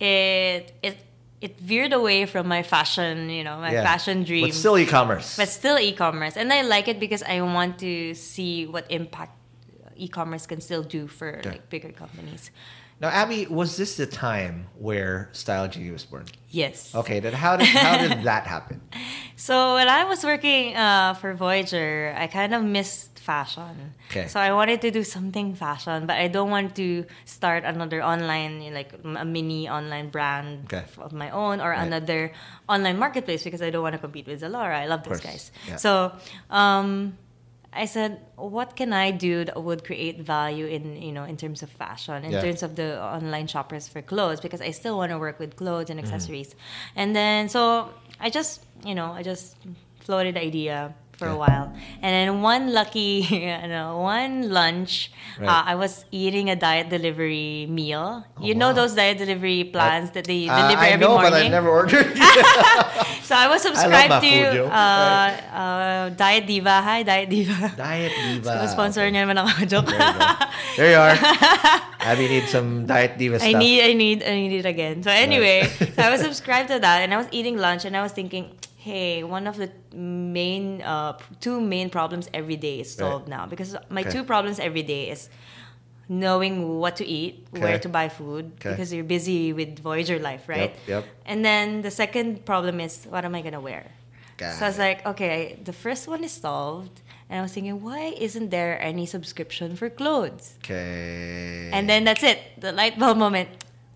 it 0.00 0.72
it 0.82 0.96
it 1.42 1.58
veered 1.60 1.92
away 1.92 2.24
from 2.24 2.46
my 2.48 2.62
fashion, 2.62 3.28
you 3.28 3.44
know, 3.44 3.58
my 3.58 3.72
Yeah. 3.72 3.82
fashion 3.82 4.22
dreams. 4.24 4.48
But 4.48 4.54
still 4.54 4.78
e-commerce. 4.78 5.36
but 5.36 5.48
still 5.48 5.76
e-commerce, 5.78 6.36
and 6.36 6.52
I 6.52 6.62
like 6.62 6.88
it 6.88 6.98
because 7.00 7.22
I 7.26 7.40
want 7.42 7.78
to 7.80 8.14
see 8.14 8.64
what 8.64 8.86
impact 8.88 9.36
e-commerce 9.96 10.46
can 10.46 10.60
still 10.60 10.82
do 10.82 11.06
for 11.06 11.38
Okay. 11.38 11.50
like 11.50 11.68
bigger 11.70 11.92
companies. 11.92 12.50
Now, 13.00 13.08
Abby, 13.08 13.46
was 13.46 13.76
this 13.76 13.96
the 13.96 14.06
time 14.06 14.68
where 14.78 15.28
Style 15.32 15.66
G 15.66 15.90
was 15.90 16.04
born? 16.04 16.26
Yes. 16.50 16.94
Okay, 16.94 17.18
then 17.18 17.32
how 17.32 17.56
did 17.56 17.66
how 17.66 17.98
did 17.98 18.22
that 18.30 18.46
happen? 18.46 18.80
So 19.34 19.74
when 19.74 19.88
I 19.88 20.04
was 20.04 20.22
working 20.22 20.76
uh, 20.76 21.14
for 21.14 21.34
Voyager, 21.34 22.14
I 22.16 22.28
kind 22.28 22.54
of 22.54 22.62
missed 22.62 23.18
fashion. 23.18 23.94
Okay. 24.10 24.28
So 24.28 24.38
I 24.38 24.52
wanted 24.52 24.80
to 24.82 24.90
do 24.90 25.02
something 25.02 25.54
fashion, 25.54 26.06
but 26.06 26.14
I 26.14 26.28
don't 26.28 26.50
want 26.50 26.76
to 26.76 27.04
start 27.24 27.64
another 27.64 28.02
online, 28.04 28.70
like 28.74 28.92
a 29.02 29.24
mini 29.24 29.68
online 29.68 30.10
brand 30.10 30.66
Okay. 30.70 30.84
of 30.98 31.12
my 31.12 31.30
own 31.30 31.58
or 31.60 31.70
Right. 31.70 31.82
another 31.86 32.30
online 32.68 32.98
marketplace 32.98 33.42
because 33.42 33.62
I 33.62 33.70
don't 33.70 33.82
want 33.82 33.94
to 33.94 34.02
compete 34.02 34.26
with 34.30 34.42
Zalora. 34.42 34.78
I 34.78 34.86
love 34.86 35.02
those 35.02 35.20
guys. 35.20 35.50
Yeah. 35.66 35.74
So 35.76 36.12
um, 36.50 37.18
I 37.74 37.86
said, 37.86 38.20
what 38.36 38.76
can 38.76 38.92
I 38.92 39.10
do 39.10 39.44
that 39.46 39.62
would 39.62 39.82
create 39.84 40.20
value 40.20 40.66
in 40.66 41.00
you 41.02 41.12
know 41.12 41.24
in 41.24 41.36
terms 41.36 41.62
of 41.62 41.70
fashion, 41.70 42.24
in 42.24 42.32
Yeah. 42.32 42.42
terms 42.42 42.62
of 42.62 42.76
the 42.76 43.02
online 43.02 43.46
shoppers 43.46 43.88
for 43.88 44.02
clothes? 44.02 44.40
Because 44.40 44.60
I 44.60 44.72
still 44.72 44.96
want 44.96 45.10
to 45.12 45.18
work 45.18 45.38
with 45.38 45.56
clothes 45.56 45.88
Mm-hmm. 45.88 45.98
and 45.98 46.06
accessories. 46.06 46.54
And 46.96 47.16
then 47.16 47.48
so 47.48 47.88
I 48.20 48.28
just 48.30 48.62
you 48.84 48.94
know 48.94 49.12
I 49.12 49.22
just 49.22 49.56
floated 50.00 50.34
the 50.34 50.40
idea 50.42 50.94
for 51.16 51.28
a 51.28 51.36
while, 51.36 51.70
and 52.02 52.10
then 52.10 52.42
one 52.42 52.72
lucky 52.72 53.22
you 53.30 53.68
know 53.68 53.98
one 54.02 54.50
lunch, 54.50 55.12
Right. 55.38 55.48
uh, 55.48 55.62
I 55.64 55.74
was 55.76 56.04
eating 56.10 56.50
a 56.50 56.56
diet 56.56 56.88
delivery 56.90 57.66
meal. 57.70 58.24
you 58.40 58.54
know 58.54 58.68
wow. 58.74 58.84
those 58.84 58.94
diet 58.98 59.18
delivery 59.18 59.64
plans 59.64 60.10
that 60.18 60.24
they 60.26 60.48
Uh, 60.48 60.56
deliver 60.66 60.82
I 60.82 60.88
every 60.96 61.04
know, 61.06 61.14
morning. 61.14 61.30
but 61.30 61.40
I've 61.40 61.50
never 61.54 61.70
ordered. 61.70 62.10
So 63.22 63.38
I 63.38 63.46
was 63.48 63.62
subscribed 63.62 64.10
my 64.12 64.20
to 64.20 64.28
food, 64.28 64.66
uh, 64.68 65.30
uh, 65.54 66.02
Diet 66.10 66.44
Diva. 66.44 66.82
Hi, 66.82 67.00
Diet 67.06 67.30
Diva. 67.30 67.70
Diet 67.78 68.12
Diva. 68.12 68.68
sponsor 68.68 69.06
Okay. 69.08 69.14
niya 69.14 69.24
naman 69.24 69.40
ako. 69.40 69.50
Joke. 69.64 69.88
There 69.88 70.02
you 70.02 70.18
go. 70.20 70.28
There 70.76 70.90
you 70.92 71.00
are. 71.00 71.16
Abby 72.02 72.28
needs 72.28 72.50
some 72.50 72.84
Diet 72.84 73.16
Diva 73.16 73.38
stuff. 73.38 73.48
I 73.48 73.56
need, 73.56 73.80
I 73.80 73.92
need, 73.94 74.20
I 74.26 74.34
need 74.36 74.52
it 74.58 74.66
again. 74.66 75.00
So 75.06 75.08
anyway, 75.08 75.64
so 75.70 76.02
I 76.02 76.10
was 76.10 76.20
subscribed 76.20 76.68
to 76.74 76.82
that, 76.82 76.98
and 77.06 77.14
I 77.14 77.16
was 77.16 77.30
eating 77.30 77.56
lunch, 77.56 77.86
and 77.86 77.96
I 77.96 78.02
was 78.02 78.10
thinking, 78.12 78.52
hey, 78.82 79.22
one 79.22 79.46
of 79.46 79.56
the 79.62 79.70
main, 79.94 80.82
uh, 80.82 81.12
two 81.40 81.60
main 81.60 81.88
problems 81.88 82.28
every 82.34 82.56
day 82.56 82.80
is 82.80 82.90
solved 83.02 83.28
now 83.28 83.46
because 83.46 83.76
my 83.96 84.00
Okay. 84.02 84.10
two 84.10 84.24
problems 84.32 84.58
every 84.58 84.82
day 84.82 85.02
is 85.14 85.28
knowing 86.08 86.54
what 86.82 86.96
to 86.96 87.06
eat, 87.06 87.46
where 87.62 87.78
to 87.78 87.88
buy 87.88 88.08
food, 88.08 88.44
Okay. 88.58 88.70
because 88.70 88.92
you're 88.92 89.04
busy 89.16 89.52
with 89.52 89.78
Voyager 89.78 90.18
life, 90.18 90.44
right? 90.48 90.74
yep. 90.86 91.04
And 91.24 91.44
then 91.44 91.82
the 91.86 91.90
second 92.02 92.44
problem 92.44 92.80
is, 92.80 93.06
what 93.08 93.24
am 93.24 93.34
I 93.38 93.40
gonna 93.46 93.60
wear? 93.60 93.84
Got 94.36 94.58
so 94.58 94.64
I 94.66 94.68
was 94.68 94.78
like, 94.78 95.06
okay, 95.06 95.58
the 95.62 95.72
first 95.84 96.08
one 96.08 96.24
is 96.24 96.32
solved, 96.32 97.00
and 97.30 97.38
I 97.38 97.42
was 97.42 97.52
thinking, 97.52 97.80
why 97.86 98.12
isn't 98.18 98.50
there 98.50 98.82
any 98.82 99.06
subscription 99.06 99.76
for 99.76 99.88
clothes? 99.88 100.58
Okay. 100.64 101.70
And 101.72 101.88
then 101.88 102.02
that's 102.04 102.24
it, 102.24 102.38
the 102.58 102.72
light 102.72 102.98
bulb 102.98 103.16
moment. 103.16 103.48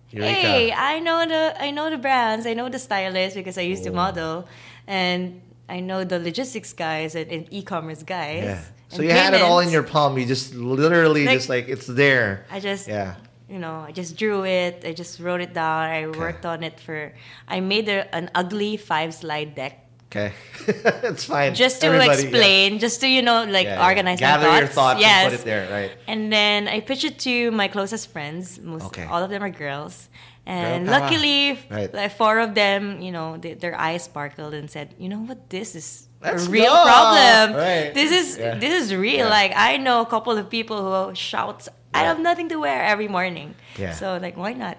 Eureka. 0.09 0.31
Hey, 0.31 0.71
I 0.71 0.99
know 1.03 1.27
the 1.27 1.43
I 1.59 1.69
know 1.75 1.89
the 1.91 1.97
brands, 1.99 2.47
I 2.47 2.53
know 2.55 2.69
the 2.69 2.79
stylists 2.79 3.35
because 3.35 3.57
I 3.59 3.65
used 3.67 3.83
to 3.83 3.91
model, 3.91 4.47
and 4.87 5.41
I 5.69 5.79
know 5.81 6.03
the 6.03 6.19
logistics 6.19 6.73
guys 6.73 7.15
and, 7.15 7.29
and 7.31 7.47
e-commerce 7.51 8.03
guys. 8.03 8.43
yeah. 8.43 8.61
So 8.89 9.01
you 9.01 9.11
had 9.11 9.33
it 9.33 9.41
all 9.41 9.59
in 9.59 9.69
your 9.69 9.83
palm. 9.83 10.17
You 10.17 10.25
just 10.25 10.55
literally 10.55 11.25
Like- 11.25 11.37
just 11.37 11.49
like 11.49 11.67
it's 11.67 11.87
there. 11.87 12.45
I 12.49 12.59
just 12.61 12.87
Yeah. 12.87 13.15
you 13.49 13.59
know 13.59 13.83
I 13.87 13.91
just 13.91 14.15
drew 14.15 14.45
it. 14.45 14.83
I 14.85 14.93
just 14.93 15.19
wrote 15.19 15.41
it 15.41 15.53
down. 15.53 15.89
I 15.89 16.07
worked 16.07 16.45
on 16.45 16.63
it 16.63 16.79
for. 16.79 17.11
I 17.49 17.59
made 17.59 17.89
a, 17.89 18.07
an 18.15 18.29
ugly 18.33 18.77
five 18.77 19.13
slide 19.13 19.55
deck 19.55 19.83
Okay. 20.09 20.31
it's 21.03 21.25
fine. 21.25 21.53
just 21.53 21.81
to 21.81 21.87
Everybody, 21.87 22.07
yeah. 22.23 22.27
explain, 22.29 22.79
just 22.79 23.01
to 23.01 23.07
you 23.09 23.21
know 23.21 23.43
like 23.43 23.65
Yeah, 23.67 23.75
yeah. 23.83 23.87
organize 23.89 24.19
Gather 24.21 24.47
my 24.47 24.51
thoughts. 24.53 24.61
your 24.61 24.69
thoughts 24.79 25.01
yes. 25.01 25.23
and 25.23 25.31
put 25.33 25.41
it 25.41 25.45
there, 25.45 25.63
right? 25.69 25.91
And 26.07 26.31
then 26.31 26.69
I 26.69 26.79
pitched 26.79 27.03
it 27.03 27.19
to 27.27 27.51
my 27.51 27.67
closest 27.67 28.09
friends. 28.13 28.57
Most 28.57 28.85
Okay. 28.85 29.03
all 29.03 29.21
of 29.21 29.29
them 29.29 29.43
are 29.43 29.49
girls. 29.51 30.07
And 30.47 30.87
Girl 30.87 30.95
luckily, 30.99 31.59
Right. 31.69 31.91
like 31.93 32.15
four 32.15 32.39
of 32.39 32.55
them, 32.55 33.01
you 33.03 33.11
know, 33.11 33.35
they, 33.35 33.53
their 33.53 33.75
eyes 33.75 34.03
sparkled 34.07 34.53
and 34.55 34.71
said, 34.71 34.95
"You 34.97 35.09
know 35.11 35.19
what? 35.27 35.49
This 35.51 35.75
is 35.75 36.07
Let's 36.23 36.47
a 36.47 36.49
real 36.49 36.71
go." 36.71 36.83
problem. 36.87 37.59
Right. 37.59 37.91
This 37.93 38.11
is 38.15 38.37
Yeah. 38.39 38.55
this 38.55 38.71
is 38.71 38.95
real. 38.95 39.27
Yeah. 39.27 39.37
Like 39.39 39.51
I 39.55 39.75
know 39.75 39.99
a 39.99 40.05
couple 40.07 40.37
of 40.39 40.47
people 40.49 40.79
who 40.87 41.11
shouts, 41.15 41.67
"I 41.93 42.07
have 42.07 42.19
nothing 42.23 42.47
to 42.55 42.57
wear 42.63 42.79
every 42.81 43.09
morning." 43.11 43.55
Yeah. 43.75 43.91
So 43.91 44.15
like, 44.23 44.37
why 44.39 44.53
not? 44.55 44.77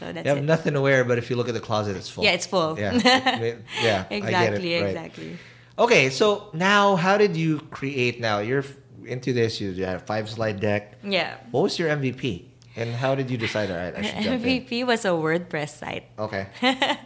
So 0.00 0.08
that's 0.10 0.24
You 0.24 0.30
have 0.32 0.40
it. 0.40 0.48
nothing 0.48 0.72
to 0.72 0.80
wear, 0.80 1.04
but 1.04 1.18
if 1.20 1.28
you 1.28 1.36
look 1.36 1.48
at 1.52 1.54
the 1.54 1.60
closet, 1.60 1.96
it's 2.00 2.08
full. 2.08 2.24
Yeah, 2.24 2.32
it's 2.32 2.46
full. 2.48 2.78
Yeah. 2.80 2.96
yeah. 3.84 4.08
I 4.08 4.08
get 4.08 4.10
it. 4.10 4.16
exactly, 4.24 4.72
Right. 4.80 4.88
exactly. 4.88 5.30
Okay, 5.78 6.08
so 6.10 6.48
now 6.56 6.96
how 6.96 7.18
did 7.20 7.36
you 7.36 7.60
create 7.70 8.20
now? 8.24 8.38
You're 8.40 8.64
into 9.04 9.32
this, 9.36 9.60
you 9.60 9.84
have 9.84 10.02
five 10.08 10.30
slide 10.32 10.60
deck. 10.60 10.96
Yeah. 11.04 11.36
What 11.52 11.62
was 11.68 11.78
your 11.78 11.90
MVP? 11.92 12.48
And 12.76 12.90
how 12.94 13.14
did 13.14 13.30
you 13.30 13.36
decide, 13.38 13.70
all 13.70 13.76
right, 13.76 13.94
I 13.96 14.02
should 14.02 14.22
jump 14.22 14.44
in? 14.46 14.62
MVP 14.62 14.86
was 14.86 15.04
a 15.04 15.08
WordPress 15.14 15.78
site. 15.78 16.04
Okay. 16.18 16.46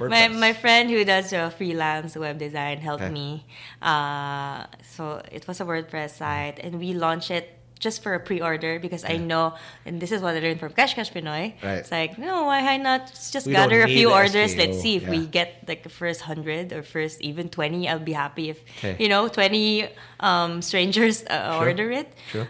my, 0.00 0.28
my 0.28 0.52
friend 0.52 0.90
who 0.90 1.04
does 1.04 1.32
uh, 1.32 1.50
freelance 1.50 2.16
web 2.16 2.38
design 2.38 2.78
helped 2.78 3.04
Okay. 3.04 3.12
me. 3.12 3.44
Uh, 3.82 4.66
so 4.82 5.22
it 5.32 5.46
was 5.48 5.60
a 5.60 5.64
WordPress 5.64 6.16
site, 6.16 6.58
and 6.60 6.78
we 6.78 6.92
launched 6.94 7.30
it 7.30 7.56
just 7.80 8.02
for 8.02 8.12
a 8.14 8.20
pre-order 8.20 8.78
because 8.78 9.06
I 9.06 9.16
know, 9.16 9.54
and 9.86 10.02
this 10.02 10.12
is 10.12 10.20
what 10.20 10.36
I 10.36 10.40
learned 10.40 10.60
from 10.60 10.72
CashCash 10.74 11.12
Pinoy. 11.16 11.54
Right. 11.62 11.78
It's 11.80 11.90
like, 11.90 12.18
no, 12.18 12.44
why 12.44 12.76
not 12.76 13.06
just 13.32 13.46
We 13.46 13.54
gather 13.54 13.82
a 13.82 13.88
few 13.88 14.12
orders? 14.12 14.54
Let's 14.54 14.78
see 14.82 14.96
if 14.96 15.08
we 15.08 15.26
get 15.26 15.64
like 15.66 15.82
the 15.82 15.88
first 15.88 16.20
hundred 16.20 16.74
or 16.74 16.82
first 16.82 17.22
even 17.22 17.48
twenty. 17.48 17.88
I'll 17.88 17.98
be 17.98 18.12
happy 18.12 18.50
if 18.50 18.60
Okay. 18.78 18.96
you 19.02 19.08
know 19.08 19.28
twenty 19.28 19.88
um, 20.20 20.60
strangers 20.60 21.24
uh, 21.24 21.56
Sure. 21.56 21.68
order 21.68 21.90
it 21.90 22.12
Sure. 22.30 22.48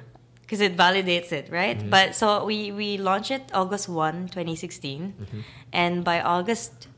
Because 0.50 0.60
it 0.60 0.74
validates 0.76 1.30
it, 1.30 1.46
right? 1.48 1.78
Mm-hmm. 1.78 1.90
But 1.94 2.16
so 2.18 2.42
we 2.44 2.72
we 2.74 2.98
launched 2.98 3.30
it 3.30 3.46
August 3.54 3.86
1, 3.88 4.34
2016, 4.34 5.14
Mm-hmm. 5.14 5.40
and 5.72 6.02
by 6.02 6.18
August 6.20 6.88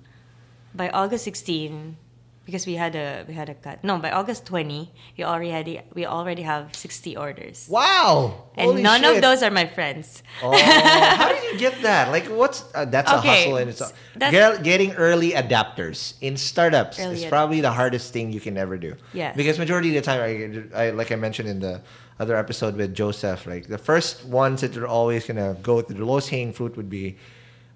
by 0.75 0.89
August 0.89 1.25
16 1.29 2.01
because 2.49 2.65
we 2.67 2.75
had 2.81 2.97
a 2.97 3.25
we 3.29 3.35
had 3.35 3.53
a 3.53 3.55
cut. 3.55 3.85
No, 3.85 3.99
by 4.01 4.11
August 4.11 4.47
20, 4.49 4.89
we 5.19 5.23
already 5.23 5.51
had 5.53 5.85
we 5.93 6.07
already 6.09 6.43
have 6.49 6.73
60 6.75 7.13
orders. 7.17 7.69
Wow. 7.69 8.49
And 8.57 8.67
Holy 8.73 8.83
none 8.83 9.03
shit. 9.05 9.17
of 9.17 9.23
those 9.23 9.43
are 9.45 9.51
my 9.53 9.67
friends. 9.69 10.23
Oh, 10.43 10.51
how 10.57 11.29
did 11.29 11.45
you 11.53 11.59
get 11.61 11.83
that? 11.85 12.09
Like, 12.11 12.27
what's 12.33 12.65
uh, 12.75 12.87
that's 12.89 13.13
Okay, 13.21 13.29
a 13.29 13.53
hustle 13.53 13.57
in 13.61 13.69
itself. 13.69 13.93
that's- 14.17 14.33
Get, 14.33 14.65
getting 14.65 14.93
early 14.97 15.33
adapters 15.37 16.15
in 16.25 16.37
startups 16.41 16.99
Early 16.99 17.15
is 17.21 17.25
ad- 17.25 17.31
probably 17.31 17.61
the 17.61 17.71
hardest 17.73 18.13
thing 18.13 18.33
you 18.33 18.41
can 18.41 18.57
ever 18.57 18.77
do. 18.81 18.97
Yeah, 19.13 19.37
Because 19.37 19.59
majority 19.61 19.93
of 19.95 20.01
the 20.01 20.05
time, 20.11 20.21
I, 20.25 20.89
I 20.89 20.91
like 20.97 21.13
I 21.13 21.17
mentioned 21.17 21.49
in 21.53 21.61
the 21.61 21.81
other 22.19 22.37
episode 22.37 22.77
with 22.77 22.95
Joseph, 22.95 23.47
like 23.47 23.67
the 23.69 23.79
first 23.79 24.25
ones 24.27 24.61
that 24.61 24.77
are 24.77 24.87
always 24.87 25.27
gonna 25.27 25.57
go 25.63 25.81
to 25.83 25.93
the 25.93 26.05
lowest 26.05 26.31
hanging 26.31 26.53
fruit 26.53 26.77
would 26.77 26.91
be 26.91 27.17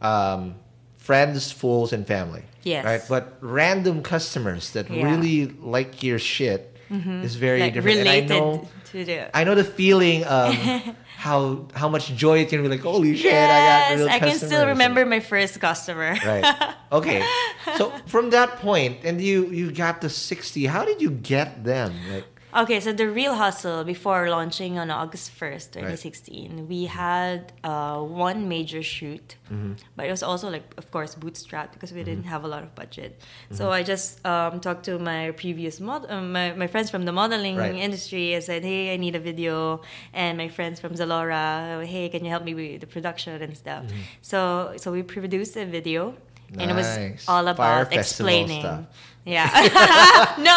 um, 0.01 0.55
friends, 0.97 1.51
fools, 1.53 1.93
and 1.93 2.07
family. 2.07 2.43
Yes. 2.63 2.85
Right. 2.85 3.03
But 3.09 3.39
random 3.41 4.03
customers 4.03 4.71
that 4.73 4.91
Yeah. 4.91 5.05
really 5.05 5.47
like 5.61 6.03
your 6.03 6.19
shit 6.19 6.77
is 6.91 7.35
very 7.37 7.61
like 7.61 7.75
different. 7.75 7.99
related 7.99 8.31
And 8.31 8.33
I 8.33 8.39
know, 8.39 8.69
to 8.93 9.05
the 9.05 9.37
I 9.37 9.43
know 9.45 9.55
the 9.57 9.65
feeling 9.65 10.23
of 10.25 10.55
how 11.17 11.67
how 11.75 11.89
much 11.89 12.15
joy 12.15 12.39
it 12.41 12.49
can 12.49 12.63
be. 12.63 12.69
Like, 12.69 12.81
holy 12.81 13.17
shit! 13.17 13.33
I 13.33 13.37
got 13.37 13.91
yes, 13.91 13.99
real 13.99 14.09
I 14.09 14.19
can 14.21 14.39
still 14.39 14.67
remember 14.67 15.05
my 15.07 15.19
first 15.21 15.59
customer. 15.61 16.15
Right. 16.25 16.45
Okay. 16.93 17.25
So 17.79 17.91
from 18.07 18.31
that 18.31 18.57
point, 18.63 18.99
and 19.03 19.21
you 19.21 19.47
you 19.51 19.73
got 19.73 20.01
the 20.01 20.09
sixty. 20.09 20.67
How 20.67 20.85
did 20.85 21.03
you 21.03 21.11
get 21.11 21.65
them? 21.65 21.93
Like, 22.13 22.25
Okay, 22.57 22.81
so 22.81 22.91
the 22.91 23.07
real 23.11 23.35
hustle 23.35 23.85
before 23.85 24.31
launching 24.31 24.79
on 24.79 24.91
August 24.91 25.31
1st, 25.39 25.73
2016, 25.73 26.67
we 26.69 26.87
had 26.87 27.53
uh, 27.63 27.99
one 28.01 28.49
major 28.49 28.83
shoot, 28.83 29.37
Mm-hmm. 29.53 29.75
but 29.95 30.07
it 30.07 30.11
was 30.11 30.23
also 30.23 30.49
like, 30.51 30.65
of 30.79 30.91
course, 30.91 31.15
bootstrapped 31.15 31.73
because 31.75 31.93
we 31.93 32.03
didn't 32.03 32.25
have 32.25 32.43
a 32.45 32.49
lot 32.49 32.63
of 32.63 32.75
budget. 32.75 33.21
Mm-hmm. 33.21 33.55
So 33.57 33.71
I 33.71 33.83
just 33.83 34.25
um, 34.27 34.59
talked 34.61 34.85
to 34.87 34.99
my 34.99 35.33
previous 35.33 35.81
mod, 35.81 36.11
uh, 36.11 36.21
my, 36.23 36.53
my 36.55 36.67
friends 36.67 36.89
from 36.91 37.05
the 37.05 37.13
modeling 37.13 37.57
Right. 37.57 37.75
industry. 37.75 38.35
I 38.35 38.41
said, 38.41 38.65
hey, 38.65 38.95
I 38.95 38.97
need 38.97 39.15
a 39.15 39.21
video, 39.21 39.83
and 40.15 40.39
my 40.39 40.49
friends 40.49 40.81
from 40.81 40.95
Zalora, 40.95 41.85
hey, 41.85 42.09
can 42.09 42.25
you 42.25 42.31
help 42.31 42.43
me 42.45 42.55
with 42.55 42.81
the 42.81 42.87
production 42.87 43.41
and 43.43 43.55
stuff? 43.57 43.85
So 44.23 44.73
so 44.79 44.91
we 44.93 45.03
produced 45.03 45.57
a 45.57 45.67
video. 45.67 46.15
And 46.59 46.71
it 46.71 46.75
was 46.75 46.87
Mm-hmm. 46.87 47.31
All 47.31 47.43
Fire 47.45 47.83
about 47.83 47.93
festival 47.93 47.99
explaining. 48.33 48.63
stuff. 48.63 48.85
Yeah. 49.27 49.51
no. 50.39 50.55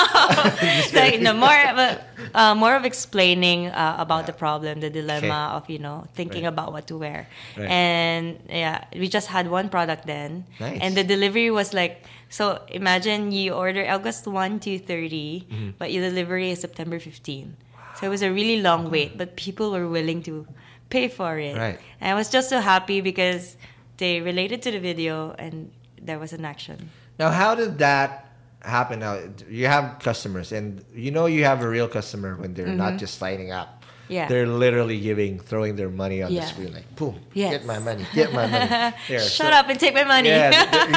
like, 0.93 1.20
no, 1.20 1.34
more 1.34 1.57
of 1.74 1.78
a, 1.82 1.89
uh, 2.38 2.53
more 2.53 2.76
of 2.76 2.86
explaining 2.86 3.67
uh, 3.67 3.95
about 3.97 4.28
the 4.28 4.34
problem, 4.34 4.80
the 4.80 4.89
dilemma 4.93 5.57
of 5.57 5.67
you 5.70 5.80
know 5.80 6.05
thinking 6.13 6.43
Right. 6.45 6.53
about 6.53 6.72
what 6.72 6.86
to 6.88 6.97
wear, 6.97 7.28
Right. 7.57 7.65
and 7.67 8.38
yeah, 8.47 8.86
we 8.93 9.09
just 9.09 9.28
had 9.28 9.49
one 9.49 9.70
product 9.70 10.05
then, 10.05 10.45
Nice. 10.61 10.78
and 10.82 10.93
the 10.95 11.03
delivery 11.03 11.49
was 11.49 11.74
like 11.74 12.05
so. 12.30 12.61
Imagine 12.70 13.32
you 13.34 13.53
order 13.57 13.82
August 13.89 14.28
one 14.30 14.59
to 14.61 14.78
30 14.78 15.49
Mm-hmm. 15.49 15.70
but 15.82 15.89
your 15.91 16.05
delivery 16.05 16.51
is 16.53 16.61
September 16.61 16.99
fifteen. 17.01 17.57
So 17.97 18.05
it 18.05 18.09
was 18.13 18.22
a 18.22 18.32
really 18.32 18.61
long 18.61 18.93
wait, 18.93 19.17
but 19.17 19.36
people 19.36 19.72
were 19.74 19.89
willing 19.89 20.22
to 20.30 20.45
pay 20.93 21.09
for 21.09 21.36
it. 21.41 21.57
Right. 21.57 21.80
And 21.99 22.13
I 22.13 22.15
was 22.15 22.30
just 22.30 22.47
so 22.53 22.61
happy 22.61 23.01
because 23.01 23.57
they 23.97 24.22
related 24.22 24.61
to 24.61 24.72
the 24.72 24.80
video 24.80 25.34
and 25.41 25.74
there 25.99 26.15
was 26.22 26.32
an 26.32 26.45
action. 26.45 26.93
Now, 27.17 27.32
how 27.34 27.55
did 27.59 27.76
that 27.84 28.28
happen? 28.62 28.99
Now, 28.99 29.20
you 29.49 29.68
have 29.68 29.99
customers, 29.99 30.51
and 30.51 30.84
you 30.93 31.12
know 31.12 31.26
you 31.28 31.43
have 31.45 31.62
a 31.64 31.70
real 31.70 31.88
customer 31.88 32.36
when 32.36 32.53
they're 32.53 32.68
not 32.68 32.97
just 32.97 33.18
signing 33.18 33.51
up. 33.51 33.68
Mm-hmm. 33.68 34.14
Yeah. 34.14 34.28
They're 34.28 34.47
literally 34.47 34.99
giving, 34.99 35.39
throwing 35.39 35.76
their 35.76 35.89
money 35.89 36.24
on 36.24 36.34
the 36.34 36.41
screen, 36.41 36.74
like, 36.74 36.95
boom, 36.95 37.20
Yes. 37.34 37.51
get 37.51 37.66
my 37.66 37.78
money, 37.78 38.05
get 38.16 38.34
my 38.34 38.47
money. 38.47 38.66
There, 39.07 39.20
Shut 39.20 39.53
so- 39.53 39.60
up 39.60 39.70
and 39.70 39.80
take 39.80 39.93
my 39.93 40.03
money. 40.03 40.30
Yeah, 40.30 40.49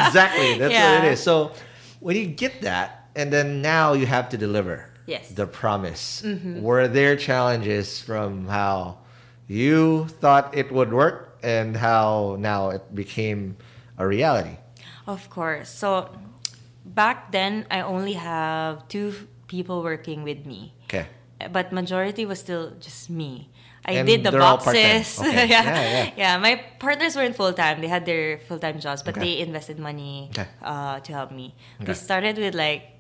exactly. 0.06 0.58
That's 0.58 0.72
what 0.72 1.04
it 1.04 1.12
is. 1.12 1.20
So 1.22 1.52
when 2.00 2.16
you 2.16 2.26
get 2.26 2.62
that, 2.62 3.10
and 3.14 3.30
then 3.30 3.60
now 3.60 3.92
you 3.92 4.06
have 4.06 4.30
to 4.30 4.38
deliver 4.38 4.88
Yes. 5.06 5.26
Mm-hmm. 5.26 5.34
the 5.34 5.46
promise. 5.46 6.22
Were 6.60 6.88
there 6.88 7.16
challenges 7.16 8.00
from 8.00 8.46
how 8.48 8.98
you 9.46 10.06
thought 10.08 10.56
it 10.56 10.72
would 10.72 10.92
work 10.94 11.36
and 11.42 11.76
how 11.76 12.36
now 12.40 12.70
it 12.70 12.94
became 12.94 13.56
a 13.98 14.06
reality? 14.06 14.56
Of 15.06 15.28
course. 15.28 15.68
So 15.68 16.08
back 16.84 17.32
then, 17.32 17.66
I 17.70 17.80
only 17.82 18.14
have 18.14 18.88
two 18.88 19.14
people 19.48 19.82
working 19.82 20.22
with 20.22 20.46
me, 20.46 20.74
Okay. 20.86 21.06
but 21.50 21.72
majority 21.72 22.24
was 22.26 22.40
still 22.40 22.72
just 22.80 23.10
me. 23.10 23.48
I 23.84 23.98
And 23.98 24.06
did 24.06 24.22
the 24.22 24.30
they're 24.30 24.40
all 24.42 24.58
part-time. 24.58 25.02
boxes. 25.02 25.18
Okay. 25.18 25.46
yeah. 25.50 25.62
Yeah, 25.66 26.10
yeah. 26.16 26.38
My 26.38 26.54
partners 26.78 27.16
weren't 27.16 27.34
full 27.34 27.52
time. 27.52 27.80
They 27.82 27.88
had 27.90 28.06
their 28.06 28.38
full 28.46 28.60
time 28.62 28.78
jobs, 28.78 29.02
but 29.02 29.18
Okay. 29.18 29.26
they 29.26 29.40
invested 29.42 29.78
money 29.82 30.30
Okay. 30.30 30.46
uh, 30.62 31.00
to 31.02 31.10
help 31.12 31.32
me. 31.34 31.54
We 31.82 31.94
started 31.94 32.38
with 32.38 32.54
like, 32.54 32.94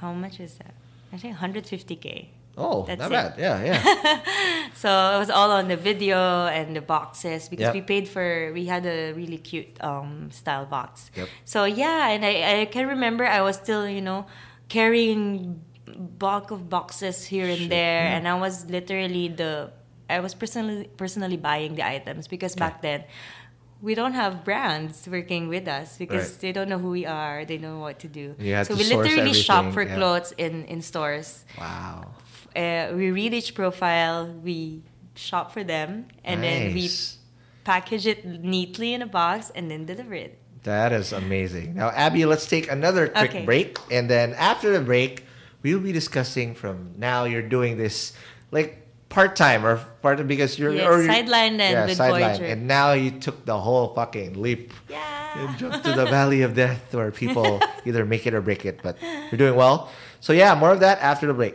how 0.00 0.12
much 0.14 0.38
is 0.38 0.54
that? 0.62 0.74
I 1.12 1.16
think 1.18 1.34
150k. 1.36 2.28
Oh, 2.58 2.82
That's 2.86 2.98
not 2.98 3.10
it. 3.10 3.14
bad. 3.14 3.32
Yeah, 3.38 3.56
yeah. 3.64 4.20
So 4.74 4.90
it 5.14 5.18
was 5.18 5.30
all 5.30 5.50
on 5.50 5.68
the 5.68 5.76
video 5.76 6.18
and 6.46 6.74
the 6.74 6.80
boxes 6.82 7.48
because 7.48 7.70
Yep. 7.70 7.74
we 7.74 7.80
paid 7.82 8.06
for 8.08 8.50
we 8.52 8.66
had 8.66 8.84
a 8.86 9.12
really 9.14 9.38
cute 9.38 9.78
um, 9.82 10.30
style 10.30 10.66
box. 10.66 11.10
Yep. 11.16 11.28
So 11.44 11.64
yeah, 11.64 12.10
and 12.10 12.24
I, 12.24 12.62
I 12.62 12.64
can 12.66 12.86
remember 12.86 13.24
I 13.26 13.40
was 13.42 13.56
still 13.56 13.88
you 13.88 14.02
know 14.02 14.26
carrying 14.68 15.62
bulk 16.18 16.50
of 16.50 16.68
boxes 16.68 17.24
here 17.26 17.46
and 17.48 17.70
there, 17.70 18.02
and 18.06 18.28
I 18.28 18.34
was 18.38 18.66
literally 18.70 19.28
the 19.28 19.72
I 20.10 20.20
was 20.20 20.34
personally 20.34 20.88
personally 20.96 21.36
buying 21.36 21.74
the 21.74 21.86
items 21.86 22.28
because 22.28 22.54
back 22.54 22.82
then. 22.82 23.04
We 23.80 23.94
don't 23.94 24.14
have 24.18 24.42
brands 24.42 25.06
working 25.06 25.46
with 25.46 25.68
us 25.70 25.94
because 26.02 26.32
Right. 26.34 26.40
they 26.40 26.50
don't 26.50 26.66
know 26.68 26.82
who 26.82 26.90
we 26.90 27.06
are. 27.06 27.44
They 27.46 27.58
don't 27.62 27.78
know 27.78 27.78
what 27.78 28.00
to 28.02 28.08
do. 28.10 28.34
So 28.66 28.74
to 28.74 28.74
we 28.74 28.82
literally 28.90 29.30
shop 29.32 29.70
for 29.72 29.82
yeah. 29.86 29.94
clothes 29.94 30.34
in, 30.36 30.64
in 30.66 30.82
stores 30.82 31.44
wow. 31.56 32.10
Uh, 32.58 32.94
we 32.94 33.10
read 33.10 33.32
each 33.34 33.54
profile, 33.54 34.26
we 34.42 34.82
shop 35.14 35.52
for 35.52 35.62
them, 35.64 36.06
and 36.24 36.42
then 36.42 36.74
we 36.74 36.90
package 37.64 38.06
it 38.06 38.24
neatly 38.24 38.94
in 38.94 39.02
a 39.02 39.06
box 39.06 39.50
and 39.54 39.70
then 39.70 39.84
deliver 39.86 40.14
it. 40.14 40.38
That 40.64 40.92
is 40.92 41.12
amazing. 41.12 41.74
Now, 41.74 41.88
Abby, 41.90 42.24
let's 42.26 42.46
take 42.46 42.70
another 42.70 43.08
quick 43.08 43.30
Okay. 43.30 43.44
break. 43.44 43.78
And 43.90 44.10
then 44.10 44.34
after 44.34 44.72
the 44.72 44.80
break, 44.80 45.24
we'll 45.62 45.80
be 45.80 45.92
discussing 45.92 46.54
from 46.54 46.94
now 46.98 47.24
you're 47.24 47.46
doing 47.46 47.78
this 47.78 48.12
like 48.50 48.84
part 49.08 49.36
time 49.36 49.64
or 49.64 49.76
part 50.02 50.20
because 50.26 50.58
you're 50.58 50.74
Yes, 50.74 50.86
or 50.86 51.02
you- 51.02 51.08
sidelined 51.08 51.60
and 51.60 51.88
with 51.88 51.96
Voyager. 51.98 52.44
And 52.44 52.66
now 52.66 52.92
you 52.92 53.12
took 53.12 53.44
the 53.46 53.58
whole 53.58 53.94
fucking 53.94 54.40
leap 54.40 54.72
Yeah. 54.88 55.00
and 55.38 55.56
jumped 55.58 55.84
to 55.84 55.92
the 55.92 56.04
valley 56.06 56.42
of 56.42 56.54
death 56.54 56.92
where 56.92 57.10
people 57.12 57.60
either 57.86 58.04
make 58.04 58.26
it 58.26 58.34
or 58.34 58.40
break 58.42 58.64
it. 58.66 58.80
But 58.82 58.98
you're 59.30 59.38
doing 59.38 59.54
well. 59.56 59.88
So, 60.20 60.32
yeah, 60.32 60.54
more 60.54 60.72
of 60.72 60.80
that 60.80 60.98
after 61.00 61.26
the 61.26 61.34
break. 61.34 61.54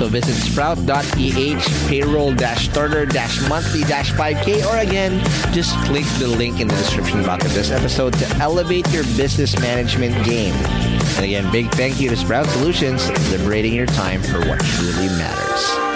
So 0.00 0.08
visit 0.08 0.32
sprout.ph 0.32 1.68
payroll 1.86 2.34
starter 2.56 3.04
monthly 3.50 3.82
5k 3.82 4.64
or 4.64 4.78
again, 4.78 5.20
just 5.52 5.76
click 5.84 6.06
the 6.18 6.26
link 6.26 6.58
in 6.58 6.68
the 6.68 6.74
description 6.76 7.22
box 7.22 7.44
of 7.44 7.52
this 7.52 7.70
episode 7.70 8.14
to 8.14 8.26
elevate 8.36 8.90
your 8.94 9.04
business 9.18 9.60
management 9.60 10.14
game. 10.24 10.54
And 10.54 11.26
again, 11.26 11.52
big 11.52 11.70
thank 11.72 12.00
you 12.00 12.08
to 12.08 12.16
Sprout 12.16 12.46
Solutions, 12.46 13.10
liberating 13.30 13.74
your 13.74 13.84
time 13.84 14.22
for 14.22 14.38
what 14.48 14.60
truly 14.60 15.08
matters. 15.18 15.90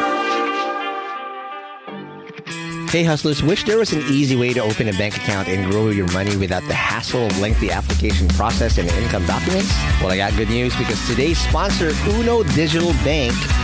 Hey 2.90 3.04
hustlers, 3.04 3.42
wish 3.42 3.64
there 3.64 3.78
was 3.78 3.94
an 3.94 4.02
easy 4.02 4.36
way 4.36 4.52
to 4.52 4.60
open 4.60 4.90
a 4.90 4.92
bank 4.92 5.16
account 5.16 5.48
and 5.48 5.68
grow 5.70 5.88
your 5.88 6.12
money 6.12 6.36
without 6.36 6.62
the 6.68 6.74
hassle 6.74 7.24
of 7.26 7.40
lengthy 7.40 7.70
application 7.70 8.28
process 8.28 8.76
and 8.76 8.86
income 8.90 9.24
documents? 9.24 9.72
Well, 10.02 10.10
I 10.10 10.18
got 10.18 10.36
good 10.36 10.50
news 10.50 10.76
because 10.76 11.04
today's 11.08 11.38
sponsor, 11.38 11.92
Uno 12.06 12.42
Digital 12.42 12.92
Bank, 13.02 13.34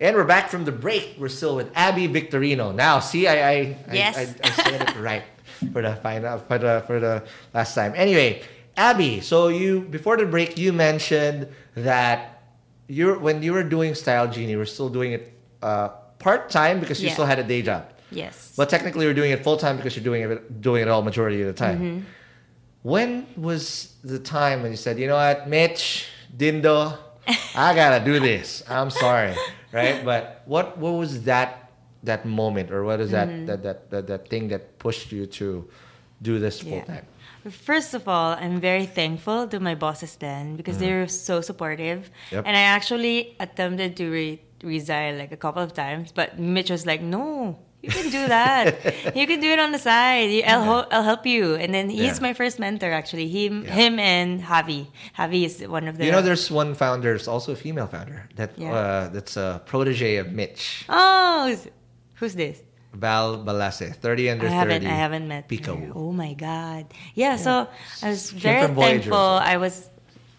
And 0.00 0.16
we're 0.16 0.24
back 0.24 0.50
from 0.50 0.64
the 0.64 0.72
break. 0.72 1.16
We're 1.18 1.28
still 1.28 1.56
with 1.56 1.70
Abby 1.74 2.08
Victorino. 2.08 2.74
Now, 2.74 2.98
see, 3.00 3.26
I 3.28 3.50
I, 3.50 3.76
Yes. 3.92 4.16
I, 4.16 4.22
I, 4.22 4.48
I 4.48 4.50
said 4.50 4.82
it 4.82 4.96
right 5.00 5.22
for 5.72 5.82
the 5.82 5.94
final 5.96 6.38
for 6.38 6.58
the 6.58 6.82
for 6.86 6.98
the 7.00 7.22
last 7.54 7.74
time. 7.74 7.92
Anyway, 7.96 8.42
Abby, 8.76 9.20
so 9.20 9.48
you 9.48 9.80
before 9.82 10.16
the 10.16 10.26
break 10.26 10.58
you 10.58 10.72
mentioned 10.72 11.46
that 11.76 12.42
you 12.88 13.14
when 13.14 13.42
you 13.42 13.52
were 13.52 13.62
doing 13.62 13.94
Style 13.94 14.26
Genie, 14.28 14.50
you 14.52 14.58
were 14.58 14.66
still 14.66 14.88
doing 14.90 15.12
it 15.12 15.32
uh, 15.62 15.88
part 16.18 16.50
time 16.50 16.80
because 16.80 17.00
you 17.00 17.08
Yeah. 17.08 17.14
still 17.14 17.26
had 17.26 17.38
a 17.38 17.44
day 17.44 17.62
job. 17.62 17.86
Yes. 18.10 18.52
But 18.56 18.68
technically, 18.68 19.04
you're 19.06 19.14
doing 19.14 19.30
it 19.30 19.42
full 19.44 19.56
time 19.56 19.76
because 19.76 19.94
you're 19.96 20.04
doing 20.04 20.22
it 20.22 20.60
doing 20.60 20.82
it 20.82 20.88
all 20.88 21.02
majority 21.02 21.40
of 21.40 21.46
the 21.46 21.54
time. 21.54 21.78
Mm-hmm. 21.78 22.00
When 22.82 23.26
was 23.36 23.94
the 24.04 24.18
time 24.18 24.60
when 24.62 24.70
you 24.70 24.76
said, 24.76 24.98
you 24.98 25.06
know 25.06 25.16
what, 25.16 25.48
Mitch, 25.48 26.06
Dindo, 26.36 26.98
I 27.54 27.74
gotta 27.74 28.04
do 28.04 28.20
this. 28.20 28.62
I'm 28.68 28.90
sorry, 28.90 29.34
right? 29.72 30.04
But 30.04 30.42
what 30.46 30.76
what 30.78 30.92
was 30.94 31.22
that 31.24 31.70
that 32.02 32.26
moment, 32.26 32.70
or 32.70 32.84
what 32.84 33.00
is 33.00 33.10
that, 33.12 33.28
Mm-hmm. 33.28 33.46
that, 33.46 33.62
that 33.62 33.90
that 33.90 34.06
that 34.08 34.28
thing 34.28 34.48
that 34.48 34.78
pushed 34.78 35.10
you 35.12 35.26
to 35.40 35.68
do 36.20 36.38
this 36.38 36.60
full 36.60 36.82
Yeah. 36.84 36.84
time? 36.84 37.06
First 37.50 37.92
of 37.92 38.08
all, 38.08 38.32
I'm 38.40 38.58
very 38.60 38.86
thankful 38.86 39.46
to 39.48 39.60
my 39.60 39.74
bosses 39.74 40.16
then 40.16 40.56
because 40.56 40.78
they 40.78 40.92
were 40.92 41.08
so 41.08 41.40
supportive. 41.40 42.08
Mm-hmm. 42.08 42.34
Yep. 42.36 42.44
And 42.46 42.56
I 42.56 42.60
actually 42.60 43.36
attempted 43.40 43.96
to 44.00 44.08
re- 44.08 44.40
resign 44.62 45.18
like 45.18 45.32
a 45.32 45.36
couple 45.36 45.62
of 45.62 45.72
times, 45.74 46.12
but 46.12 46.38
Mitch 46.38 46.70
was 46.70 46.86
like, 46.86 47.00
"No, 47.02 47.58
you 47.84 47.90
can 47.98 48.08
do 48.10 48.22
that. 48.28 48.66
you 49.20 49.26
can 49.30 49.40
do 49.40 49.50
it 49.56 49.58
on 49.58 49.70
the 49.72 49.78
side. 49.78 50.42
I'll, 50.46 50.86
I'll 50.90 51.02
help 51.12 51.24
you." 51.26 51.54
And 51.62 51.72
then 51.76 51.86
he's 51.90 52.16
Yeah. 52.18 52.28
my 52.28 52.32
first 52.40 52.58
mentor 52.58 52.90
actually. 53.00 53.28
Him, 53.28 53.64
him, 53.64 53.98
and 53.98 54.42
Javi. 54.42 54.86
Javi 55.18 55.44
is 55.44 55.54
one 55.76 55.86
of 55.88 55.98
the. 55.98 56.04
You 56.06 56.12
know, 56.12 56.22
there's 56.22 56.50
one 56.50 56.74
founder, 56.74 57.14
it's 57.14 57.28
also 57.28 57.52
a 57.52 57.56
female 57.56 57.86
founder 57.86 58.28
that 58.36 58.50
Yeah. 58.56 58.72
uh, 58.72 59.08
that's 59.14 59.36
a 59.36 59.60
protege 59.66 60.16
of 60.16 60.32
Mitch, 60.32 60.84
Oh, 60.88 61.46
who's, 61.48 61.68
who's 62.18 62.34
this? 62.34 62.58
Val 62.94 63.38
Balase, 63.44 63.94
30 63.96 64.30
under 64.30 64.46
I 64.46 64.50
haven't. 64.50 64.82
30. 64.82 64.86
I 64.86 64.96
haven't 64.96 65.26
met 65.28 65.48
Pico. 65.48 65.74
her. 65.76 65.90
Oh 65.94 66.12
my 66.12 66.34
god. 66.34 66.86
Yeah. 67.14 67.34
So 67.36 67.66
I 68.02 68.08
was 68.08 68.30
very 68.30 68.72
thankful. 68.72 69.18
I 69.52 69.56
was, 69.56 69.90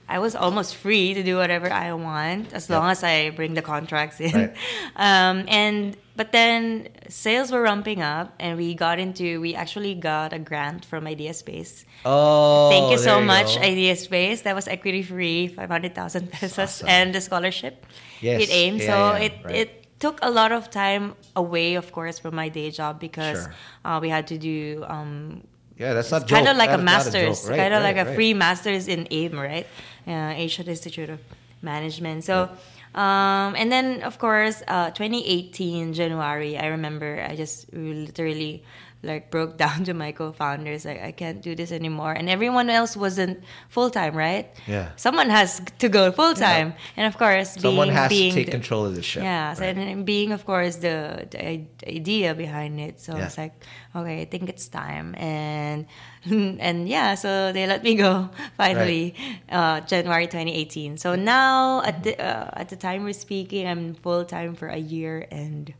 I 0.08 0.20
was 0.20 0.36
almost 0.36 0.76
free 0.78 1.14
to 1.16 1.22
do 1.24 1.36
whatever 1.36 1.68
I 1.70 1.92
want 1.94 2.54
as 2.54 2.70
long 2.70 2.90
as 2.90 3.04
I 3.04 3.32
bring 3.32 3.56
the 3.56 3.62
contracts 3.62 4.22
in. 4.22 4.32
Right. 4.32 4.56
Um, 4.96 5.44
and 5.50 5.98
but 6.16 6.32
then 6.32 6.88
sales 7.10 7.52
were 7.52 7.62
ramping 7.62 8.02
up, 8.02 8.34
and 8.40 8.58
we 8.58 8.74
got 8.74 9.00
into. 9.00 9.42
We 9.42 9.54
actually 9.56 9.96
got 9.96 10.34
a 10.34 10.40
grant 10.40 10.86
from 10.86 11.08
Idea 11.08 11.34
Space. 11.34 11.86
Oh, 12.06 12.70
Thank 12.70 12.92
you 12.92 12.98
so 12.98 13.16
there 13.18 13.26
much, 13.26 13.56
go. 13.56 13.62
Idea 13.62 13.96
Space. 13.96 14.42
That 14.44 14.56
was 14.56 14.68
equity 14.68 15.04
free, 15.04 15.48
five 15.48 15.70
hundred 15.70 15.94
thousand 15.96 16.32
pesos, 16.32 16.60
Awesome. 16.60 16.88
and 16.90 17.14
the 17.16 17.22
scholarship. 17.22 17.86
Yes. 18.22 18.40
With 18.42 18.50
AIM, 18.52 18.76
Yeah, 18.78 18.86
so 18.88 18.96
yeah, 18.98 19.26
it 19.26 19.34
right. 19.44 19.56
it 19.56 20.00
took 20.00 20.20
a 20.22 20.30
lot 20.32 20.52
of 20.52 20.70
time 20.72 21.16
away, 21.36 21.76
of 21.76 21.92
course, 21.92 22.20
from 22.20 22.36
my 22.36 22.50
day 22.50 22.72
job 22.72 23.00
because 23.00 23.44
Sure. 23.44 23.54
uh, 23.86 24.00
we 24.02 24.10
had 24.10 24.28
to 24.28 24.38
do 24.38 24.84
um, 24.88 25.42
Yeah, 25.78 25.94
that's 25.94 26.12
not 26.12 26.28
kind 26.28 26.48
of 26.48 26.56
like 26.58 26.70
That 26.72 26.80
a 26.80 26.84
master's, 26.84 27.42
joke. 27.42 27.50
Right, 27.52 27.60
kind 27.60 27.74
of 27.74 27.84
right, 27.84 27.96
like 27.96 28.08
a 28.08 28.16
free 28.16 28.34
master's 28.34 28.88
in 28.88 29.08
AIM, 29.12 29.36
right? 29.40 29.68
Uh, 30.08 30.32
Asian 30.36 30.68
Institute 30.68 31.10
of 31.10 31.20
Management. 31.62 32.24
So, 32.24 32.50
um, 32.96 33.56
and 33.56 33.72
then 33.72 34.02
of 34.04 34.18
course, 34.18 34.64
uh, 34.68 34.90
2018 34.92 35.94
January, 35.94 36.58
I 36.58 36.68
remember 36.68 37.26
I 37.30 37.36
just 37.36 37.72
literally 37.74 38.64
like 39.04 39.30
broke 39.30 39.58
down 39.64 39.84
to 39.84 39.94
my 39.94 40.12
co-founders 40.12 40.86
like 40.86 41.02
I 41.02 41.12
can't 41.12 41.42
do 41.42 41.56
this 41.56 41.72
anymore 41.72 42.14
and 42.14 42.30
everyone 42.30 42.70
else 42.70 42.98
wasn't 42.98 43.44
full 43.70 43.90
time 43.90 44.16
right 44.16 44.50
Yeah. 44.68 44.90
someone 44.96 45.30
has 45.30 45.62
to 45.80 45.90
go 45.90 46.12
full 46.12 46.34
time 46.34 46.74
and 46.98 47.06
of 47.06 47.18
course 47.18 47.54
Someone 47.54 47.88
being, 47.88 47.98
has 47.98 48.10
being 48.10 48.32
to 48.34 48.36
take 48.40 48.46
the- 48.48 48.52
control 48.52 48.86
of 48.86 48.96
the 48.96 49.02
ship. 49.04 49.22
yeah 49.24 49.54
so 49.54 49.62
right? 49.62 49.78
and 49.78 50.06
being 50.06 50.32
of 50.32 50.46
course 50.46 50.78
the, 50.78 51.28
the 51.30 51.62
idea 51.88 52.34
behind 52.34 52.80
it 52.80 53.00
so 53.00 53.16
Yeah. 53.16 53.26
it's 53.26 53.38
like 53.38 53.54
okay 53.96 54.22
I 54.22 54.26
think 54.26 54.50
it's 54.50 54.68
time 54.68 55.14
and 55.18 55.86
and 56.26 56.90
yeah 56.90 57.14
so 57.14 57.52
they 57.54 57.68
let 57.68 57.84
me 57.84 57.94
go 57.96 58.30
finally 58.58 59.14
uh, 59.50 59.82
January 59.82 60.26
2018 60.26 60.98
so 60.98 61.14
now 61.16 61.84
at 61.84 62.02
the 62.04 62.18
uh, 62.20 62.50
at 62.58 62.70
the 62.70 62.76
time 62.76 63.04
we're 63.04 63.14
speaking 63.14 63.68
I'm 63.68 63.94
full 63.94 64.26
time 64.26 64.56
for 64.56 64.68
a 64.68 64.78
year 64.82 65.28
and 65.30 65.74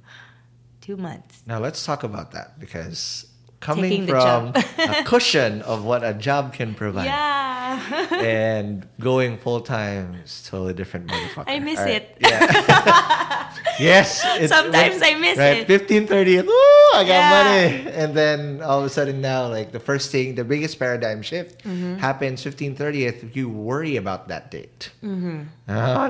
two 0.86 0.98
months 0.98 1.42
Now 1.48 1.60
let's 1.60 1.84
talk 1.86 2.04
about 2.04 2.32
that 2.34 2.60
because 2.60 3.26
coming 3.60 4.06
from 4.06 4.54
a 4.78 5.04
cushion 5.06 5.64
of 5.64 5.84
what 5.84 6.04
a 6.04 6.14
job 6.14 6.54
can 6.54 6.76
provide 6.76 7.06
yeah 7.06 7.56
and 8.12 8.88
going 9.00 9.38
full 9.38 9.62
time 9.62 10.16
is 10.24 10.44
totally 10.48 10.74
different 10.74 11.08
motherfucker. 11.08 11.46
I 11.48 11.60
miss 11.60 11.80
right, 11.80 12.04
it. 12.04 12.18
Yeah. 12.20 13.52
yes. 13.80 14.22
it- 14.40 14.50
Sometimes 14.50 15.02
I 15.02 15.16
miss 15.16 15.38
right, 15.38 15.58
it. 15.64 15.68
Fifteen 15.68 16.08
thirty. 16.08 16.42
Woo! 16.42 16.52
I 16.96 17.04
got 17.04 17.08
Yeah. 17.08 17.30
money, 17.32 17.92
and 17.92 18.14
then 18.16 18.62
all 18.62 18.80
of 18.80 18.86
a 18.86 18.90
sudden 18.90 19.20
now, 19.22 19.48
like 19.48 19.72
the 19.72 19.80
first 19.80 20.12
thing, 20.12 20.36
the 20.36 20.44
biggest 20.44 20.80
paradigm 20.80 21.22
shift 21.22 21.64
Mm-hmm. 21.66 21.98
happens 21.98 22.44
fifteen 22.44 22.76
thirtieth. 22.76 23.36
You 23.36 23.50
worry 23.50 23.96
about 23.98 24.28
that 24.30 24.52
date. 24.52 24.92
Mm-hmm. 25.04 25.52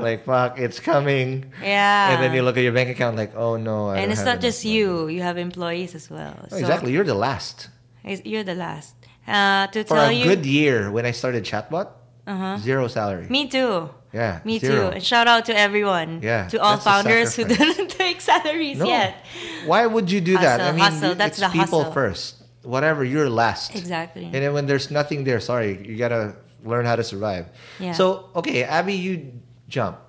like 0.04 0.26
fuck, 0.26 0.60
it's 0.60 0.80
coming. 0.80 1.52
Yeah. 1.62 2.12
And 2.14 2.24
then 2.24 2.34
you 2.34 2.42
look 2.44 2.58
at 2.58 2.64
your 2.64 2.74
bank 2.74 2.90
account, 2.90 3.16
like, 3.18 3.34
oh 3.36 3.58
no. 3.58 3.90
I 3.90 3.98
and 4.04 4.12
it's 4.12 4.26
not 4.26 4.42
just 4.42 4.64
money. 4.64 4.76
you 4.78 5.08
you 5.08 5.22
have 5.22 5.38
employees 5.38 5.96
as 5.96 6.10
well 6.10 6.36
Oh, 6.38 6.48
So 6.50 6.58
exactly. 6.58 6.92
You're 6.92 7.08
the 7.08 7.18
last. 7.18 7.70
you're 8.04 8.44
the 8.46 8.54
last 8.56 8.94
uh, 9.28 9.66
to 9.74 9.82
For 9.84 9.96
tell 9.98 10.10
a 10.10 10.14
you 10.14 10.26
good 10.26 10.46
year, 10.46 10.92
when 10.92 11.06
I 11.06 11.12
started 11.12 11.42
Chatbot, 11.44 11.90
zero 12.60 12.88
salary. 12.88 13.28
me 13.30 13.48
too 13.48 13.90
yeah, 14.14 14.40
Me 14.46 14.60
zero. 14.60 14.90
too. 14.90 14.96
And 14.96 15.04
shout 15.04 15.28
out 15.28 15.44
to 15.48 15.54
everyone. 15.58 16.22
Yeah, 16.24 16.48
To 16.48 16.58
all 16.62 16.78
founders 16.78 17.36
who 17.36 17.44
didn't 17.44 17.90
take 18.00 18.22
salaries 18.22 18.78
No. 18.80 18.86
yet. 18.88 19.26
Why 19.66 19.86
would 19.86 20.10
you 20.10 20.22
do 20.22 20.38
that? 20.40 20.62
I 20.62 20.72
mean, 20.72 20.80
hustle, 20.80 21.16
that's 21.16 21.38
it's 21.38 21.46
the 21.46 21.52
people 21.52 21.80
hustle. 21.84 21.92
first. 21.92 22.36
Whatever, 22.64 23.04
you're 23.04 23.30
last. 23.30 23.76
Exactly. 23.76 24.24
And 24.24 24.34
then 24.36 24.54
when 24.54 24.68
there's 24.68 24.90
nothing 24.90 25.26
there, 25.26 25.42
sorry, 25.42 25.86
you 25.86 25.98
gotta 25.98 26.38
learn 26.64 26.86
how 26.86 26.96
to 26.96 27.04
survive. 27.04 27.48
Yeah. 27.78 27.92
So, 27.92 28.30
okay, 28.38 28.64
Abby, 28.64 28.94
you 28.96 29.34
jump. 29.68 30.00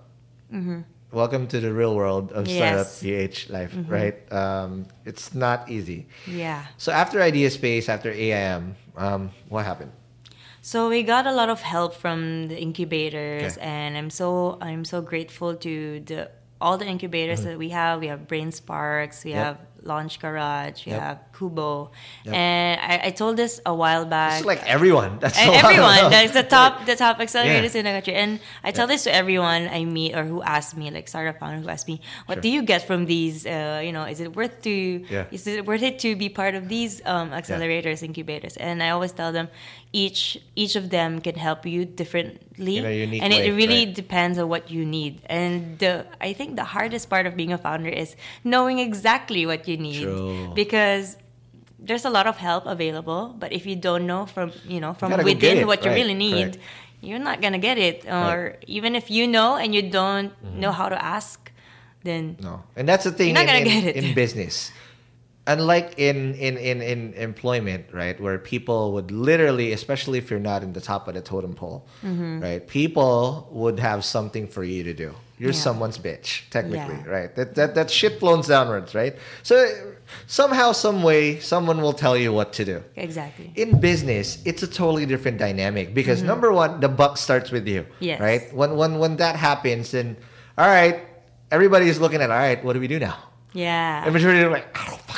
Mm-hmm. 0.54 0.82
Welcome 1.10 1.48
to 1.48 1.58
the 1.58 1.72
real 1.72 1.96
world 1.96 2.30
of 2.30 2.46
startup. 2.46 2.86
Yes. 2.86 3.02
PH 3.02 3.48
Mm-hmm. 3.48 3.52
life, 3.52 3.72
right? 3.90 4.16
Um, 4.32 4.86
it's 5.04 5.34
not 5.34 5.68
easy. 5.68 6.06
Yeah. 6.30 6.64
So 6.78 6.92
after 6.92 7.20
Idea 7.20 7.50
Space, 7.50 7.88
after 7.88 8.12
AIM, 8.12 8.76
um, 8.96 9.30
what 9.48 9.64
happened? 9.66 9.90
So 10.66 10.88
we 10.88 11.04
got 11.04 11.28
a 11.28 11.32
lot 11.32 11.48
of 11.48 11.62
help 11.62 11.94
from 11.94 12.48
the 12.48 12.58
incubators, 12.58 13.54
Okay. 13.56 13.64
and 13.64 13.96
I'm 13.96 14.10
so 14.10 14.58
I'm 14.60 14.84
so 14.84 14.98
grateful 15.00 15.54
to 15.62 16.00
the 16.00 16.30
all 16.60 16.76
the 16.76 16.86
incubators 16.86 17.44
that 17.46 17.56
we 17.56 17.68
have. 17.70 18.00
We 18.00 18.08
have 18.08 18.26
Brain 18.26 18.50
Sparks, 18.50 19.22
we 19.22 19.30
Mm-hmm. 19.30 19.38
Yep. 19.38 19.46
have 19.46 19.58
Launch 19.86 20.18
Garage, 20.18 20.82
we 20.86 20.90
Yep. 20.90 21.00
have 21.06 21.18
QBO, 21.36 21.90
Yep. 22.24 22.34
and 22.34 22.80
I, 22.80 23.06
I 23.06 23.10
told 23.14 23.36
this 23.36 23.60
a 23.64 23.72
while 23.72 24.04
back. 24.04 24.38
It's 24.42 24.46
like 24.46 24.64
everyone. 24.66 25.18
That's 25.22 25.38
And 25.38 25.50
a 25.50 25.52
lot 25.52 25.62
of 25.62 25.70
everyone 25.70 26.10
that's 26.10 26.32
the 26.32 26.42
top 26.56 26.72
the 26.90 26.96
top 26.96 27.20
accelerators 27.22 27.70
Yeah. 27.74 27.80
in 27.80 27.84
the 27.86 27.92
country 27.94 28.14
and 28.22 28.40
i 28.66 28.72
tell 28.72 28.88
this 28.90 29.04
to 29.06 29.14
everyone 29.14 29.68
i 29.70 29.84
meet 29.84 30.16
or 30.18 30.24
who 30.24 30.42
asks 30.42 30.74
me 30.74 30.90
like 30.90 31.06
startup 31.06 31.38
founder 31.38 31.60
who 31.62 31.68
asks 31.70 31.86
me 31.86 32.00
what 32.26 32.42
do 32.42 32.48
you 32.48 32.62
get 32.72 32.82
from 32.88 33.06
these 33.06 33.46
uh, 33.46 33.78
you 33.86 33.92
know 33.94 34.02
is 34.12 34.18
it 34.18 34.34
worth 34.34 34.56
to 34.66 34.74
Yeah. 35.14 35.30
is 35.30 35.46
it 35.46 35.62
worth 35.70 35.84
it 35.90 36.00
to 36.04 36.16
be 36.16 36.28
part 36.40 36.54
of 36.58 36.66
these 36.74 36.92
um, 37.06 37.30
accelerators 37.30 38.02
incubators 38.02 38.56
and 38.56 38.82
i 38.82 38.90
always 38.90 39.12
tell 39.12 39.30
them 39.30 39.46
each 40.02 40.38
each 40.62 40.74
of 40.80 40.90
them 40.90 41.20
can 41.26 41.36
help 41.46 41.64
you 41.64 41.84
differently 42.00 42.76
In 42.78 42.86
a 42.86 42.96
unique 43.06 43.22
and 43.22 43.32
way, 43.32 43.46
it 43.46 43.52
really 43.52 43.82
right. 43.86 43.94
depends 44.02 44.38
on 44.38 44.48
what 44.48 44.70
you 44.70 44.84
need 44.84 45.22
and 45.26 45.78
the, 45.78 45.92
i 46.20 46.32
think 46.38 46.56
the 46.56 46.68
hardest 46.76 47.08
part 47.08 47.24
of 47.28 47.36
being 47.40 47.52
a 47.52 47.60
founder 47.66 47.88
is 47.88 48.16
knowing 48.44 48.78
exactly 48.78 49.46
what 49.46 49.66
you 49.68 49.76
need 49.76 50.02
True. 50.02 50.52
because 50.54 51.16
there's 51.78 52.04
a 52.04 52.10
lot 52.10 52.26
of 52.26 52.36
help 52.36 52.66
available, 52.66 53.34
but 53.38 53.52
if 53.52 53.66
you 53.66 53.76
don't 53.76 54.06
know 54.06 54.26
from 54.26 54.52
you 54.66 54.80
know 54.80 54.94
from 54.94 55.10
get 55.10 55.24
within 55.24 55.58
it, 55.58 55.66
what 55.66 55.84
you 55.84 55.90
right, 55.90 55.96
really 55.96 56.14
need, 56.14 56.58
correct. 56.58 56.58
you're 57.00 57.22
not 57.22 57.40
gonna 57.40 57.58
get 57.58 57.78
it. 57.78 58.04
Or 58.08 58.56
even 58.66 58.94
if 58.94 59.10
you 59.10 59.26
know 59.26 59.56
and 59.56 59.74
you 59.74 59.82
don't 59.82 60.32
mm-hmm. 60.32 60.60
know 60.60 60.72
how 60.72 60.88
to 60.88 60.98
ask, 60.98 61.52
then 62.02 62.36
No, 62.40 62.64
and 62.74 62.88
that's 62.88 63.04
the 63.04 63.12
thing 63.12 63.28
You're 63.34 63.44
not 63.44 63.54
in, 63.54 63.64
gonna 63.64 63.76
in, 63.76 63.84
get 63.84 63.96
it. 63.96 64.04
in 64.04 64.14
business. 64.14 64.72
Unlike 65.48 65.94
in, 65.98 66.34
in, 66.34 66.56
in, 66.58 66.82
in 66.82 67.14
employment, 67.14 67.86
right, 67.92 68.20
where 68.20 68.36
people 68.38 68.92
would 68.94 69.10
literally, 69.12 69.72
especially 69.72 70.18
if 70.18 70.28
you're 70.30 70.40
not 70.40 70.62
in 70.64 70.72
the 70.72 70.80
top 70.80 71.06
of 71.08 71.14
the 71.14 71.20
totem 71.20 71.54
pole, 71.54 71.86
Mm-hmm. 72.04 72.40
right, 72.40 72.66
people 72.66 73.46
would 73.52 73.78
have 73.78 74.04
something 74.04 74.48
for 74.48 74.64
you 74.64 74.82
to 74.82 74.92
do. 74.94 75.14
You're 75.38 75.52
Yeah. 75.52 75.66
someone's 75.68 75.98
bitch, 75.98 76.48
technically, 76.50 76.96
Yeah. 76.96 77.10
right? 77.16 77.30
That, 77.36 77.54
that 77.54 77.74
that 77.76 77.90
shit 77.90 78.18
flows 78.18 78.48
downwards, 78.48 78.94
right? 78.94 79.14
So 79.42 79.54
somehow, 80.26 80.72
some 80.72 81.02
way, 81.02 81.38
someone 81.40 81.80
will 81.80 81.92
tell 81.92 82.16
you 82.16 82.32
what 82.32 82.52
to 82.54 82.64
do. 82.64 82.82
exactly. 82.96 83.52
In 83.54 83.78
business, 83.78 84.38
it's 84.44 84.62
a 84.62 84.66
totally 84.66 85.06
different 85.06 85.38
dynamic 85.38 85.94
because 85.94 86.22
number 86.22 86.50
one, 86.52 86.80
the 86.80 86.88
buck 86.88 87.18
starts 87.18 87.50
with 87.52 87.68
you. 87.68 87.82
Mm-hmm. 87.82 88.04
Yes. 88.10 88.18
Right? 88.20 88.42
When 88.54 88.76
when 88.80 88.98
when 88.98 89.16
that 89.16 89.36
happens, 89.36 89.90
then 89.92 90.16
all 90.58 90.66
right, 90.68 90.96
everybody 91.52 91.86
is 91.92 92.00
looking 92.00 92.20
at 92.24 92.30
all 92.30 92.38
right, 92.48 92.58
what 92.64 92.72
do 92.72 92.80
we 92.80 92.88
do 92.88 92.98
now? 92.98 93.16
Yeah. 93.52 94.04
And 94.04 94.12
majority 94.12 94.40
are 94.42 94.50
like, 94.50 94.66
I 94.74 94.88
don't 94.90 94.98
know. 95.08 95.14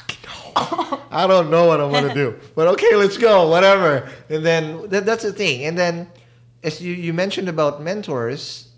I 1.11 1.27
don't 1.27 1.51
know 1.51 1.67
what 1.67 1.81
I'm 1.81 1.91
gonna 1.93 2.15
do. 2.15 2.37
But 2.55 2.69
okay, 2.77 2.95
let's 2.97 3.17
go, 3.17 3.49
whatever. 3.49 4.09
And 4.29 4.45
then 4.45 4.89
that, 4.91 5.07
that's 5.07 5.23
the 5.25 5.33
thing. 5.33 5.65
And 5.65 5.77
then 5.79 6.09
as 6.63 6.81
you, 6.83 6.93
you 6.93 7.13
mentioned 7.13 7.49
about 7.49 7.83
mentors, 7.83 8.69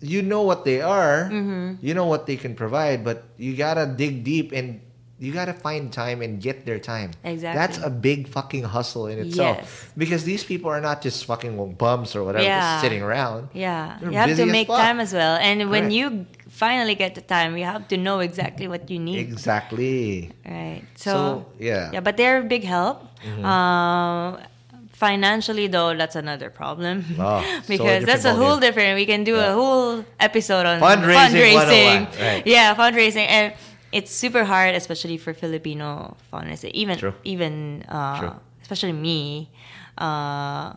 you 0.00 0.22
know 0.22 0.42
what 0.42 0.64
they 0.64 0.80
are, 0.80 1.28
Mm-hmm. 1.32 1.84
you 1.84 1.94
know 1.94 2.06
what 2.06 2.26
they 2.26 2.36
can 2.36 2.54
provide, 2.54 3.04
but 3.04 3.24
you 3.36 3.56
gotta 3.56 3.86
dig 3.86 4.24
deep 4.24 4.52
and 4.52 4.80
you 5.18 5.32
gotta 5.32 5.54
find 5.54 5.92
time 5.92 6.20
and 6.20 6.40
get 6.42 6.66
their 6.66 6.78
time. 6.78 7.10
Exactly. 7.24 7.56
That's 7.58 7.78
a 7.78 7.88
big 7.88 8.28
fucking 8.28 8.64
hustle 8.64 9.06
in 9.06 9.18
itself. 9.18 9.56
Yes. 9.60 9.88
Because 9.96 10.24
these 10.24 10.44
people 10.44 10.68
are 10.70 10.80
not 10.80 11.00
just 11.00 11.24
fucking 11.24 11.56
bums 11.74 12.14
or 12.14 12.22
whatever, 12.22 12.44
Yeah. 12.44 12.60
just 12.60 12.82
sitting 12.84 13.02
around. 13.02 13.48
yeah, 13.54 13.96
They're 14.00 14.10
you 14.12 14.16
have 14.18 14.36
to 14.36 14.44
make 14.46 14.66
fuck. 14.68 14.76
time 14.78 15.00
as 15.00 15.12
well. 15.14 15.36
And 15.40 15.70
when 15.70 15.90
you 15.90 16.26
finally 16.50 16.94
get 16.94 17.14
the 17.14 17.22
time, 17.22 17.56
you 17.56 17.64
have 17.64 17.88
to 17.88 17.96
know 17.96 18.20
exactly 18.20 18.68
what 18.68 18.90
you 18.90 18.98
need. 18.98 19.18
Exactly. 19.20 20.32
Right. 20.44 20.82
So, 20.96 21.10
So, 21.10 21.46
yeah. 21.58 21.90
Yeah, 21.92 22.00
but 22.00 22.16
they're 22.18 22.40
a 22.40 22.44
big 22.44 22.64
help. 22.64 23.08
Um, 23.42 24.38
financially, 24.92 25.66
though, 25.66 25.96
that's 25.96 26.16
another 26.16 26.50
problem. 26.50 27.04
Oh, 27.18 27.40
because 27.68 28.04
different 28.04 28.06
that's 28.06 28.24
a 28.24 28.34
whole 28.34 28.58
different. 28.58 28.96
We 28.96 29.06
can 29.06 29.24
do 29.24 29.34
Yeah. 29.36 29.50
a 29.50 29.54
whole 29.54 30.04
episode 30.20 30.66
on 30.66 30.80
Fundraising 30.80 31.56
fundraising. 31.56 32.20
right. 32.20 32.42
Yeah, 32.56 32.74
fundraising, 32.74 33.26
and 33.28 33.52
it's 33.96 34.12
super 34.12 34.44
hard, 34.44 34.74
especially 34.76 35.16
for 35.16 35.32
Filipino 35.32 36.16
founders. 36.30 36.64
Even 36.68 36.98
True. 37.00 37.14
even 37.24 37.82
uh, 37.88 38.36
especially 38.60 38.92
me. 38.92 39.48
Uh, 39.96 40.76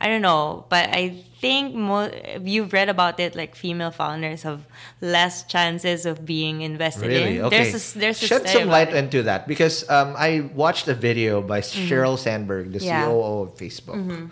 I 0.00 0.06
don't 0.10 0.20
know, 0.22 0.66
but 0.68 0.90
I 0.92 1.16
think 1.40 1.72
mo- 1.74 2.10
you've 2.42 2.72
read 2.76 2.90
about 2.90 3.18
it. 3.18 3.34
Like 3.34 3.54
female 3.56 3.90
founders 3.90 4.42
have 4.42 4.66
less 5.00 5.44
chances 5.48 6.04
of 6.04 6.26
being 6.26 6.60
invested 6.60 7.08
Really? 7.08 7.38
in. 7.38 7.44
Okay. 7.48 7.70
There's 7.70 7.72
a, 7.74 7.98
there's 7.98 8.22
a 8.22 8.26
Shed 8.26 8.48
some 8.48 8.68
light 8.68 8.88
it. 8.88 8.90
Mm-hmm. 8.90 9.08
into 9.08 9.22
that 9.24 9.48
because 9.48 9.88
um, 9.88 10.14
I 10.18 10.50
watched 10.52 10.86
a 10.88 10.94
video 10.94 11.40
by 11.40 11.60
Sheryl 11.62 12.18
Sandberg, 12.18 12.72
the 12.72 12.80
Yeah. 12.84 13.06
Mm-hmm. 13.08 13.10
COO 13.10 13.42
of 13.48 13.56
Facebook, 13.56 14.30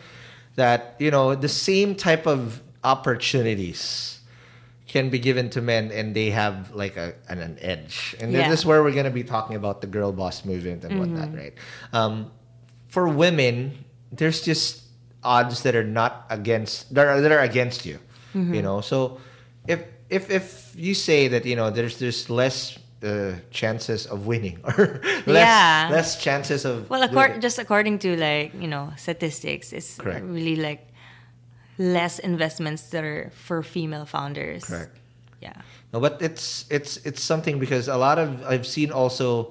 that 0.57 0.95
you 0.99 1.11
know 1.11 1.35
the 1.35 1.49
same 1.49 1.95
type 1.97 2.27
of 2.27 2.61
opportunities 2.85 4.21
can 4.93 5.09
be 5.09 5.19
given 5.19 5.49
to 5.51 5.61
men, 5.65 5.91
and 5.91 6.13
they 6.15 6.29
have 6.31 6.71
like 6.77 6.97
a 7.01 7.15
an, 7.33 7.39
an 7.41 7.57
edge. 7.65 8.15
And 8.21 8.31
Yeah. 8.33 8.49
this 8.51 8.61
is 8.61 8.67
where 8.69 8.83
we're 8.85 8.93
going 8.93 9.09
to 9.09 9.17
be 9.23 9.25
talking 9.25 9.57
about 9.57 9.81
the 9.81 9.89
girl 9.89 10.13
boss 10.13 10.45
movement 10.45 10.85
and 10.85 10.93
Mm-hmm. 10.93 11.01
whatnot, 11.01 11.31
right? 11.35 11.55
Um, 11.97 12.31
for 12.93 13.09
women, 13.09 13.85
there's 14.13 14.45
just 14.45 14.85
odds 15.25 15.63
that 15.65 15.75
are 15.75 15.87
not 16.01 16.27
against 16.29 16.93
that 16.95 17.07
are, 17.09 17.21
that 17.25 17.33
are 17.33 17.41
against 17.41 17.87
you. 17.89 17.97
Mm-hmm. 18.37 18.55
You 18.55 18.63
know, 18.63 18.81
so 18.85 19.19
if 19.67 19.81
if 20.11 20.29
if 20.31 20.75
you 20.77 20.93
say 20.95 21.29
that 21.33 21.45
you 21.49 21.57
know 21.57 21.71
there's 21.73 21.97
there's 21.97 22.29
less 22.29 22.77
uh, 23.03 23.33
chances 23.51 24.07
of 24.07 24.27
winning 24.29 24.61
or 24.77 25.01
less 25.27 25.49
Yeah. 25.49 25.89
less 25.91 26.21
chances 26.23 26.65
of 26.69 26.89
Well, 26.93 27.01
accor- 27.09 27.41
just 27.41 27.59
according 27.59 27.99
to 28.05 28.13
like 28.17 28.53
you 28.61 28.69
know 28.69 28.93
statistics, 28.97 29.73
it's 29.73 29.97
Correct. 29.97 30.25
really 30.29 30.57
like 30.61 30.92
less 31.83 32.19
investments 32.19 32.83
that 32.95 33.03
are 33.03 33.31
for 33.35 33.63
female 33.63 34.07
founders. 34.07 34.65
Correct. 34.65 34.97
Yeah. 35.43 35.59
No, 35.93 35.99
but 35.99 36.23
it's 36.23 36.65
it's 36.71 36.99
it's 37.05 37.21
something 37.21 37.59
because 37.59 37.89
a 37.89 37.97
lot 37.99 38.19
of 38.19 38.47
I've 38.47 38.67
seen 38.67 38.93
also 38.93 39.51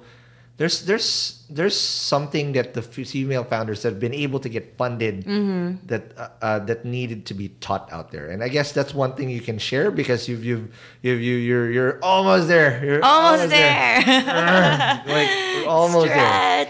there's 0.56 0.84
there's 0.88 1.44
there's 1.50 1.78
something 1.78 2.52
that 2.52 2.72
the 2.72 2.82
female 2.82 3.44
founders 3.44 3.82
have 3.84 4.00
been 4.00 4.14
able 4.14 4.40
to 4.40 4.48
get 4.48 4.76
funded 4.76 5.24
Mm-hmm. 5.24 5.86
that 5.86 6.02
uh, 6.16 6.28
uh, 6.40 6.58
that 6.64 6.84
needed 6.84 7.26
to 7.26 7.34
be 7.34 7.48
taught 7.60 7.92
out 7.92 8.10
there, 8.10 8.28
and 8.32 8.42
I 8.42 8.48
guess 8.48 8.72
that's 8.72 8.94
one 8.94 9.12
thing 9.14 9.28
you 9.28 9.40
can 9.40 9.58
share 9.58 9.90
because 9.90 10.28
you've 10.28 10.44
you've 10.44 10.72
you've 11.02 11.20
you 11.20 11.36
you're 11.36 11.70
you're 11.70 11.94
almost 12.02 12.48
there. 12.48 12.80
You're 12.84 13.04
Almost 13.04 13.48
there. 13.50 14.00
like 15.06 15.28
we're 15.28 15.68
almost 15.68 16.08
there. 16.08 16.16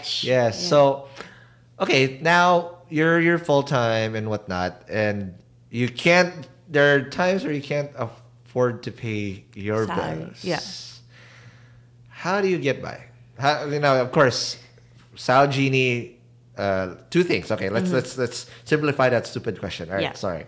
Stretch. 0.03 0.25
Yes. 0.25 0.59
So, 0.59 1.09
okay, 1.79 2.19
now 2.23 2.79
you're 2.91 3.21
you're 3.21 3.39
full 3.39 3.63
time 3.63 4.15
and 4.15 4.29
whatnot, 4.29 4.83
and 4.91 5.35
you 5.73 5.89
can't. 5.89 6.47
There 6.69 6.95
are 6.95 7.01
times 7.09 7.43
where 7.45 7.53
you 7.53 7.63
can't 7.63 7.91
afford 7.97 8.83
to 8.85 8.93
pay 8.93 9.45
your 9.55 9.87
Salary, 9.87 10.19
bills. 10.31 10.45
yeah. 10.45 10.61
How 12.09 12.41
do 12.41 12.47
you 12.49 12.59
get 12.59 12.81
by? 12.83 13.03
How, 13.39 13.65
you 13.65 13.81
know, 13.81 14.01
of 14.01 14.13
course, 14.13 14.59
Style 15.17 15.49
Genie. 15.49 16.19
Uh, 16.57 16.97
two 17.09 17.25
things. 17.25 17.51
Okay, 17.51 17.71
let's 17.71 17.91
let's 17.91 18.19
let's 18.19 18.47
simplify 18.65 19.09
that 19.09 19.27
stupid 19.27 19.59
question. 19.59 19.89
All 19.89 19.97
right, 19.97 20.05
Mm-hmm. 20.05 20.13
Yeah. 20.13 20.27
sorry. 20.29 20.45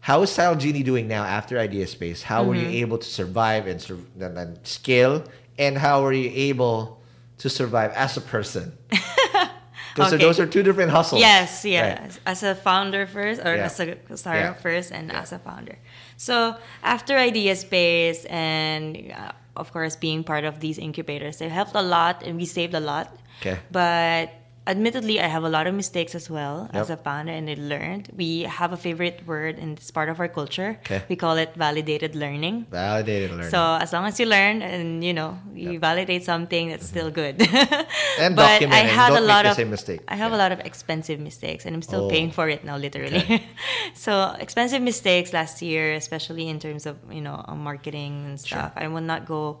How 0.00 0.20
is 0.22 0.30
Style 0.30 0.54
Genie 0.56 0.82
doing 0.82 1.08
now 1.08 1.24
after 1.24 1.58
Idea 1.58 1.86
Space? 1.86 2.22
How 2.22 2.44
were 2.44 2.54
you 2.54 2.66
Mm-hmm. 2.66 2.84
able 2.84 2.98
to 2.98 3.08
survive 3.08 3.66
and, 3.66 3.80
sur- 3.80 3.98
and, 4.20 4.36
and 4.38 4.58
scale? 4.66 5.24
And 5.58 5.78
how 5.78 6.02
were 6.02 6.12
you 6.12 6.30
able 6.34 7.00
to 7.38 7.48
survive 7.48 7.92
as 7.92 8.16
a 8.16 8.20
person? 8.20 8.76
Because 9.94 10.12
Okay. 10.14 10.24
those 10.24 10.40
are 10.40 10.46
two 10.46 10.62
different 10.62 10.90
hustles. 10.90 11.20
Yes, 11.20 11.64
yes. 11.64 12.00
Right. 12.00 12.18
As 12.26 12.42
a 12.42 12.54
founder 12.54 13.06
first, 13.06 13.40
or 13.44 13.54
Yeah. 13.56 13.64
as 13.66 13.78
a 13.80 13.96
startup 14.16 14.56
Yeah. 14.56 14.62
first, 14.62 14.90
and 14.90 15.12
as 15.12 15.32
a 15.32 15.38
founder. 15.38 15.76
So 16.16 16.56
after 16.82 17.16
Idea 17.18 17.56
Space, 17.56 18.24
and 18.26 19.12
uh, 19.12 19.32
of 19.56 19.72
course 19.72 19.96
being 19.96 20.24
part 20.24 20.44
of 20.44 20.60
these 20.60 20.78
incubators, 20.78 21.38
they 21.38 21.48
helped 21.48 21.74
a 21.74 21.82
lot, 21.82 22.22
and 22.24 22.36
we 22.36 22.46
saved 22.46 22.74
a 22.74 22.80
lot. 22.80 23.08
Okay. 23.40 23.58
But 23.70 24.30
admittedly, 24.66 25.20
I 25.20 25.26
have 25.26 25.42
a 25.44 25.48
lot 25.48 25.66
of 25.66 25.74
mistakes 25.74 26.14
as 26.14 26.30
well 26.30 26.70
as 26.72 26.88
a 26.88 26.92
Yep. 26.94 27.04
founder, 27.04 27.32
and 27.32 27.50
I 27.50 27.56
learned. 27.58 28.10
We 28.16 28.42
have 28.46 28.72
a 28.72 28.76
favorite 28.76 29.26
word, 29.26 29.58
and 29.58 29.76
it's 29.78 29.90
part 29.90 30.08
of 30.08 30.20
our 30.20 30.28
culture. 30.28 30.78
Okay. 30.84 31.02
We 31.08 31.16
call 31.16 31.36
it 31.36 31.54
validated 31.56 32.14
learning. 32.14 32.66
Validated 32.70 33.30
learning. 33.32 33.50
So 33.50 33.58
as 33.80 33.92
long 33.92 34.06
as 34.06 34.20
you 34.20 34.26
learn 34.26 34.62
and 34.62 35.02
you 35.02 35.12
know 35.12 35.38
you 35.54 35.78
validate 35.78 36.24
something, 36.24 36.68
that's 36.70 36.86
still 36.86 37.10
good. 37.10 37.40
And 38.22 38.36
but 38.38 38.46
document 38.60 38.74
I 38.74 38.86
had 38.86 39.08
Don't 39.10 39.24
a 39.24 39.26
lot 39.26 39.46
of 39.46 39.56
mistake. 39.68 40.00
I 40.06 40.14
have 40.16 40.30
Yeah. 40.30 40.38
a 40.38 40.40
lot 40.46 40.52
of 40.52 40.60
expensive 40.60 41.18
mistakes, 41.18 41.66
and 41.66 41.74
I'm 41.74 41.82
still 41.82 42.06
Oh. 42.06 42.10
paying 42.10 42.30
for 42.30 42.48
it 42.48 42.64
now, 42.64 42.76
literally. 42.76 43.18
Okay. 43.24 43.42
so 43.94 44.34
expensive 44.38 44.82
mistakes 44.82 45.32
last 45.32 45.62
year, 45.62 45.94
especially 45.94 46.48
in 46.48 46.58
terms 46.58 46.86
of 46.86 46.96
you 47.10 47.20
know 47.20 47.42
marketing 47.56 48.26
and 48.28 48.36
stuff. 48.40 48.72
I 48.76 48.86
will 48.88 49.02
not 49.04 49.26
go 49.26 49.60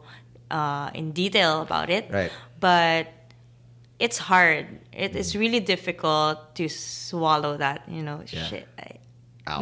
uh, 0.50 0.90
in 0.94 1.12
detail 1.12 1.62
about 1.62 1.88
it. 1.90 2.06
Right. 2.12 2.30
But 2.60 3.08
it's 4.02 4.18
hard. 4.18 4.66
It 4.90 5.12
Mm. 5.14 5.20
is 5.22 5.28
really 5.38 5.62
difficult 5.62 6.54
to 6.58 6.66
swallow 6.68 7.56
that. 7.56 7.86
You 7.86 8.02
know, 8.02 8.18
Yeah. 8.26 8.44
shit. 8.50 8.66
I, 8.78 8.98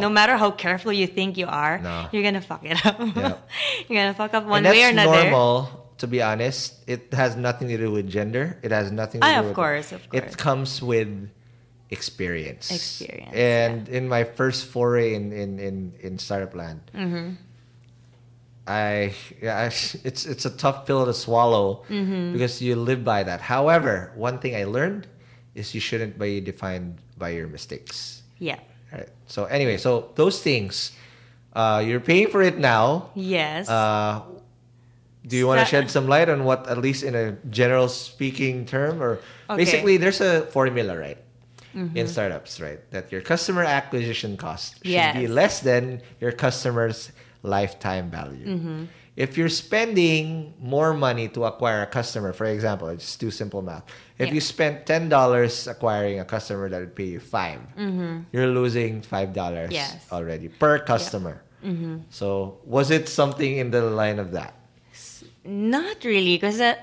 no 0.00 0.08
matter 0.08 0.36
how 0.36 0.50
careful 0.50 0.92
you 0.92 1.06
think 1.06 1.36
you 1.36 1.46
are, 1.48 1.78
No. 1.80 2.08
you're 2.12 2.24
gonna 2.24 2.40
fuck 2.44 2.64
it 2.64 2.80
up. 2.84 2.96
Yeah. 3.16 3.36
you're 3.88 3.98
gonna 4.00 4.16
fuck 4.16 4.32
up 4.34 4.44
one 4.48 4.64
way 4.64 4.84
or 4.84 4.90
another. 4.92 5.24
normal, 5.28 5.68
to 6.00 6.06
be 6.08 6.20
honest. 6.24 6.80
It 6.88 7.12
has 7.12 7.36
nothing 7.36 7.68
to 7.68 7.76
do 7.76 7.88
with 7.92 8.08
gender. 8.08 8.56
It 8.64 8.72
has 8.72 8.88
nothing 8.92 9.20
to 9.20 9.26
Ah, 9.26 9.32
do 9.34 9.38
of 9.40 9.46
with 9.52 9.56
course, 9.60 9.88
of 9.92 10.00
course. 10.08 10.16
It 10.24 10.36
comes 10.36 10.80
with 10.80 11.28
experience. 11.90 12.70
Experience, 12.70 13.34
And 13.34 13.88
in 13.88 14.08
my 14.08 14.24
first 14.24 14.66
foray 14.66 15.14
in 15.14 15.32
in 15.32 15.58
in, 15.58 15.76
in 16.00 16.12
startup 16.18 16.54
land, 16.54 16.80
Mm-hmm. 16.94 17.28
I, 18.66 19.14
yeah, 19.42 19.58
I 19.58 19.64
it's 20.04 20.26
it's 20.26 20.44
a 20.44 20.50
tough 20.50 20.86
pill 20.86 21.04
to 21.06 21.14
swallow 21.14 21.84
Mm-hmm. 21.88 22.32
because 22.32 22.60
you 22.62 22.76
live 22.76 23.04
by 23.04 23.22
that. 23.24 23.40
However, 23.40 24.12
one 24.14 24.38
thing 24.38 24.54
I 24.54 24.64
learned 24.64 25.06
is 25.54 25.74
you 25.74 25.80
shouldn't 25.80 26.18
be 26.18 26.40
defined 26.40 26.98
by 27.18 27.30
your 27.30 27.48
mistakes. 27.48 28.22
Yeah. 28.38 28.60
Right. 28.92 29.08
So 29.26 29.44
anyway, 29.46 29.76
so 29.78 30.10
those 30.14 30.40
things, 30.42 30.92
uh, 31.54 31.82
you're 31.84 32.00
paying 32.00 32.28
for 32.28 32.42
it 32.42 32.58
now. 32.58 33.10
Yes. 33.14 33.68
Uh, 33.68 34.22
do 35.26 35.36
you 35.36 35.46
want 35.46 35.60
to 35.60 35.66
shed 35.66 35.90
some 35.90 36.06
light 36.08 36.28
on 36.28 36.44
what, 36.44 36.66
at 36.68 36.78
least 36.78 37.02
in 37.02 37.14
a 37.14 37.32
general 37.50 37.88
speaking 37.88 38.64
term, 38.64 39.02
or 39.02 39.12
Okay. 39.12 39.22
Mm-hmm. 39.50 39.56
basically, 39.56 39.96
there's 39.98 40.20
a 40.20 40.42
formula, 40.46 40.96
right, 40.96 41.18
in 41.74 42.06
startups, 42.08 42.60
right, 42.60 42.78
that 42.90 43.10
your 43.12 43.20
customer 43.20 43.62
acquisition 43.64 44.36
cost 44.36 44.78
should 44.84 45.14
be 45.14 45.26
less 45.28 45.60
than 45.60 46.00
your 46.20 46.32
customer's 46.32 47.10
lifetime 47.42 48.10
value. 48.10 48.46
Mm-hmm. 48.46 48.84
If 49.16 49.36
you're 49.36 49.50
spending 49.52 50.54
more 50.58 50.94
money 50.94 51.28
to 51.36 51.44
acquire 51.44 51.82
a 51.82 51.86
customer, 51.86 52.32
for 52.32 52.46
example, 52.46 52.88
it's 52.88 53.16
too 53.16 53.30
simple 53.30 53.60
math. 53.60 53.84
If 54.18 54.28
Yeah. 54.28 54.34
you 54.34 54.40
spent 54.40 54.86
ten 54.86 55.08
dollars 55.08 55.66
acquiring 55.66 56.20
a 56.20 56.24
customer 56.24 56.68
that 56.70 56.80
would 56.80 56.94
pay 56.96 57.04
you 57.16 57.20
5 57.20 57.60
you're 58.32 58.46
losing 58.48 59.02
five 59.02 59.32
dollars 59.34 59.68
Mm-hmm. 59.70 59.82
Yes. 59.82 59.94
Mm-hmm. 60.06 60.14
already 60.14 60.48
per 60.48 60.78
customer. 60.78 61.42
So 62.08 62.58
was 62.64 62.90
it 62.90 63.08
something 63.08 63.58
in 63.58 63.70
the 63.70 63.82
line 63.82 64.18
of 64.18 64.32
that? 64.32 64.54
Not 65.44 66.04
really, 66.04 66.36
because 66.36 66.60
I, 66.60 66.76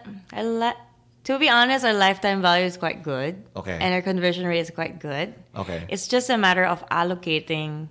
to 1.24 1.39
be 1.39 1.49
honest, 1.49 1.86
our 1.86 1.93
lifetime 1.93 2.41
value 2.41 2.66
is 2.66 2.78
quite 2.78 3.01
good. 3.03 3.41
Okay. 3.55 3.78
And 3.80 3.93
our 3.93 4.01
conversion 4.01 4.45
rate 4.45 4.60
is 4.62 4.70
quite 4.70 4.99
good. 4.99 5.34
Okay. 5.55 5.86
It's 5.89 6.08
just 6.08 6.30
a 6.30 6.38
matter 6.38 6.64
of 6.66 6.86
allocating 6.89 7.89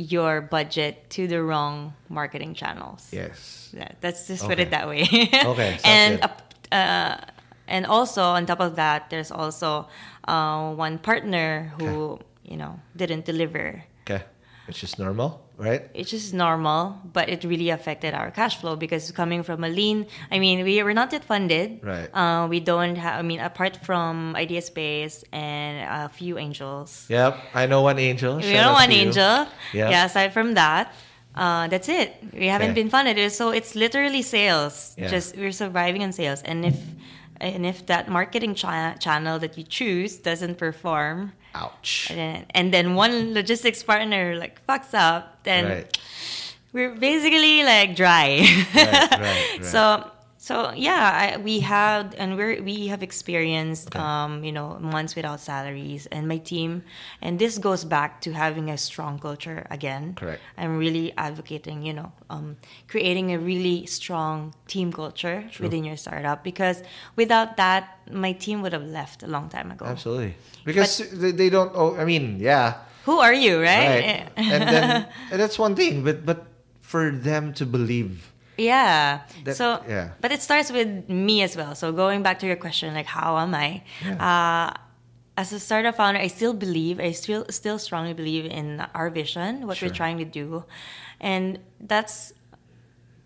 your 0.00 0.40
budget 0.40 1.10
to 1.10 1.28
the 1.28 1.42
wrong 1.42 1.92
marketing 2.08 2.54
channels. 2.54 3.08
Yes. 3.12 3.68
Yeah, 3.76 3.92
let's 4.02 4.26
just 4.26 4.48
put 4.48 4.58
it 4.58 4.70
that 4.70 4.88
way. 4.88 5.04
Okay, 5.44 5.78
and 5.84 6.24
uh, 6.24 6.74
uh, 6.74 7.16
and 7.68 7.86
also 7.86 8.22
on 8.22 8.46
top 8.46 8.60
of 8.60 8.76
that, 8.76 9.10
there's 9.10 9.30
also 9.30 9.86
uh, 10.26 10.72
one 10.72 10.98
partner 10.98 11.72
who 11.78 12.18
you 12.42 12.56
know 12.56 12.80
didn't 12.96 13.24
deliver. 13.24 13.84
Okay. 14.08 14.24
It's 14.66 14.78
just 14.78 14.98
normal, 14.98 15.42
right? 15.60 15.82
It's 15.94 16.10
just 16.10 16.32
normal, 16.34 16.96
but 17.12 17.28
it 17.28 17.44
really 17.44 17.68
affected 17.70 18.14
our 18.14 18.30
cash 18.32 18.56
flow 18.60 18.74
because 18.76 19.12
coming 19.12 19.42
from 19.44 19.62
a 19.62 19.68
lean, 19.68 20.06
I 20.32 20.38
mean, 20.40 20.64
we 20.64 20.82
were 20.82 20.94
not 20.94 21.12
yet 21.12 21.22
funded. 21.24 21.80
Right. 21.84 22.08
Uh, 22.12 22.48
we 22.48 22.58
don't 22.60 22.96
have. 22.96 23.18
I 23.18 23.22
mean, 23.22 23.40
apart 23.40 23.76
from 23.84 24.34
Idea 24.34 24.62
Space 24.62 25.22
and 25.32 25.84
a 25.84 26.08
few 26.08 26.38
angels. 26.38 27.06
Yep. 27.08 27.38
I 27.54 27.66
know 27.66 27.82
one 27.82 27.98
angel. 27.98 28.36
We 28.36 28.42
Shout 28.42 28.52
don't 28.64 28.64
out 28.64 28.72
want 28.80 28.90
to 28.90 28.96
you. 28.96 29.06
angel. 29.06 29.46
Yeah. 29.72 29.90
Yeah. 29.90 30.04
Aside 30.06 30.32
from 30.32 30.54
that, 30.54 30.92
uh, 31.36 31.68
that's 31.68 31.88
it. 31.88 32.16
We 32.32 32.46
haven't 32.46 32.70
Okay. 32.72 32.82
been 32.82 32.90
funded, 32.90 33.30
so 33.32 33.50
it's 33.50 33.74
literally 33.74 34.22
sales. 34.22 34.94
Yeah. 34.98 35.08
Just 35.08 35.36
we're 35.36 35.52
surviving 35.52 36.02
on 36.02 36.12
sales, 36.12 36.42
and 36.42 36.64
if 36.64 36.78
and 37.40 37.64
if 37.64 37.86
that 37.86 38.08
marketing 38.08 38.54
cha- 38.54 38.94
channel 38.98 39.38
that 39.38 39.56
you 39.56 39.64
choose 39.64 40.16
doesn't 40.18 40.56
perform, 40.58 41.32
Ouch. 41.54 42.06
and 42.10 42.18
then, 42.18 42.46
and 42.50 42.72
then 42.74 42.94
one 42.94 43.34
logistics 43.34 43.82
partner 43.82 44.36
like 44.36 44.64
fucks 44.66 44.94
up, 44.94 45.42
then 45.44 45.64
Right. 45.66 45.98
we're 46.72 46.94
basically 46.94 47.64
like 47.64 47.96
dry. 47.96 48.46
Right, 48.74 49.10
right. 49.20 49.58
So 49.62 50.10
so 50.42 50.72
yeah, 50.72 51.36
I, 51.36 51.36
we 51.36 51.60
have 51.60 52.14
and 52.16 52.34
we 52.34 52.62
we 52.62 52.86
have 52.86 53.02
experienced 53.02 53.94
um, 53.94 54.42
you 54.42 54.52
know 54.52 54.78
months 54.80 55.14
without 55.14 55.38
salaries 55.38 56.08
and 56.08 56.26
my 56.26 56.38
team, 56.38 56.82
and 57.20 57.38
this 57.38 57.58
goes 57.58 57.84
back 57.84 58.22
to 58.22 58.32
having 58.32 58.70
a 58.70 58.78
strong 58.78 59.18
culture 59.18 59.66
again. 59.68 60.14
Correct. 60.14 60.40
I'm 60.56 60.78
really 60.78 61.12
advocating 61.18 61.84
you 61.84 61.92
know 61.92 62.12
um, 62.30 62.56
creating 62.88 63.36
a 63.36 63.38
really 63.38 63.84
strong 63.84 64.54
team 64.66 64.94
culture 64.94 65.44
within 65.60 65.84
your 65.84 65.98
startup 65.98 66.42
because 66.42 66.82
without 67.16 67.58
that, 67.58 68.00
my 68.10 68.32
team 68.32 68.62
would 68.62 68.72
have 68.72 68.88
left 68.88 69.22
a 69.22 69.28
long 69.28 69.50
time 69.50 69.70
ago. 69.70 69.84
Absolutely. 69.84 70.36
Because 70.64 71.04
they, 71.20 71.32
they 71.32 71.50
don't. 71.50 71.70
Oh, 71.74 71.96
I 71.96 72.06
mean, 72.06 72.40
yeah. 72.40 72.80
Who 73.04 73.20
are 73.20 73.34
you, 73.34 73.60
right? 73.60 74.24
Right. 74.24 74.28
and 74.40 74.62
then 74.64 75.08
and 75.32 75.38
that's 75.38 75.58
one 75.58 75.76
thing, 75.76 76.02
but 76.02 76.24
but 76.24 76.46
for 76.80 77.10
them 77.10 77.52
to 77.60 77.66
believe. 77.66 78.32
Yeah. 78.60 79.20
That- 79.44 79.56
so, 79.56 79.82
yeah. 79.88 80.10
but 80.20 80.30
it 80.32 80.40
starts 80.42 80.70
with 80.70 81.08
me 81.08 81.42
as 81.42 81.56
well. 81.56 81.74
So 81.74 81.92
going 81.92 82.22
back 82.22 82.38
to 82.40 82.46
your 82.46 82.56
question, 82.56 82.92
like 82.94 83.06
how 83.06 83.38
am 83.38 83.54
I? 83.54 83.82
Uh, 84.06 84.70
as 85.36 85.52
a 85.52 85.60
startup 85.60 85.96
founder, 85.96 86.20
I 86.20 86.26
still 86.28 86.52
believe, 86.52 87.00
I 87.00 87.12
still 87.12 87.46
still 87.50 87.78
strongly 87.78 88.12
believe 88.12 88.44
in 88.44 88.80
our 88.94 89.08
vision, 89.10 89.66
what 89.66 89.76
Sure. 89.78 89.88
we're 89.88 89.94
trying 89.94 90.18
to 90.18 90.24
do, 90.28 90.64
and 91.20 91.58
that's 91.80 92.32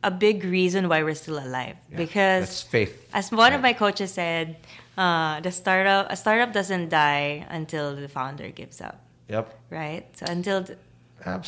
a 0.05 0.11
big 0.13 0.45
reason 0.45 0.89
why 0.89 1.03
we're 1.03 1.15
still 1.19 1.39
alive. 1.39 1.77
Because 1.91 2.45
That's 2.47 2.63
faith. 2.63 2.95
as 3.13 3.33
one 3.33 3.53
of 3.53 3.63
my 3.63 3.73
coaches 3.73 4.13
said, 4.13 4.57
uh, 4.97 5.41
the 5.41 5.51
startup 5.51 6.07
a 6.13 6.15
startup 6.15 6.53
doesn't 6.53 6.89
die 6.91 7.47
until 7.51 7.97
the 7.97 8.07
founder 8.09 8.49
gives 8.51 8.81
up, 8.81 9.01
Yep. 9.29 9.47
right? 9.71 10.05
So 10.15 10.27
until 10.29 10.63
th- 10.63 10.79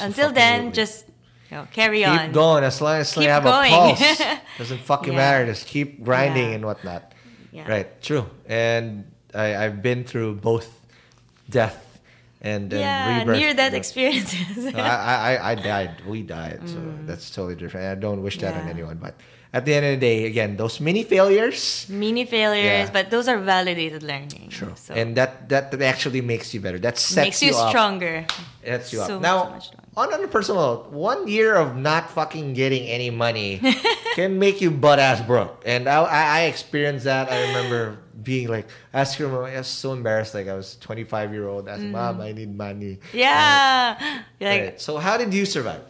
until 0.00 0.32
then, 0.32 0.72
just 0.72 1.04
you 1.50 1.56
know, 1.56 1.66
carry 1.72 1.98
keep 2.00 2.08
on. 2.08 2.18
Keep 2.26 2.32
going 2.34 2.64
as 2.64 2.80
long 2.80 2.96
as 3.00 3.14
you 3.16 3.22
Keep 3.22 3.30
have 3.30 3.44
going. 3.44 3.72
a 3.72 3.76
pulse. 3.76 4.22
Doesn't 4.58 4.80
fucking 4.80 5.12
Yeah. 5.12 5.18
matter. 5.18 5.46
Just 5.46 5.66
keep 5.66 6.02
grinding 6.04 6.50
Yeah. 6.50 6.54
and 6.56 6.64
whatnot. 6.64 7.12
Yeah. 7.52 7.68
Right. 7.68 8.02
True. 8.02 8.26
And 8.46 9.04
I, 9.34 9.56
I've 9.56 9.80
been 9.82 10.04
through 10.04 10.36
both 10.36 10.68
death 11.48 12.00
and, 12.40 12.72
and 12.72 12.80
yeah, 12.80 13.18
rebirth. 13.20 13.36
near 13.38 13.54
death 13.54 13.72
experiences. 13.74 14.56
no, 14.74 14.78
I, 14.78 15.36
I, 15.36 15.50
I 15.52 15.54
died. 15.54 16.02
We 16.06 16.22
died. 16.22 16.60
So 16.68 16.78
that's 17.04 17.30
totally 17.30 17.54
different. 17.54 17.86
I 17.86 17.94
don't 17.94 18.22
wish 18.22 18.38
that 18.38 18.54
on 18.54 18.66
Mm. 18.66 18.70
Anyone. 18.70 18.96
But 18.98 19.14
at 19.52 19.64
the 19.64 19.72
end 19.74 19.86
of 19.86 19.92
the 19.92 20.06
day, 20.06 20.26
again, 20.26 20.56
those 20.56 20.80
mini 20.80 21.02
failures. 21.02 21.86
Mini 21.88 22.24
failures, 22.26 22.90
but 22.90 23.10
those 23.10 23.26
are 23.28 23.38
validated 23.38 24.02
learning. 24.02 24.52
So 24.52 24.92
And 24.94 25.16
that, 25.16 25.48
that 25.48 25.70
that 25.70 25.80
actually 25.82 26.20
makes 26.20 26.52
you 26.52 26.60
better. 26.60 26.78
That 26.78 26.98
sets 26.98 27.24
makes 27.26 27.42
you, 27.42 27.54
up. 27.56 27.70
stronger. 27.70 28.26
Sets 28.64 28.92
you 28.92 28.98
So 29.00 29.16
up. 29.16 29.22
Now, 29.22 29.58
so. 29.60 29.70
On, 29.96 30.12
on 30.12 30.22
a 30.22 30.28
personal 30.28 30.60
note, 30.60 30.92
one 30.92 31.26
year 31.26 31.54
of 31.54 31.76
not 31.76 32.10
fucking 32.10 32.52
getting 32.52 32.86
any 32.86 33.10
money 33.10 33.60
can 34.14 34.38
make 34.38 34.60
you 34.60 34.70
butt 34.70 34.98
ass 34.98 35.20
broke. 35.20 35.62
And 35.64 35.88
I, 35.88 36.02
I, 36.02 36.22
I 36.22 36.40
experienced 36.42 37.04
that. 37.04 37.30
I 37.32 37.48
remember 37.48 37.98
being 38.22 38.48
like, 38.48 38.68
asking 38.92 39.30
her, 39.30 39.44
I 39.44 39.56
was 39.56 39.66
so 39.66 39.92
embarrassed. 39.92 40.34
Like, 40.34 40.48
I 40.48 40.54
was 40.54 40.76
25 40.76 41.32
year 41.32 41.48
old. 41.48 41.68
Asking, 41.68 41.88
mm. 41.88 41.92
Mom, 41.92 42.20
I 42.20 42.32
need 42.32 42.54
money. 42.54 42.98
Yeah. 43.12 43.98
Like 44.38 44.60
Right. 44.60 44.80
So, 44.80 44.98
how 44.98 45.16
did 45.16 45.32
you 45.32 45.46
survive? 45.46 45.80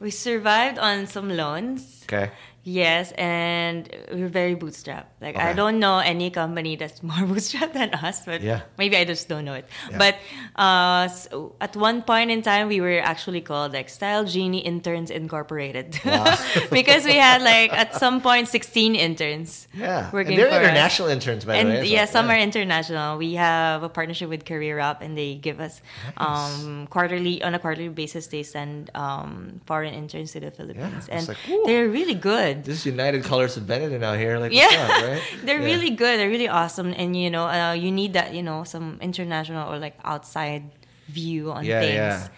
we 0.00 0.10
survived 0.10 0.78
on 0.78 1.06
some 1.06 1.30
loans. 1.30 2.02
Okay. 2.04 2.30
Yes, 2.66 3.12
and 3.14 3.86
we're 4.10 4.26
very 4.26 4.56
bootstrapped. 4.56 5.14
Like 5.22 5.36
I 5.38 5.52
don't 5.52 5.78
know 5.78 5.98
any 6.02 6.30
company 6.34 6.74
that's 6.74 7.00
more 7.10 7.22
bootstrapped 7.22 7.74
than 7.78 7.94
us, 7.94 8.26
but 8.26 8.42
Yeah. 8.42 8.62
maybe 8.76 8.96
I 8.96 9.04
just 9.06 9.28
don't 9.28 9.44
know 9.44 9.54
it. 9.54 9.66
Yeah. 9.88 9.98
But 10.02 10.14
uh, 10.58 11.06
so 11.06 11.54
at 11.60 11.76
one 11.76 12.02
point 12.02 12.32
in 12.34 12.42
time, 12.42 12.66
we 12.66 12.80
were 12.80 12.98
actually 12.98 13.40
called 13.40 13.72
like 13.72 13.88
Style 13.88 14.24
Genie 14.26 14.66
Interns 14.66 15.10
Incorporated 15.14 15.94
because 16.74 17.04
we 17.06 17.14
had 17.14 17.40
like 17.42 17.72
at 17.72 17.94
some 17.94 18.20
point 18.20 18.48
16 18.48 18.96
interns. 18.96 19.68
Yeah. 19.72 20.10
working 20.10 20.32
and 20.34 20.38
they're 20.42 20.50
for 20.50 20.56
us. 20.58 20.66
international 20.66 21.08
interns, 21.08 21.44
by 21.44 21.54
and 21.62 21.68
the 21.70 21.74
way. 21.74 21.86
so- 21.86 21.92
yeah, 21.94 22.04
some 22.06 22.26
are 22.30 22.36
international. 22.38 23.16
We 23.16 23.34
have 23.34 23.84
a 23.84 23.88
partnership 23.88 24.28
with 24.28 24.44
Career 24.44 24.80
Up, 24.80 25.02
and 25.02 25.16
they 25.16 25.36
give 25.36 25.60
us 25.60 25.80
um, 26.16 26.88
quarterly 26.90 27.42
on 27.46 27.54
a 27.54 27.60
quarterly 27.60 27.90
basis. 27.94 28.26
They 28.26 28.42
send 28.42 28.90
um, 28.96 29.60
foreign 29.66 29.94
interns 29.94 30.32
to 30.32 30.40
the 30.40 30.50
Philippines, 30.50 31.06
and 31.08 31.28
like, 31.28 31.38
they're 31.66 31.88
really 31.88 32.14
good. 32.18 32.55
This 32.64 32.86
United 32.86 33.24
Colors 33.24 33.56
of 33.56 33.64
Benetton 33.64 34.02
out 34.02 34.18
here. 34.18 34.38
Like, 34.38 34.52
Yeah, 34.52 34.68
up, 34.70 35.02
right? 35.02 35.22
they're 35.44 35.60
Yeah. 35.60 35.64
really 35.74 35.90
good. 35.90 36.18
They're 36.18 36.30
really 36.30 36.48
awesome, 36.48 36.94
and 36.96 37.16
you 37.16 37.30
know, 37.30 37.46
uh, 37.46 37.72
you 37.72 37.90
need 37.90 38.12
that. 38.14 38.32
You 38.34 38.42
know, 38.42 38.64
some 38.64 38.98
international 39.00 39.72
or 39.72 39.78
like 39.78 39.98
outside 40.04 40.62
view 41.08 41.52
on 41.52 41.64
Yeah, 41.64 41.80
things. 41.80 41.94
yeah. 41.96 42.28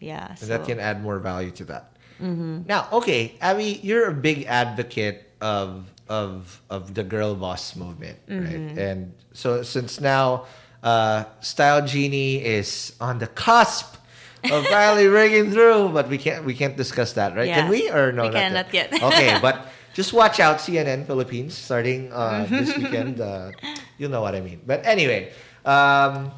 Yeah, 0.00 0.26
And 0.30 0.38
so 0.38 0.46
that 0.46 0.62
can 0.64 0.78
add 0.78 1.02
more 1.02 1.18
value 1.18 1.50
to 1.58 1.64
that. 1.74 1.98
Mm-hmm. 2.22 2.70
Now, 2.70 2.86
okay, 3.02 3.34
Abby, 3.40 3.80
you're 3.82 4.06
a 4.08 4.14
big 4.14 4.46
advocate 4.46 5.26
of 5.42 5.90
of 6.08 6.62
of 6.70 6.94
the 6.94 7.02
girl 7.02 7.34
boss 7.34 7.74
movement, 7.76 8.18
Mm-hmm. 8.30 8.42
right? 8.46 8.78
And 8.78 9.12
so 9.34 9.62
since 9.66 10.00
now, 10.00 10.46
uh, 10.82 11.24
Style 11.42 11.82
Genie 11.84 12.38
is 12.42 12.94
on 13.00 13.18
the 13.18 13.26
cusp 13.26 13.97
of 14.44 14.66
finally 14.66 15.08
breaking 15.08 15.50
through, 15.52 15.90
but 15.90 16.08
we 16.08 16.18
can't 16.18 16.44
we 16.44 16.54
can't 16.54 16.76
discuss 16.76 17.12
that, 17.14 17.34
right? 17.36 17.48
Can 17.48 17.68
we 17.68 17.90
or 17.90 18.12
no? 18.12 18.22
We 18.24 18.30
not 18.30 18.40
cannot 18.42 18.74
yet. 18.74 18.92
okay, 19.02 19.38
but 19.42 19.68
just 19.94 20.12
watch 20.12 20.38
out, 20.40 20.58
CNN 20.58 21.06
Philippines, 21.06 21.54
starting 21.56 22.12
uh, 22.12 22.44
Mm-hmm. 22.46 22.56
this 22.56 22.76
weekend. 22.76 23.20
Uh, 23.20 23.50
you'll 23.98 24.10
know 24.10 24.22
what 24.22 24.34
I 24.34 24.40
mean. 24.40 24.60
But 24.66 24.86
anyway. 24.86 25.32
Um, 25.64 26.30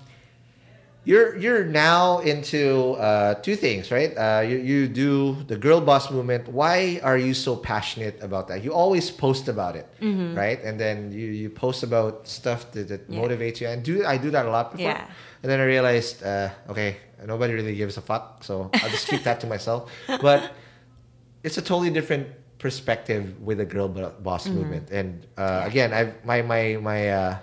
you're 1.04 1.36
you're 1.38 1.64
now 1.64 2.18
into 2.18 2.92
uh, 3.00 3.34
two 3.40 3.56
things, 3.56 3.90
right? 3.90 4.12
Uh, 4.16 4.40
you 4.44 4.58
you 4.58 4.86
do 4.88 5.42
the 5.48 5.56
girl 5.56 5.80
boss 5.80 6.10
movement. 6.10 6.46
Why 6.48 7.00
are 7.02 7.16
you 7.16 7.32
so 7.32 7.56
passionate 7.56 8.20
about 8.22 8.48
that? 8.48 8.62
You 8.62 8.74
always 8.74 9.10
post 9.10 9.48
about 9.48 9.76
it, 9.76 9.88
right? 10.36 10.60
And 10.62 10.78
then 10.78 11.10
you, 11.10 11.26
you 11.32 11.48
post 11.48 11.82
about 11.82 12.28
stuff 12.28 12.70
that, 12.72 12.88
that 12.88 13.00
Mm-hmm. 13.08 13.14
Yeah. 13.14 13.20
motivates 13.20 13.60
you. 13.62 13.68
And 13.68 13.82
do 13.82 14.04
I 14.04 14.18
do 14.18 14.30
that 14.30 14.44
a 14.44 14.50
lot 14.50 14.72
before? 14.72 14.92
Yeah. 14.92 15.06
And 15.42 15.50
then 15.50 15.58
I 15.58 15.64
realized, 15.64 16.22
uh, 16.22 16.50
okay, 16.68 16.98
nobody 17.26 17.54
really 17.54 17.74
gives 17.74 17.96
a 17.96 18.00
fuck, 18.02 18.42
so 18.44 18.70
I'll 18.82 18.90
just 18.90 19.08
keep 19.08 19.22
that 19.24 19.40
to 19.40 19.46
myself. 19.46 19.90
But 20.20 20.52
it's 21.42 21.58
a 21.58 21.62
totally 21.62 21.90
different 21.90 22.28
perspective 22.58 23.40
with 23.40 23.58
the 23.58 23.64
girl 23.64 23.88
boss 23.88 24.46
Mm-hmm. 24.46 24.56
movement. 24.58 24.90
And 24.90 25.26
uh, 25.36 25.62
again, 25.66 25.92
I 25.92 26.12
my 26.24 26.42
my 26.42 26.76
my. 26.80 27.08
Uh, 27.10 27.38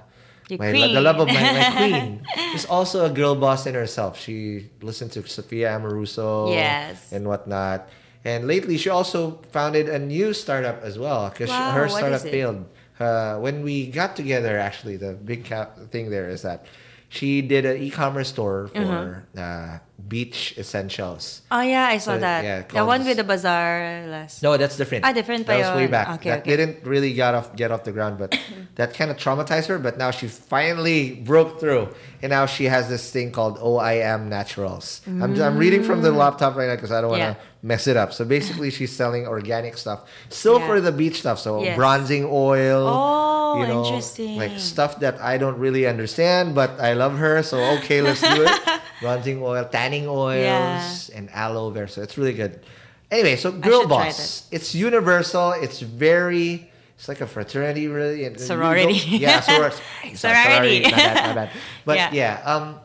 my, 0.59 0.71
the 0.71 1.01
love 1.01 1.19
of 1.19 1.27
my, 1.27 1.43
my 1.51 1.63
queen 1.75 2.21
is 2.53 2.65
also 2.65 3.03
a 3.05 3.09
girl 3.09 3.35
boss 3.35 3.67
in 3.67 3.75
herself. 3.75 4.17
She 4.17 4.69
listened 4.81 5.11
to 5.11 5.27
Sophia 5.27 5.77
Amoruso 5.77 6.53
Yes. 6.55 7.11
and 7.11 7.27
whatnot. 7.27 7.89
And 8.23 8.47
lately, 8.47 8.77
she 8.77 8.89
also 8.89 9.41
founded 9.51 9.89
a 9.89 9.99
new 9.99 10.33
startup 10.33 10.81
as 10.83 10.97
well 10.97 11.29
because 11.29 11.49
Wow, 11.49 11.71
her 11.71 11.89
startup 11.89 12.21
failed. 12.21 12.65
Uh, 12.97 13.37
when 13.39 13.61
we 13.61 13.87
got 13.87 14.15
together, 14.15 14.57
actually, 14.57 14.95
the 14.95 15.13
big 15.13 15.43
cap 15.43 15.77
thing 15.91 16.09
there 16.09 16.29
is 16.29 16.43
that 16.43 16.65
she 17.09 17.41
did 17.41 17.65
an 17.65 17.81
e-commerce 17.81 18.29
store 18.29 18.69
for 18.75 19.25
uh, 19.37 19.79
beach 20.07 20.53
essentials. 20.57 21.41
Oh 21.51 21.61
yeah, 21.61 21.87
I 21.87 21.97
saw 21.97 22.13
So, 22.13 22.19
that. 22.19 22.43
yeah, 22.43 22.61
the 22.61 22.85
one 22.85 23.05
with 23.05 23.17
the 23.17 23.23
bazaar 23.23 24.05
last. 24.07 24.43
No, 24.43 24.57
that's 24.57 24.77
different. 24.77 25.05
Ah, 25.05 25.13
different 25.13 25.47
That 25.47 25.59
was 25.59 25.75
way 25.75 25.87
back. 25.87 26.09
Okay, 26.19 26.29
that 26.29 26.41
okay. 26.41 26.55
didn't 26.55 26.85
really 26.85 27.13
get 27.13 27.33
off 27.33 27.55
get 27.55 27.71
off 27.71 27.83
the 27.83 27.91
ground, 27.91 28.17
but 28.17 28.37
that 28.75 28.93
kind 28.93 29.09
of 29.11 29.17
traumatized 29.17 29.67
her. 29.67 29.79
But 29.79 29.97
now 29.97 30.11
she 30.11 30.27
finally 30.27 31.15
broke 31.15 31.59
through, 31.59 31.89
and 32.21 32.29
now 32.29 32.45
she 32.45 32.65
has 32.65 32.89
this 32.89 33.09
thing 33.11 33.31
called 33.31 33.57
OIM 33.59 34.27
Naturals. 34.27 35.01
I'm, 35.07 35.39
I'm 35.41 35.57
reading 35.57 35.83
from 35.83 36.01
the 36.01 36.11
laptop 36.11 36.55
right 36.55 36.67
now 36.67 36.75
because 36.75 36.91
I 36.91 37.01
don't 37.01 37.11
want 37.11 37.21
to 37.21 37.27
Mm. 37.27 37.35
Yeah. 37.35 37.43
Mess 37.67 37.85
it 37.87 37.97
up. 37.97 38.13
So 38.13 38.23
basically, 38.23 38.71
she's 38.71 38.95
selling 38.95 39.27
organic 39.27 39.77
stuff, 39.77 40.07
still 40.29 40.59
Yeah. 40.59 40.67
for 40.67 40.77
the 40.79 40.91
beach 40.91 41.19
stuff. 41.19 41.37
So 41.39 41.61
Yes. 41.61 41.75
bronzing 41.75 42.23
oil. 42.31 42.87
Oh, 42.87 43.59
you 43.61 43.67
know, 43.67 43.83
interesting. 43.85 44.37
Like 44.39 44.55
stuff 44.57 44.99
that 45.03 45.19
I 45.21 45.37
don't 45.37 45.59
really 45.59 45.85
understand, 45.85 46.55
but 46.55 46.79
I 46.79 46.93
love 46.93 47.17
her. 47.19 47.43
So 47.43 47.59
okay, 47.77 47.99
let's 48.01 48.21
do 48.21 48.43
it. 48.47 48.55
bronzing 49.03 49.43
oil, 49.43 49.65
tanning 49.67 50.07
oils, 50.07 51.09
and 51.13 51.29
aloe 51.33 51.69
vera. 51.69 51.89
So 51.89 52.01
it's 52.01 52.17
really 52.17 52.33
good. 52.33 52.63
Anyway, 53.11 53.35
so 53.35 53.51
girl 53.51 53.85
boss. 53.87 54.47
It's 54.51 54.73
universal. 54.73 55.51
It's 55.51 55.79
very. 55.83 56.71
It's 56.97 57.07
like 57.07 57.21
a 57.21 57.27
fraternity, 57.27 57.87
really. 57.87 58.25
and- 58.25 58.39
Sorority. 58.39 58.93
Yeah, 59.21 59.39
soror- 59.47 59.75
Sorority. 60.17 60.81
My 60.83 60.89
bad, 60.91 61.15
my 61.29 61.33
bad. 61.45 61.49
But 61.85 61.97
Yeah. 61.97 62.09
yeah. 62.11 62.41
um, 62.43 62.79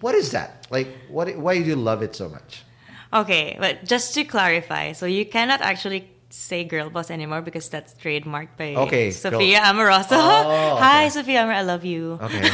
what 0.00 0.14
is 0.14 0.30
that? 0.32 0.66
Like, 0.70 0.88
what? 1.10 1.28
Why 1.36 1.58
do 1.58 1.64
you 1.64 1.76
love 1.76 2.02
it 2.02 2.16
so 2.16 2.28
much? 2.28 2.64
Okay, 3.12 3.56
but 3.58 3.84
just 3.84 4.14
to 4.14 4.24
clarify, 4.24 4.92
so 4.92 5.06
you 5.06 5.24
cannot 5.24 5.60
actually 5.60 6.10
say 6.28 6.64
girl 6.64 6.90
boss 6.90 7.10
anymore 7.10 7.40
because 7.40 7.68
that's 7.70 7.94
trademarked 7.94 8.58
by 8.58 8.74
Okay, 8.74 9.10
Sophia 9.10 9.60
girl- 9.60 9.72
Amoruso. 9.72 10.18
Oh, 10.18 10.76
Hi. 10.80 11.08
Sophia 11.08 11.40
Amor, 11.42 11.52
I 11.52 11.62
love 11.62 11.84
you. 11.84 12.18
Okay. 12.20 12.40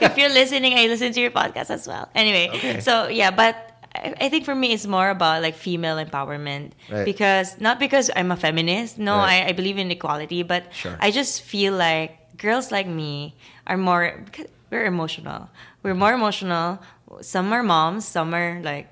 if 0.00 0.16
you're 0.16 0.32
listening, 0.32 0.74
I 0.74 0.86
listen 0.86 1.12
to 1.12 1.20
your 1.20 1.30
podcast 1.30 1.70
as 1.70 1.86
well. 1.86 2.08
Anyway, 2.14 2.48
Okay. 2.56 2.80
so 2.80 3.06
yeah, 3.08 3.30
but 3.30 3.54
I 3.94 4.14
I 4.20 4.28
think 4.28 4.44
for 4.44 4.54
me 4.56 4.72
it's 4.72 4.86
more 4.88 5.08
about 5.12 5.42
like 5.44 5.54
female 5.54 5.96
empowerment 6.00 6.72
Right. 6.90 7.04
because 7.04 7.60
not 7.60 7.78
because 7.78 8.10
I'm 8.16 8.32
a 8.32 8.36
feminist. 8.36 8.98
No, 8.98 9.16
Right. 9.16 9.44
I, 9.44 9.48
I 9.48 9.52
believe 9.52 9.78
in 9.78 9.90
equality, 9.92 10.42
but 10.42 10.72
Sure. 10.72 10.96
I 10.98 11.10
just 11.12 11.42
feel 11.44 11.76
like 11.76 12.16
girls 12.40 12.72
like 12.72 12.88
me 12.88 13.36
are 13.68 13.76
more 13.76 14.24
we're 14.72 14.84
emotional. 14.88 15.48
We're 15.84 15.94
more 15.94 16.12
emotional. 16.16 16.80
Some 17.20 17.52
are 17.52 17.62
moms, 17.62 18.04
some 18.08 18.34
are 18.34 18.58
like 18.64 18.88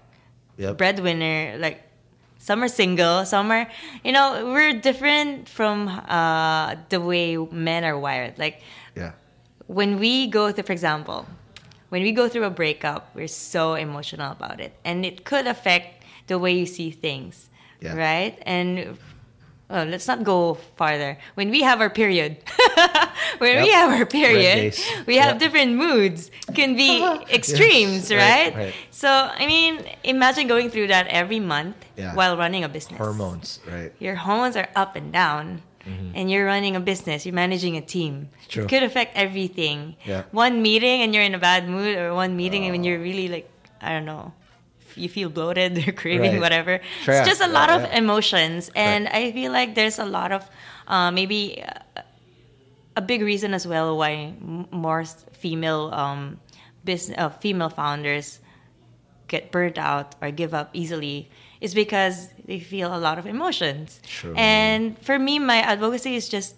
Yep. 0.56 0.78
breadwinner 0.78 1.56
like 1.58 1.82
some 2.38 2.62
are 2.62 2.68
single 2.68 3.24
some 3.24 3.50
are 3.50 3.66
you 4.04 4.12
know 4.12 4.46
we're 4.52 4.72
different 4.78 5.48
from 5.48 5.88
uh 5.88 6.76
the 6.90 7.00
way 7.00 7.36
men 7.36 7.84
are 7.84 7.98
wired 7.98 8.38
like 8.38 8.60
Yeah. 8.94 9.12
when 9.66 9.98
we 9.98 10.26
go 10.28 10.52
through 10.52 10.64
for 10.64 10.72
example 10.72 11.26
when 11.88 12.02
we 12.02 12.12
go 12.12 12.28
through 12.28 12.44
a 12.44 12.50
breakup 12.50 13.10
we're 13.14 13.28
so 13.28 13.74
emotional 13.74 14.30
about 14.32 14.60
it 14.60 14.72
and 14.84 15.04
it 15.04 15.24
could 15.24 15.46
affect 15.46 16.04
the 16.26 16.38
way 16.38 16.52
you 16.52 16.66
see 16.66 16.90
things 16.90 17.50
Yeah. 17.80 17.96
right 17.96 18.38
and 18.46 18.96
oh, 19.70 19.82
let's 19.84 20.06
not 20.06 20.22
go 20.24 20.54
farther 20.76 21.16
when 21.34 21.50
we 21.50 21.62
have 21.62 21.80
our 21.80 21.90
period 21.90 22.36
when 23.38 23.62
we 23.62 23.70
have 23.72 23.90
our 23.90 24.06
period 24.06 24.74
we 25.06 25.16
have 25.16 25.34
Yep. 25.34 25.38
different 25.38 25.72
moods 25.76 26.30
can 26.54 26.76
be 26.76 27.00
extremes 27.32 28.10
right, 28.12 28.52
right, 28.54 28.54
right. 28.70 28.74
so 28.90 29.08
i 29.08 29.46
mean 29.46 29.82
imagine 30.04 30.46
going 30.46 30.68
through 30.70 30.88
that 30.88 31.06
every 31.08 31.40
month 31.40 31.76
Yeah. 31.96 32.14
while 32.14 32.36
running 32.36 32.64
a 32.64 32.68
business 32.68 32.98
Hormones, 32.98 33.60
right? 33.70 33.92
your 33.98 34.16
hormones 34.16 34.56
are 34.56 34.68
up 34.76 34.96
and 34.96 35.12
down 35.12 35.62
and 36.14 36.30
you're 36.32 36.46
running 36.48 36.76
a 36.76 36.80
business 36.80 37.24
you're 37.26 37.34
managing 37.36 37.76
a 37.76 37.84
team 37.84 38.28
Mm-hmm. 38.32 38.48
True. 38.48 38.64
it 38.64 38.68
could 38.68 38.82
affect 38.84 39.16
everything 39.16 39.96
Yeah. 40.04 40.24
one 40.32 40.60
meeting 40.62 41.02
and 41.02 41.12
you're 41.14 41.24
in 41.24 41.34
a 41.34 41.38
bad 41.42 41.68
mood 41.68 41.96
or 41.96 42.14
one 42.14 42.36
meeting 42.36 42.64
and 42.68 42.84
you're 42.84 42.98
really 43.00 43.28
like 43.28 43.48
i 43.80 43.90
don't 43.92 44.04
know 44.08 44.32
you 44.96 45.08
feel 45.08 45.28
bloated 45.28 45.78
or 45.88 45.92
craving 45.92 46.32
Right. 46.32 46.40
whatever 46.40 46.80
Sure, 47.02 47.14
it's 47.14 47.26
just 47.28 47.40
a 47.40 47.46
yeah, 47.46 47.52
lot 47.58 47.70
of 47.70 47.82
yeah. 47.82 47.98
emotions 47.98 48.70
and 48.74 49.08
i 49.08 49.32
feel 49.32 49.52
like 49.52 49.74
there's 49.74 49.98
a 49.98 50.04
lot 50.06 50.30
of 50.32 50.48
uh, 50.88 51.10
maybe 51.10 51.62
uh, 51.62 52.02
a 52.96 53.00
big 53.02 53.22
reason 53.22 53.54
as 53.54 53.66
well 53.66 53.96
why 53.96 54.34
m- 54.40 54.66
more 54.70 55.04
female 55.32 55.90
um, 55.92 56.38
business 56.84 57.18
uh, 57.18 57.28
female 57.30 57.70
founders 57.70 58.38
get 59.28 59.50
burnt 59.50 59.78
out 59.78 60.14
or 60.22 60.30
give 60.30 60.52
up 60.54 60.70
easily 60.72 61.28
is 61.60 61.74
because 61.74 62.28
they 62.46 62.60
feel 62.60 62.94
a 62.94 63.00
lot 63.00 63.18
of 63.18 63.24
emotions. 63.26 63.98
Sure. 64.06 64.34
And 64.36 64.98
for 65.00 65.18
me, 65.18 65.38
my 65.38 65.58
advocacy 65.64 66.14
is 66.14 66.28
just, 66.28 66.54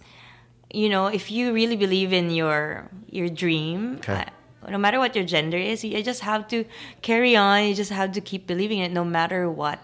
you 0.73 0.89
know, 0.89 1.07
if 1.07 1.31
you 1.31 1.53
really 1.53 1.77
believe 1.77 2.11
in 2.11 2.29
your 2.29 2.89
your 3.09 3.29
dream, 3.29 3.95
Okay. 4.03 4.25
No 4.69 4.77
matter 4.77 4.99
what 4.99 5.15
your 5.15 5.25
gender 5.25 5.57
is, 5.57 5.83
you 5.83 6.01
just 6.03 6.21
have 6.21 6.47
to 6.49 6.65
carry 7.01 7.35
on. 7.35 7.63
You 7.65 7.73
just 7.75 7.91
have 7.91 8.11
to 8.13 8.21
keep 8.21 8.47
believing 8.47 8.79
it, 8.79 8.91
no 8.91 9.03
matter 9.05 9.49
what, 9.49 9.79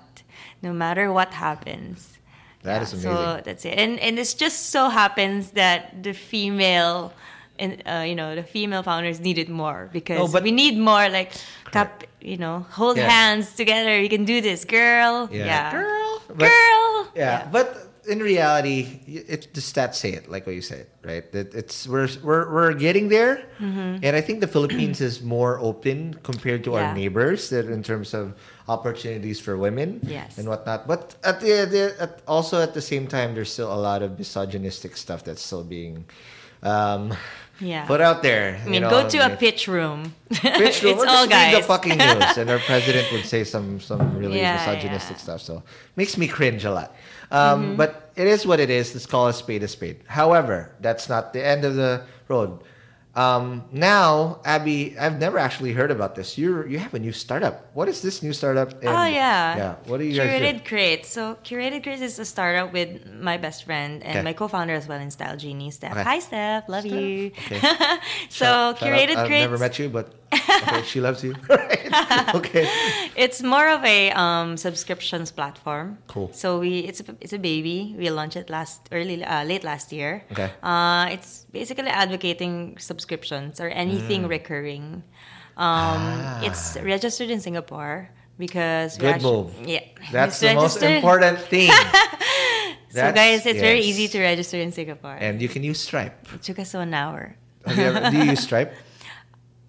no 0.62 0.74
matter 0.74 1.12
what 1.12 1.34
happens. 1.34 2.18
That 2.64 2.78
Yeah, 2.78 2.82
is 2.84 2.94
amazing. 2.94 3.12
So 3.12 3.42
that's 3.44 3.66
it, 3.66 3.78
and 3.78 4.00
and 4.00 4.18
it 4.18 4.36
just 4.38 4.70
so 4.70 4.88
happens 4.90 5.52
that 5.52 6.02
the 6.04 6.14
female, 6.14 7.12
and 7.60 7.84
uh, 7.86 8.06
you 8.08 8.16
know, 8.16 8.36
the 8.36 8.44
female 8.44 8.84
founders 8.84 9.20
needed 9.20 9.50
more 9.50 9.90
because 9.92 10.18
No, 10.18 10.28
but- 10.28 10.44
we 10.44 10.52
need 10.52 10.78
more 10.78 11.10
like 11.10 11.34
tap, 11.72 12.04
you 12.22 12.38
know, 12.38 12.66
hold 12.72 12.96
Yeah. 12.98 13.10
hands 13.10 13.54
together. 13.56 14.00
You 14.00 14.08
can 14.08 14.24
do 14.26 14.40
this, 14.40 14.64
girl. 14.64 15.28
Yeah, 15.32 15.72
Girl. 15.72 16.22
But- 16.30 16.50
girl. 16.50 17.08
Yeah, 17.16 17.48
but 17.52 17.68
in 18.08 18.20
reality, 18.20 19.00
it 19.08 19.54
the 19.54 19.62
stats 19.62 19.96
say 19.96 20.12
it 20.14 20.30
like 20.30 20.46
what 20.46 20.56
you 20.56 20.62
said, 20.62 20.88
right? 21.04 21.30
That 21.32 21.54
it's 21.56 21.88
we're 21.88 22.08
we're 22.24 22.52
we're 22.54 22.74
getting 22.74 23.10
there, 23.10 23.46
and 23.60 24.16
I 24.16 24.22
think 24.22 24.42
the 24.42 24.48
Philippines 24.48 25.00
is 25.02 25.22
more 25.22 25.60
open 25.60 26.16
compared 26.24 26.64
to 26.66 26.76
our 26.76 26.84
Mm-hmm. 26.84 26.96
Neighbors 26.98 27.50
that 27.50 27.66
in 27.70 27.82
terms 27.84 28.14
of 28.14 28.34
opportunities 28.68 29.40
for 29.40 29.58
women 29.58 30.00
Yes. 30.04 30.38
and 30.38 30.48
whatnot. 30.48 30.88
But 30.88 31.16
at 31.24 31.40
the, 31.40 31.66
the 31.66 31.96
at, 32.00 32.22
also 32.28 32.62
at 32.62 32.74
the 32.74 32.82
same 32.82 33.08
time, 33.08 33.36
there's 33.36 33.52
still 33.52 33.72
a 33.74 33.80
lot 33.80 34.02
of 34.04 34.18
misogynistic 34.18 34.98
stuff 34.98 35.24
that's 35.24 35.42
still 35.42 35.64
being. 35.64 36.06
Um, 36.62 37.14
Yeah. 37.62 37.86
Put 37.86 38.02
out 38.02 38.24
there. 38.24 38.60
I 38.66 38.68
mean, 38.68 38.82
go 38.82 39.08
to 39.08 39.18
a 39.26 39.30
pitch 39.38 39.68
room. 39.68 40.16
pitch 40.34 40.82
room. 40.84 40.98
it's 41.00 41.06
all 41.06 41.28
guys. 41.28 41.56
the 41.56 41.62
fucking 41.64 41.98
news, 41.98 42.36
and 42.38 42.50
our 42.50 42.60
president 42.60 43.06
would 43.14 43.26
say 43.26 43.44
some 43.46 43.80
some 43.80 44.18
really 44.18 44.40
Yeah, 44.44 44.58
misogynistic 44.58 45.18
yeah. 45.18 45.24
stuff. 45.24 45.42
So 45.42 45.62
makes 45.96 46.18
me 46.18 46.28
cringe 46.28 46.66
a 46.66 46.72
lot. 46.74 46.90
Um, 47.34 47.64
Mm-hmm. 47.64 47.76
But 47.76 48.12
it 48.16 48.28
is 48.28 48.46
what 48.46 48.60
it 48.60 48.70
is. 48.70 48.94
Let's 48.94 49.06
call 49.08 49.28
a 49.28 49.34
spade 49.34 49.64
a 49.64 49.68
spade. 49.68 49.98
However, 50.08 50.72
that's 50.80 51.10
not 51.10 51.34
the 51.34 51.44
end 51.44 51.66
of 51.66 51.74
the 51.76 52.06
road. 52.30 52.62
Um, 53.16 53.66
now, 53.72 54.42
Abby, 54.44 54.98
I've 54.98 55.20
never 55.20 55.38
actually 55.38 55.72
heard 55.74 55.92
about 55.92 56.16
this. 56.16 56.36
You 56.38 56.66
you 56.66 56.80
have 56.80 56.96
a 56.96 57.00
new 57.00 57.12
startup. 57.14 57.70
What 57.78 57.88
is 57.88 58.02
this 58.02 58.24
new 58.24 58.34
startup? 58.34 58.74
and- 58.82 58.90
oh 58.90 59.06
yeah. 59.06 59.56
yeah. 59.58 59.76
What 59.86 60.02
are 60.02 60.04
you 60.04 60.18
guys 60.18 60.30
Curated? 60.30 60.66
Crates. 60.66 61.10
So 61.10 61.38
Curated 61.46 61.84
Crates 61.84 62.02
is 62.02 62.18
a 62.18 62.26
startup 62.26 62.74
with 62.74 63.06
my 63.14 63.38
best 63.38 63.66
friend 63.66 64.02
and 64.02 64.18
Okay. 64.18 64.24
my 64.24 64.34
co-founder 64.34 64.74
as 64.74 64.88
well 64.88 65.00
in 65.00 65.12
Style 65.12 65.38
Genie, 65.38 65.70
Steph. 65.70 65.92
Okay. 65.94 66.02
Hi, 66.04 66.18
Steph. 66.20 66.68
Love 66.70 66.86
you. 66.88 67.30
Okay. 67.38 67.60
so 68.30 68.46
Shout 68.46 68.50
out. 68.50 68.78
Curated 68.82 69.16
I've 69.16 69.30
never 69.30 69.60
met 69.60 69.78
you, 69.78 69.90
but 69.90 70.10
okay, 70.34 70.84
she 70.84 71.00
loves 71.02 71.24
you. 71.24 71.36
Right. 71.50 72.36
okay. 72.36 72.66
It's 73.16 73.42
more 73.44 73.68
of 73.70 73.84
a 73.86 74.12
um, 74.12 74.58
subscriptions 74.58 75.32
platform. 75.32 75.98
Cool. 76.08 76.32
So 76.34 76.60
we 76.60 76.80
it's 76.90 77.00
a, 77.02 77.16
it's 77.22 77.34
a 77.34 77.38
baby. 77.40 77.94
We 77.98 78.10
launched 78.10 78.36
it 78.38 78.50
last 78.50 78.82
early 78.92 79.24
uh, 79.24 79.44
late 79.46 79.64
last 79.64 79.92
year. 79.94 80.24
Okay. 80.32 80.50
Uh, 80.64 81.10
it's 81.12 81.46
basically 81.52 81.90
advocating 81.90 82.78
subscriptions 82.80 83.60
or 83.62 83.70
anything 83.70 84.24
Mm. 84.24 84.30
recurring. 84.30 85.04
Um, 85.58 86.42
It's 86.44 86.78
registered 86.82 87.30
in 87.30 87.40
Singapore 87.40 88.10
because 88.40 88.98
Ah. 88.98 89.02
Good 89.02 89.16
actu- 89.22 89.30
move. 89.30 89.54
Yeah, 89.66 89.86
That's 90.12 90.40
the 90.44 90.54
most 90.56 90.82
important 90.82 91.40
thing. 91.50 91.70
So 92.94 93.10
guys, 93.12 93.42
it's 93.50 93.58
very 93.60 93.82
easy 93.82 94.08
to 94.08 94.22
register 94.22 94.58
in 94.62 94.72
Singapore. 94.72 95.18
And 95.18 95.42
you 95.42 95.50
can 95.50 95.64
use 95.66 95.82
Stripe. 95.82 96.14
it 96.34 96.44
took 96.46 96.60
us 96.60 96.76
one 96.78 96.94
hour. 96.94 97.34
Have 97.66 97.78
you 97.78 97.86
ever, 97.90 98.12
do 98.12 98.18
you 98.22 98.30
use 98.38 98.42
Stripe? 98.46 98.70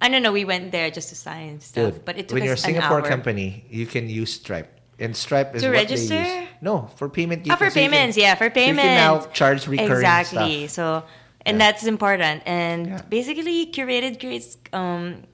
I 0.05 0.09
don't 0.11 0.23
know. 0.23 0.33
We 0.33 0.45
went 0.45 0.71
there 0.71 0.91
just 0.91 1.09
to 1.09 1.15
sign 1.17 1.61
stuff, 1.61 1.95
Dude, 1.95 2.05
but 2.05 2.19
it 2.19 2.29
took 2.29 2.35
when 2.37 2.45
you're 2.45 2.55
a 2.55 2.59
Singapore 2.69 3.01
company, 3.01 3.65
you 3.71 3.87
can 3.87 4.05
use 4.09 4.35
Stripe. 4.35 4.71
And 4.99 5.17
Stripe 5.17 5.55
is 5.57 5.63
To 5.63 5.69
what 5.69 5.75
register? 5.83 6.15
they 6.23 6.41
use. 6.43 6.49
No, 6.61 6.91
for 6.97 7.09
payment. 7.09 7.47
Ah, 7.51 7.57
for 7.57 7.71
so 7.71 7.81
you 7.81 7.89
can- 7.89 7.91
payments, 7.91 8.17
yeah, 8.17 8.35
for 8.35 8.45
so 8.45 8.61
you 8.61 8.67
payments. 8.67 8.83
can 8.85 8.95
now 8.97 9.27
charge 9.33 9.67
recurring 9.67 9.91
exactly. 9.93 10.69
stuff. 10.69 10.75
So, 10.75 11.05
and 11.47 11.55
Yeah. 11.59 11.65
that's 11.65 11.85
important. 11.95 12.43
And 12.45 12.81
Yeah. 12.87 13.01
basically, 13.09 13.67
Curated 13.73 14.21
Crates 14.21 14.59
um, 14.75 15.25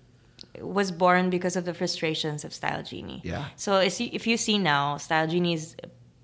was 0.60 0.92
born 0.92 1.30
because 1.30 1.56
of 1.56 1.64
the 1.64 1.74
frustrations 1.74 2.44
of 2.46 2.54
Style 2.54 2.82
Genie. 2.82 3.20
Yeah. 3.24 3.46
So 3.56 3.80
you, 3.80 4.08
if 4.12 4.24
you 4.30 4.36
see 4.36 4.56
now, 4.58 4.96
Style 4.98 5.26
Genie 5.26 5.54
is 5.54 5.74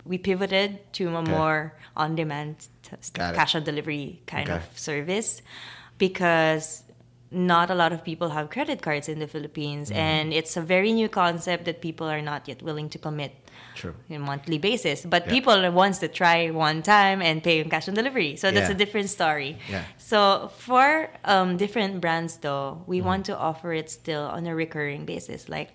we 0.04 0.18
pivoted 0.18 0.70
to 0.94 1.02
a 1.10 1.18
Okay. 1.18 1.30
more 1.32 1.74
on-demand 1.96 2.54
t- 2.86 2.94
cash 3.12 3.54
on 3.56 3.64
delivery 3.64 4.22
kind 4.26 4.48
Okay. 4.48 4.56
of 4.58 4.64
service 4.78 5.42
because 5.98 6.84
not 7.36 7.70
a 7.70 7.74
lot 7.74 7.92
of 7.92 8.02
people 8.02 8.30
have 8.30 8.48
credit 8.48 8.80
cards 8.80 9.08
in 9.08 9.18
the 9.18 9.26
Philippines 9.28 9.90
Mm. 9.90 9.96
and 9.96 10.32
it's 10.32 10.56
a 10.56 10.62
very 10.62 10.92
new 10.92 11.08
concept 11.08 11.66
that 11.66 11.80
people 11.82 12.08
are 12.08 12.22
not 12.22 12.48
yet 12.48 12.62
willing 12.62 12.88
to 12.88 12.98
commit 12.98 13.32
True. 13.80 13.94
in 14.14 14.20
monthly 14.32 14.58
basis. 14.58 14.98
But 15.14 15.22
Yeah. 15.26 15.32
people 15.36 15.58
ones 15.84 15.96
that 16.02 16.12
try 16.22 16.38
one 16.68 16.78
time 16.82 17.18
and 17.28 17.36
pay 17.48 17.56
in 17.62 17.66
cash 17.74 17.86
on 17.90 17.94
delivery. 18.02 18.32
So 18.42 18.50
that's 18.54 18.68
Yeah. 18.70 18.76
a 18.76 18.78
different 18.82 19.08
story. 19.18 19.50
Yeah. 19.74 19.82
So 20.10 20.50
for 20.66 21.10
um, 21.34 21.48
different 21.64 22.00
brands 22.04 22.32
though, 22.46 22.68
we 22.86 22.98
Mm-hmm. 22.98 23.06
want 23.10 23.22
to 23.30 23.34
offer 23.48 23.70
it 23.80 23.88
still 24.00 24.24
on 24.36 24.42
a 24.46 24.54
recurring 24.64 25.02
basis. 25.12 25.40
Like 25.56 25.70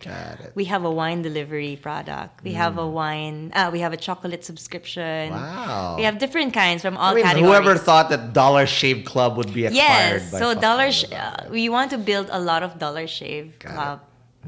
we 0.60 0.64
have 0.74 0.84
a 0.92 0.94
wine 1.02 1.22
delivery 1.30 1.74
product. 1.88 2.34
We 2.48 2.54
have 2.64 2.74
a 2.86 2.88
wine 3.02 3.52
uh, 3.60 3.70
we 3.76 3.80
have 3.86 3.94
a 4.00 4.02
chocolate 4.08 4.44
subscription. 4.52 5.24
Mm. 5.32 5.42
Wow. 5.42 5.96
We 6.00 6.04
have 6.10 6.18
different 6.24 6.52
kinds 6.54 6.80
from 6.86 6.96
all 7.02 7.12
I 7.12 7.16
mean, 7.16 7.24
categories. 7.26 7.48
whoever 7.50 7.74
thought 7.88 8.08
that 8.14 8.34
Dollar 8.34 8.66
Shave 8.80 9.00
Club 9.12 9.32
would 9.38 9.52
be 9.54 9.64
acquired 9.66 10.22
Yes. 10.22 10.32
by 10.32 10.40
So 10.42 10.48
Dollar 10.68 10.90
Sh- 10.98 11.12
uh, 11.12 11.46
we 11.58 11.64
want 11.70 11.90
to 11.96 11.98
build 12.10 12.28
a 12.32 12.40
lot 12.40 12.62
of 12.64 12.72
Dollar 12.86 13.06
Shave. 13.08 13.48
Club 13.60 14.00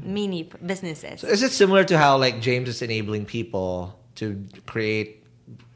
mini 0.02 0.50
businesses. 0.64 1.24
Is 1.24 1.42
it 1.42 1.52
similar 1.52 1.84
to 1.84 1.98
how 1.98 2.16
like 2.16 2.40
James 2.40 2.68
is 2.68 2.82
enabling 2.82 3.26
people 3.26 3.98
to 4.16 4.44
create 4.66 5.24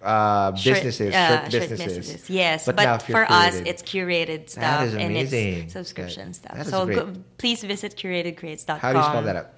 uh, 0.03 0.53
businesses, 0.53 1.15
uh, 1.15 1.49
shirt 1.49 1.53
shirt 1.53 1.69
businesses? 1.71 2.31
Yes, 2.31 2.67
But 2.67 2.77
but, 2.77 2.85
now 2.85 2.95
if 2.97 3.09
you're 3.09 3.27
for 3.27 3.33
us, 3.33 3.57
it's 3.57 3.83
curated 3.83 4.49
stuff 4.51 4.95
and 4.95 5.17
it's 5.17 5.73
subscription 5.73 6.33
That- 6.43 6.67
stuff. 6.67 6.67
so 6.67 6.87
go, 6.87 7.13
please 7.37 7.63
visit 7.63 7.97
curatedcrates.com. 7.97 8.79
How 8.79 8.93
do 8.93 8.99
you 8.99 9.05
spell 9.05 9.23
that 9.23 9.37
out? 9.37 9.51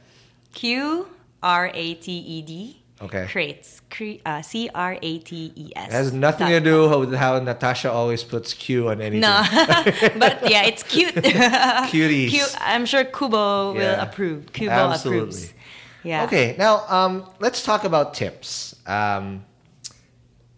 Q 0.52 1.08
R 1.42 1.70
A 1.72 1.94
T 1.94 2.12
E 2.12 2.42
D. 2.42 2.79
Okay. 3.02 3.26
Crates. 3.28 3.80
Cre- 3.90 4.20
uh, 4.26 4.42
C 4.42 4.68
R 4.74 4.98
A 5.00 5.18
T 5.18 5.52
E 5.56 5.72
S. 5.74 5.88
It 5.88 5.92
has 5.92 6.12
nothing 6.12 6.48
to 6.48 6.60
do 6.60 6.88
com. 6.88 7.00
with 7.00 7.14
how 7.14 7.38
Natasha 7.38 7.90
always 7.90 8.22
puts 8.22 8.52
Q 8.52 8.90
on 8.90 9.00
anything. 9.00 9.20
No, 9.20 9.42
but 10.18 10.50
yeah, 10.50 10.64
it's 10.66 10.82
cute. 10.82 11.14
Cuties. 11.14 12.30
Q- 12.30 12.46
I'm 12.60 12.84
sure 12.84 13.04
Kubo 13.04 13.72
will 13.74 14.00
approve. 14.00 14.52
Kubo 14.52 14.70
Absolutely. 14.70 15.20
approves. 15.20 15.54
Yeah. 16.02 16.24
Okay, 16.24 16.54
now 16.58 16.84
um, 16.88 17.26
let's 17.40 17.62
talk 17.62 17.84
about 17.84 18.14
tips 18.14 18.74
um, 18.86 19.44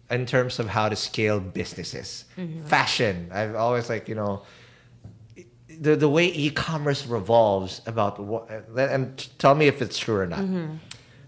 in 0.09 0.25
terms 0.25 0.59
of 0.59 0.67
how 0.67 0.89
to 0.89 0.95
scale 0.95 1.39
businesses. 1.39 2.25
Mm-hmm. 2.37 2.65
Fashion. 2.65 3.29
I've 3.31 3.55
always 3.55 3.89
like 3.89 4.09
you 4.09 4.15
know 4.15 4.43
the 5.79 5.95
the 5.95 6.09
way 6.09 6.27
e-commerce 6.27 7.05
revolves 7.07 7.81
about 7.85 8.19
what 8.19 8.49
and 8.77 9.27
tell 9.39 9.55
me 9.55 9.67
if 9.67 9.81
it's 9.81 9.97
true 9.97 10.17
or 10.17 10.27
not. 10.27 10.39
Mm-hmm. 10.39 10.75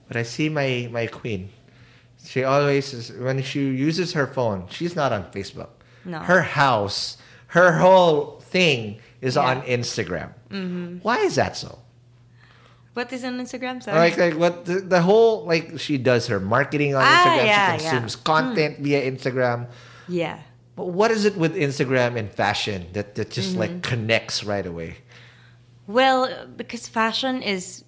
But 0.07 0.17
I 0.17 0.23
see 0.23 0.49
my 0.49 0.87
my 0.91 1.07
queen. 1.07 1.49
She 2.23 2.43
always 2.43 2.93
is 2.93 3.11
when 3.11 3.41
she 3.43 3.59
uses 3.61 4.13
her 4.13 4.25
phone. 4.27 4.65
She's 4.69 4.95
not 4.95 5.11
on 5.11 5.25
Facebook. 5.31 5.69
No. 6.05 6.19
Her 6.19 6.41
house, 6.41 7.17
her 7.47 7.77
whole 7.77 8.39
thing 8.41 8.99
is 9.21 9.35
Yeah. 9.35 9.41
on 9.49 9.61
Instagram. 9.63 10.33
Why 11.03 11.17
is 11.19 11.35
that 11.35 11.57
so? 11.57 11.79
What 12.93 13.11
is 13.11 13.23
on 13.25 13.39
Instagram? 13.39 13.83
Sorry. 13.83 13.97
Like, 13.99 14.17
like 14.17 14.35
what 14.37 14.65
the, 14.65 14.79
the 14.79 15.01
whole 15.01 15.45
like 15.45 15.79
she 15.79 15.97
does 15.97 16.27
her 16.27 16.39
marketing 16.39 16.95
on 16.95 17.03
Ah, 17.03 17.09
Instagram. 17.09 17.45
yeah, 17.45 17.77
she 17.77 17.83
yeah. 17.83 17.89
consumes 17.91 18.15
content 18.15 18.79
via 18.79 19.01
Instagram. 19.11 19.67
yeah. 20.07 20.39
But 20.75 20.87
what 20.91 21.09
is 21.09 21.23
it 21.23 21.37
with 21.37 21.55
Instagram 21.55 22.17
and 22.19 22.29
fashion 22.29 22.87
that, 22.93 23.15
that 23.15 23.31
just 23.31 23.51
Mm-hmm. 23.51 23.59
like 23.59 23.81
connects 23.81 24.43
right 24.43 24.65
away? 24.65 24.97
Well, 25.87 26.47
because 26.57 26.87
fashion 26.87 27.41
is 27.41 27.83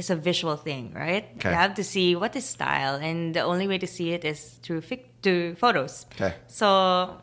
is 0.00 0.08
a 0.10 0.16
visual 0.16 0.56
thing, 0.56 0.84
right? 0.96 1.24
Okay. 1.36 1.50
You 1.50 1.56
have 1.64 1.74
to 1.80 1.84
see 1.84 2.16
what 2.16 2.32
is 2.40 2.44
style, 2.56 2.96
and 3.08 3.34
the 3.36 3.42
only 3.52 3.66
way 3.70 3.78
to 3.78 3.86
see 3.86 4.08
it 4.16 4.24
is 4.24 4.40
through 4.64 4.80
fic- 4.82 5.12
through 5.22 5.54
photos. 5.60 6.06
Okay. 6.16 6.32
So, 6.48 7.20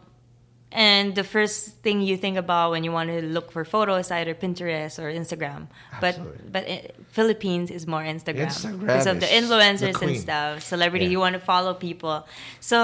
and 0.71 1.15
the 1.15 1.23
first 1.23 1.81
thing 1.83 2.01
you 2.01 2.17
think 2.17 2.37
about 2.37 2.71
when 2.71 2.83
you 2.83 2.91
want 2.91 3.09
to 3.09 3.21
look 3.23 3.51
for 3.55 3.63
photos, 3.65 4.11
either 4.11 4.35
Pinterest 4.35 4.99
or 5.01 5.07
Instagram. 5.11 5.67
Absolutely. 5.93 6.51
But 6.51 6.51
but 6.53 6.63
i 6.69 6.77
Philippines 7.17 7.71
is 7.71 7.87
more 7.87 8.03
Instagram, 8.03 8.47
Instagram 8.53 8.79
because 8.83 9.07
of 9.07 9.19
the 9.19 9.25
is 9.25 9.49
the 9.49 9.55
influencers 9.55 9.97
and 10.05 10.15
stuff. 10.27 10.51
Celebrity, 10.61 11.05
Yeah. 11.05 11.11
you 11.15 11.19
want 11.25 11.33
to 11.39 11.43
follow 11.53 11.73
people. 11.73 12.27
So, 12.59 12.79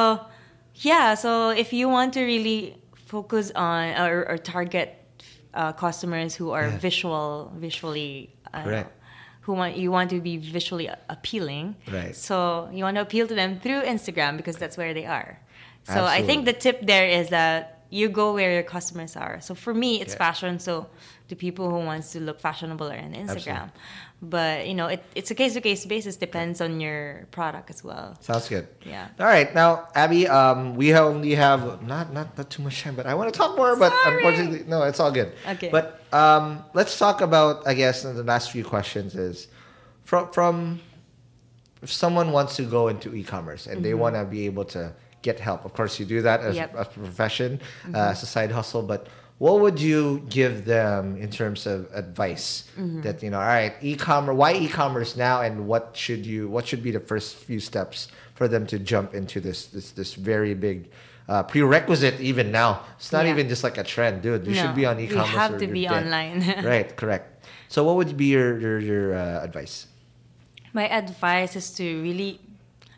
yeah. 0.90 1.14
So 1.24 1.50
if 1.64 1.70
you 1.78 1.86
want 1.98 2.14
to 2.18 2.22
really 2.24 2.82
focus 3.14 3.52
on 3.54 3.94
or, 4.02 4.26
or 4.30 4.38
target 4.42 4.90
uh, 5.54 5.72
customers 5.86 6.34
who 6.40 6.50
are 6.58 6.66
Yeah. 6.68 6.78
visual, 6.90 7.52
visually. 7.56 8.34
Uh, 8.54 8.64
Correct. 8.64 8.92
Who 9.46 9.54
want 9.54 9.76
you 9.76 9.92
want 9.92 10.10
to 10.12 10.20
be 10.22 10.38
visually 10.38 10.90
appealing? 11.10 11.76
Right. 11.92 12.16
So 12.16 12.70
you 12.72 12.84
want 12.84 12.96
to 12.96 13.02
appeal 13.02 13.28
to 13.28 13.36
them 13.36 13.60
through 13.60 13.82
Instagram 13.84 14.38
because 14.38 14.56
that's 14.56 14.78
where 14.78 14.94
they 14.94 15.06
are. 15.06 15.40
So 15.84 16.06
I 16.06 16.24
think 16.24 16.46
the 16.46 16.54
tip 16.54 16.80
there 16.82 17.08
is 17.08 17.28
that 17.30 17.84
you 17.90 18.08
go 18.10 18.34
where 18.34 18.54
your 18.54 18.64
customers 18.64 19.16
are. 19.16 19.40
So 19.42 19.54
for 19.54 19.74
me, 19.74 20.02
it's 20.02 20.14
Yeah. 20.14 20.26
fashion. 20.26 20.60
So 20.60 20.88
the 21.28 21.36
people 21.36 21.70
who 21.70 21.80
wants 21.86 22.12
to 22.14 22.20
look 22.20 22.40
fashionable 22.40 22.88
are 22.90 22.98
on 22.98 23.14
Instagram. 23.14 23.70
But 24.22 24.68
you 24.68 24.74
know, 24.74 24.88
it, 24.88 25.04
it's 25.14 25.30
a 25.32 25.36
case 25.36 25.54
to 25.56 25.62
case 25.62 25.86
basis. 25.86 26.16
Depends 26.16 26.62
on 26.62 26.80
your 26.80 27.28
product 27.32 27.70
as 27.70 27.84
well. 27.84 28.16
Sounds 28.22 28.48
good. 28.48 28.68
Yeah. 28.86 29.10
All 29.20 29.26
right, 29.28 29.54
now 29.54 29.90
Abby, 29.94 30.28
um, 30.30 30.76
we 30.76 30.94
only 30.96 31.36
have 31.36 31.84
not 31.84 32.14
not 32.14 32.38
not 32.38 32.50
too 32.50 32.64
much 32.64 32.82
time, 32.82 32.96
but 32.96 33.06
I 33.06 33.14
want 33.16 33.28
to 33.34 33.38
talk 33.38 33.58
more. 33.58 33.76
But 33.76 33.92
unfortunately, 34.06 34.64
no, 34.66 34.84
it's 34.84 35.02
all 35.02 35.12
good. 35.12 35.34
Okay. 35.56 35.68
But 35.70 36.00
um, 36.14 36.64
let's 36.74 36.98
talk 36.98 37.22
about. 37.22 37.66
I 37.68 37.74
guess 37.74 38.04
the 38.04 38.24
last 38.24 38.52
few 38.52 38.64
questions 38.64 39.16
is 39.16 39.48
from 40.04 40.32
from 40.32 40.80
if 41.82 41.92
someone 41.92 42.32
wants 42.32 42.56
to 42.58 42.64
go 42.64 42.88
into 42.88 43.14
e-commerce 43.14 43.66
and 43.68 43.76
Mm-hmm. 43.78 43.84
they 43.84 43.94
want 43.94 44.16
to 44.16 44.24
be 44.26 44.46
able 44.46 44.66
to 44.66 44.94
get 45.22 45.40
help. 45.40 45.66
Of 45.66 45.74
course, 45.74 46.00
you 46.00 46.06
do 46.06 46.22
that 46.22 46.40
as 46.42 46.56
Yep. 46.56 46.70
Mm-hmm. 46.72 46.82
a 46.82 46.86
profession, 46.86 47.60
uh, 47.94 48.12
as 48.14 48.24
a 48.24 48.26
side 48.26 48.52
hustle. 48.52 48.84
But 48.84 49.08
what 49.40 49.60
would 49.62 49.80
you 49.82 50.24
give 50.30 50.66
them 50.66 51.18
in 51.18 51.30
terms 51.30 51.66
of 51.66 51.88
advice 51.94 52.70
Mm-hmm. 52.78 53.02
that 53.02 53.24
you 53.24 53.30
know? 53.32 53.40
All 53.40 53.48
right, 53.48 53.74
e-commerce. 53.82 54.36
Why 54.36 54.54
e-commerce 54.54 55.16
now, 55.18 55.42
and 55.42 55.68
what 55.68 55.92
should 55.94 56.26
you? 56.26 56.48
What 56.48 56.68
should 56.68 56.84
be 56.84 56.92
the 56.92 57.00
first 57.12 57.36
few 57.36 57.60
steps 57.60 58.08
for 58.36 58.48
them 58.48 58.66
to 58.68 58.78
jump 58.80 59.14
into 59.14 59.40
this 59.42 59.66
this 59.68 59.92
this 59.92 60.14
very 60.14 60.54
big. 60.54 60.90
Uh, 61.24 61.42
prerequisite 61.42 62.20
even 62.20 62.52
now 62.52 62.84
it's 63.00 63.12
not 63.16 63.24
Yeah. 63.24 63.32
even 63.32 63.48
just 63.48 63.64
like 63.64 63.78
a 63.80 63.84
trend 63.84 64.22
dude 64.22 64.44
you 64.46 64.54
No, 64.56 64.62
should 64.62 64.76
be 64.76 64.86
on 64.86 65.00
e-commerce 65.00 65.32
You 65.32 65.38
have 65.40 65.58
to 65.58 65.68
be 65.68 65.88
dead. 65.88 66.04
online. 66.04 66.44
right 66.74 66.90
correct 67.00 67.48
so 67.72 67.84
what 67.86 67.96
would 67.96 68.18
be 68.18 68.26
your 68.36 68.60
your, 68.60 68.78
your 68.80 69.06
uh, 69.16 69.40
advice 69.48 69.88
My 70.74 70.88
advice 70.90 71.56
is 71.56 71.72
to 71.80 71.86
really 72.02 72.42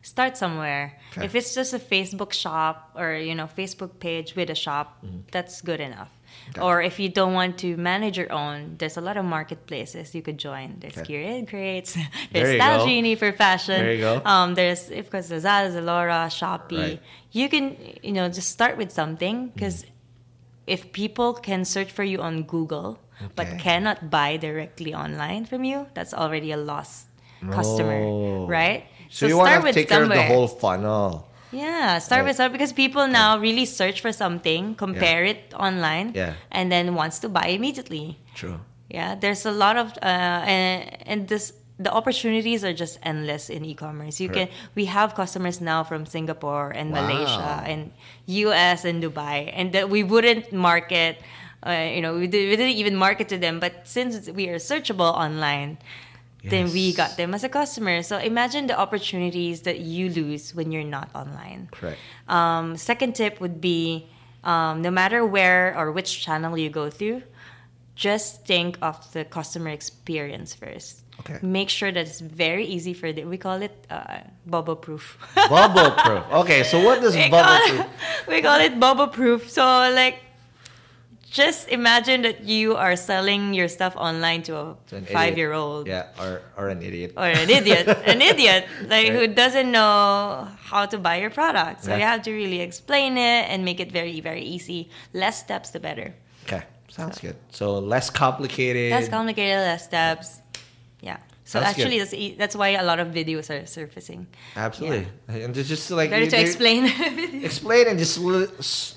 start 0.01 0.37
somewhere. 0.37 0.93
Okay. 1.11 1.25
If 1.25 1.35
it's 1.35 1.53
just 1.53 1.73
a 1.73 1.79
Facebook 1.93 2.31
shop 2.33 2.75
or 2.95 3.13
you 3.19 3.35
know 3.35 3.47
Facebook 3.47 3.99
page 3.99 4.35
with 4.35 4.49
a 4.49 4.55
shop, 4.55 4.87
Mm-hmm. 5.03 5.27
that's 5.35 5.61
good 5.61 5.81
enough. 5.81 6.09
Or 6.61 6.81
if 6.81 6.99
you 6.99 7.09
don't 7.09 7.33
want 7.33 7.57
to 7.59 7.75
manage 7.75 8.17
your 8.17 8.31
own, 8.31 8.75
there's 8.77 8.97
a 8.97 9.01
lot 9.01 9.17
of 9.17 9.25
marketplaces 9.25 10.13
you 10.15 10.21
could 10.21 10.37
join. 10.37 10.77
There's 10.79 10.97
Okay. 10.97 11.13
Curated 11.13 11.49
Crates, 11.49 11.97
there's 12.31 12.55
Style. 12.61 12.85
Genie 12.85 13.15
for 13.15 13.31
fashion. 13.33 13.79
There 13.81 13.93
you 13.93 14.01
go. 14.01 14.21
Um, 14.23 14.53
there's 14.55 14.89
of 14.91 15.09
course 15.09 15.27
there's 15.27 15.41
Zara, 15.43 15.69
Zalora, 15.69 16.29
Shopee. 16.29 16.77
Right. 16.77 17.01
You 17.31 17.49
can 17.49 17.75
you 18.03 18.13
know 18.13 18.29
just 18.29 18.49
start 18.51 18.77
with 18.77 18.91
something 18.91 19.49
because 19.49 19.83
Mm. 19.83 19.89
if 20.67 20.91
people 20.93 21.33
can 21.33 21.65
search 21.65 21.91
for 21.91 22.03
you 22.03 22.21
on 22.21 22.43
Google 22.43 22.99
but 23.35 23.47
cannot 23.59 24.09
buy 24.09 24.37
directly 24.37 24.93
online 24.93 25.45
from 25.45 25.63
you, 25.63 25.87
that's 25.93 26.13
already 26.13 26.51
a 26.51 26.57
lost 26.57 27.07
customer, 27.51 27.99
Oh. 28.01 28.47
right? 28.47 28.85
so, 29.09 29.27
you 29.27 29.37
want 29.37 29.49
start 29.49 29.61
to 29.61 29.65
with 29.67 29.75
take 29.75 29.89
care 29.89 30.03
of 30.03 30.09
the 30.09 30.23
whole 30.23 30.47
funnel 30.47 31.27
Yeah, 31.55 31.99
start 31.99 32.25
with 32.27 32.35
somewhere 32.35 32.51
because 32.51 32.73
people 32.73 33.07
now 33.07 33.39
really 33.39 33.63
search 33.63 34.01
for 34.03 34.11
something, 34.11 34.75
compare 34.75 35.23
it 35.23 35.53
online, 35.55 36.11
Yeah. 36.11 36.33
and 36.51 36.67
then 36.67 36.95
wants 36.99 37.19
to 37.23 37.29
buy 37.29 37.47
immediately. 37.55 38.19
true 38.35 38.59
Yeah, 38.91 39.15
there's 39.15 39.45
a 39.47 39.51
lot 39.55 39.77
of 39.79 39.87
uh, 40.03 40.43
and, 40.45 40.77
and 41.07 41.19
this 41.31 41.53
the 41.79 41.91
opportunities 41.91 42.63
are 42.63 42.71
just 42.75 42.99
endless 43.03 43.49
in 43.49 43.65
e-commerce. 43.65 44.19
You 44.21 44.29
Correct. 44.29 44.51
can 44.51 44.71
we 44.75 44.85
have 44.85 45.15
customers 45.15 45.59
now 45.59 45.83
from 45.83 46.05
Singapore 46.05 46.69
and 46.75 46.91
Wow. 46.91 47.01
Malaysia 47.01 47.63
and 47.65 47.91
US 48.27 48.85
and 48.85 49.01
Dubai, 49.03 49.49
and 49.55 49.71
that 49.71 49.89
we 49.89 50.03
wouldn't 50.03 50.51
market. 50.51 51.19
Uh, 51.65 51.89
you 51.95 52.01
know, 52.03 52.13
we, 52.13 52.27
did, 52.29 52.45
we 52.45 52.55
didn't 52.55 52.77
even 52.77 52.93
market 52.95 53.25
to 53.33 53.37
them, 53.41 53.57
but 53.59 53.89
since 53.89 54.29
we 54.29 54.45
are 54.53 54.61
searchable 54.61 55.09
online, 55.09 55.81
then 56.49 56.71
we 56.71 56.93
got 56.93 57.17
them 57.17 57.33
as 57.33 57.43
a 57.43 57.49
customer. 57.49 58.01
So 58.03 58.17
imagine 58.17 58.67
the 58.67 58.77
opportunities 58.77 59.61
that 59.61 59.79
you 59.79 60.09
lose 60.09 60.53
when 60.53 60.71
you're 60.71 60.83
not 60.83 61.09
online. 61.15 61.69
correct 61.71 61.99
Um, 62.27 62.77
second 62.77 63.15
tip 63.15 63.39
would 63.39 63.61
be 63.61 64.07
um, 64.43 64.81
no 64.81 64.91
matter 64.91 65.25
where 65.25 65.77
or 65.77 65.91
which 65.91 66.21
channel 66.23 66.57
you 66.57 66.69
go 66.69 66.89
through, 66.89 67.23
just 67.95 68.45
think 68.45 68.77
of 68.81 69.11
the 69.13 69.25
customer 69.25 69.69
experience 69.69 70.53
first. 70.53 71.01
Okay. 71.21 71.39
Make 71.41 71.69
sure 71.69 71.91
that 71.91 72.05
it's 72.05 72.19
very 72.19 72.65
easy 72.65 72.93
for 72.93 73.13
them. 73.13 73.29
We 73.29 73.37
call 73.37 73.61
it 73.61 73.85
uh, 73.89 74.19
bubble 74.45 74.75
proof. 74.75 75.17
bubble 75.49 75.91
proof 75.91 76.23
okay 76.31 76.63
so 76.63 76.83
what 76.83 77.01
does 77.01 77.15
we, 77.19 77.29
bubble 77.29 77.59
proof 77.69 77.79
it, 77.79 77.87
we 78.27 78.41
call 78.41 78.59
it 78.59 78.79
bubble 78.79 79.07
proof. 79.07 79.49
So 79.49 79.63
like, 79.63 80.24
just 81.35 81.67
imagine 81.67 82.23
that 82.23 82.47
you 82.47 82.75
are 82.79 82.95
selling 82.95 83.53
your 83.53 83.67
stuff 83.67 83.93
online 83.99 84.41
to 84.47 84.55
a 84.55 84.65
To 84.87 84.95
idiot. 85.03 85.11
five-year-old 85.11 85.83
yeah 85.87 86.07
or 86.23 86.31
or 86.55 86.65
an 86.71 86.79
idiot 86.81 87.11
or 87.19 87.27
an 87.27 87.49
idiot, 87.51 87.85
an 88.13 88.21
idiot, 88.23 88.63
like 88.87 89.07
who 89.11 89.27
doesn't 89.27 89.69
know 89.69 90.47
how 90.71 90.85
to 90.87 90.97
buy 90.97 91.15
your 91.19 91.29
product. 91.29 91.83
So 91.83 91.91
Yeah. 91.91 91.97
you 91.99 92.05
have 92.13 92.21
to 92.27 92.31
really 92.31 92.61
explain 92.63 93.11
it 93.19 93.43
and 93.51 93.57
make 93.67 93.79
it 93.83 93.91
very, 93.91 94.21
very 94.23 94.43
easy. 94.55 94.87
Less 95.13 95.35
steps, 95.45 95.69
the 95.75 95.79
better. 95.83 96.15
okay 96.47 96.63
sounds 96.87 97.19
good 97.19 97.35
so 97.51 97.65
less 97.93 98.07
complicated 98.09 98.87
Less 98.95 99.09
complicated, 99.11 99.59
less 99.59 99.83
steps. 99.91 100.39
Yeah. 101.45 101.51
So 101.51 101.59
Sounds 101.61 101.77
actually, 101.77 101.97
good. 101.99 102.09
that's 102.09 102.37
that's 102.39 102.55
why 102.55 102.69
a 102.69 102.83
lot 102.83 102.99
of 102.99 103.09
videos 103.09 103.49
are 103.53 103.65
surfacing. 103.67 104.25
absolutely 104.55 105.05
and 105.27 105.53
just, 105.53 105.69
just 105.69 105.91
like 105.91 106.09
Better 106.09 106.25
you- 106.25 106.31
to 106.31 106.41
explain. 106.41 106.85
explain 107.45 107.87
and 107.87 107.99
just 107.99 108.17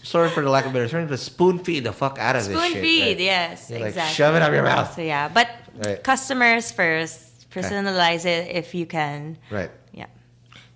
sorry 0.07 0.31
for 0.31 0.43
the 0.43 0.49
lack 0.51 0.65
of 0.65 0.73
better 0.73 0.89
term 0.89 1.07
but 1.09 1.19
spoon 1.19 1.59
feed 1.59 1.85
the 1.85 1.93
fuck 1.93 2.19
out 2.19 2.37
of 2.37 2.47
this 2.47 2.57
Spoon 2.57 2.73
feed, 2.81 3.03
right? 3.03 3.20
yes, 3.20 3.69
You're 3.70 3.81
like, 3.81 3.89
exactly. 3.89 4.15
shove 4.15 4.35
it 4.35 4.43
up 4.43 4.53
your 4.53 4.62
mouth 4.62 4.95
So 4.95 5.03
yeah, 5.03 5.29
but 5.29 5.49
Right. 5.85 6.03
customers 6.03 6.73
first. 6.73 7.25
Personalize 7.51 8.25
it 8.27 8.49
if 8.55 8.75
you 8.75 8.85
can. 8.87 9.37
right 9.51 9.70
Yeah. 9.93 10.07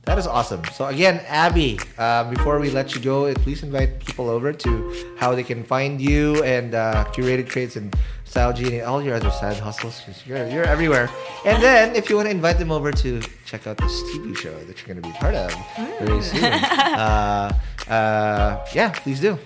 That 0.04 0.18
is 0.18 0.26
awesome. 0.26 0.62
So 0.74 0.86
again, 0.86 1.20
Abby, 1.28 1.78
uh, 1.98 2.24
before 2.30 2.58
we 2.58 2.70
let 2.70 2.94
you 2.94 3.00
go, 3.00 3.32
please 3.44 3.62
invite 3.62 4.00
people 4.04 4.28
over 4.28 4.52
to 4.52 4.70
how 5.18 5.34
they 5.36 5.44
can 5.44 5.62
find 5.64 6.00
you 6.00 6.42
and 6.42 6.74
uh, 6.74 7.04
Curated 7.14 7.48
Crates 7.48 7.76
and 7.76 7.94
style 8.32 8.54
genie, 8.54 8.80
all 8.80 9.02
your 9.02 9.14
other 9.14 9.30
side 9.30 9.58
hustles. 9.58 10.02
You're, 10.24 10.48
you're 10.48 10.64
everywhere. 10.64 11.10
And 11.44 11.62
then 11.62 11.94
if 11.94 12.08
you 12.08 12.16
want 12.16 12.28
to 12.28 12.30
invite 12.30 12.58
them 12.58 12.72
over 12.72 12.90
to 12.90 13.20
check 13.44 13.66
out 13.66 13.76
this 13.76 13.92
TV 14.04 14.34
show 14.34 14.56
that 14.64 14.74
you're 14.78 14.88
going 14.94 15.02
to 15.02 15.06
be 15.06 15.14
part 15.18 15.34
of 15.34 15.52
very 16.00 16.22
soon, 16.22 16.44
uh, 16.44 17.52
uh, 17.88 18.66
yeah, 18.72 18.88
please 19.04 19.20
do. 19.20 19.38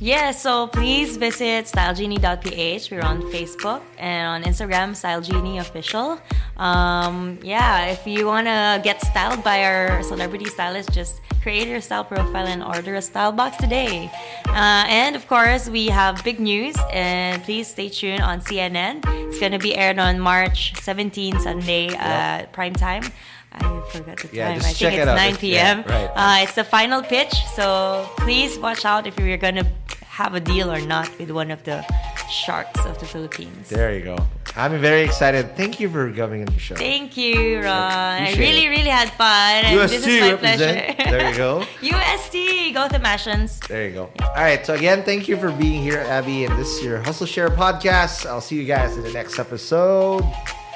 Yeah, 0.00 0.30
so 0.30 0.66
please 0.66 1.18
visit 1.18 1.66
stylegenie.ph. 1.66 2.90
We're 2.90 3.02
on 3.02 3.20
Facebook 3.30 3.82
and 3.98 4.46
on 4.46 4.50
Instagram, 4.50 4.96
Stylegenie 4.96 5.60
Official. 5.60 6.18
Um, 6.56 7.38
yeah, 7.42 7.86
if 7.86 8.06
you 8.06 8.26
want 8.26 8.46
to 8.46 8.80
get 8.82 9.00
styled 9.02 9.44
by 9.44 9.62
our 9.64 10.02
celebrity 10.02 10.46
stylist, 10.46 10.92
just 10.92 11.20
create 11.42 11.68
your 11.68 11.80
style 11.80 12.04
profile 12.04 12.46
and 12.46 12.62
order 12.62 12.94
a 12.94 13.02
style 13.02 13.32
box 13.32 13.56
today. 13.56 14.10
Uh, 14.48 14.84
and 14.88 15.16
of 15.16 15.26
course, 15.26 15.68
we 15.68 15.88
have 15.88 16.22
big 16.24 16.40
news, 16.40 16.76
and 16.92 17.42
please 17.42 17.68
stay 17.68 17.88
tuned 17.88 18.22
on 18.22 18.40
CNN. 18.40 19.04
It's 19.28 19.38
going 19.38 19.52
to 19.52 19.58
be 19.58 19.76
aired 19.76 19.98
on 19.98 20.18
March 20.18 20.74
17, 20.80 21.40
Sunday, 21.40 21.94
uh, 21.96 22.46
prime 22.52 22.74
time. 22.74 23.04
I 23.52 23.58
forgot 23.92 24.16
the 24.18 24.28
time. 24.28 24.30
Yeah, 24.32 24.50
I 24.50 24.58
think 24.58 24.70
it's 24.94 25.02
it 25.02 25.08
out. 25.08 25.16
9 25.16 25.28
It's- 25.34 25.42
yeah, 25.42 25.74
p.m. 25.82 25.84
right. 25.88 26.10
Uh, 26.40 26.42
it's 26.44 26.54
the 26.54 26.64
final 26.64 27.02
pitch, 27.02 27.34
so 27.56 28.08
please 28.18 28.58
watch 28.58 28.84
out 28.84 29.06
if 29.06 29.18
you're 29.18 29.36
gonna 29.36 29.66
have 30.06 30.34
a 30.34 30.40
deal 30.40 30.70
or 30.70 30.80
not 30.80 31.08
with 31.18 31.30
one 31.30 31.50
of 31.50 31.62
the 31.64 31.82
sharks 32.30 32.78
of 32.86 32.98
the 33.00 33.06
Philippines. 33.06 33.68
There 33.70 33.92
you 33.94 34.04
go. 34.04 34.18
I'm 34.56 34.78
very 34.80 35.02
excited. 35.02 35.56
Thank 35.56 35.78
you 35.80 35.88
for 35.88 36.12
coming 36.12 36.40
on 36.46 36.52
the 36.52 36.58
show. 36.58 36.74
Thank 36.74 37.16
you, 37.16 37.58
Ron. 37.60 37.66
I 37.70 38.34
really, 38.36 38.66
it. 38.66 38.68
really 38.70 38.90
had 38.90 39.08
fun. 39.10 39.64
And 39.64 39.78
this 39.78 39.92
is 39.92 40.06
my 40.20 40.32
represent. 40.32 40.96
pleasure. 40.98 41.10
There 41.10 41.30
you 41.30 41.36
go. 41.36 41.64
UST, 41.82 42.74
go 42.74 42.88
to 42.88 42.98
Mashans. 42.98 43.66
There 43.68 43.86
you 43.88 43.94
go. 43.94 44.10
All 44.20 44.34
right. 44.34 44.64
So 44.66 44.74
again, 44.74 45.02
thank 45.04 45.28
you 45.28 45.36
for 45.36 45.52
being 45.52 45.80
here, 45.82 46.00
Abby, 46.00 46.44
and 46.44 46.58
this 46.58 46.68
is 46.78 46.84
your 46.84 47.00
Hustle 47.00 47.26
Share 47.26 47.48
podcast. 47.48 48.26
I'll 48.26 48.40
see 48.40 48.56
you 48.56 48.64
guys 48.66 48.96
in 48.96 49.02
the 49.04 49.12
next 49.12 49.38
episode. 49.38 50.24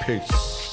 Peace. 0.05 0.64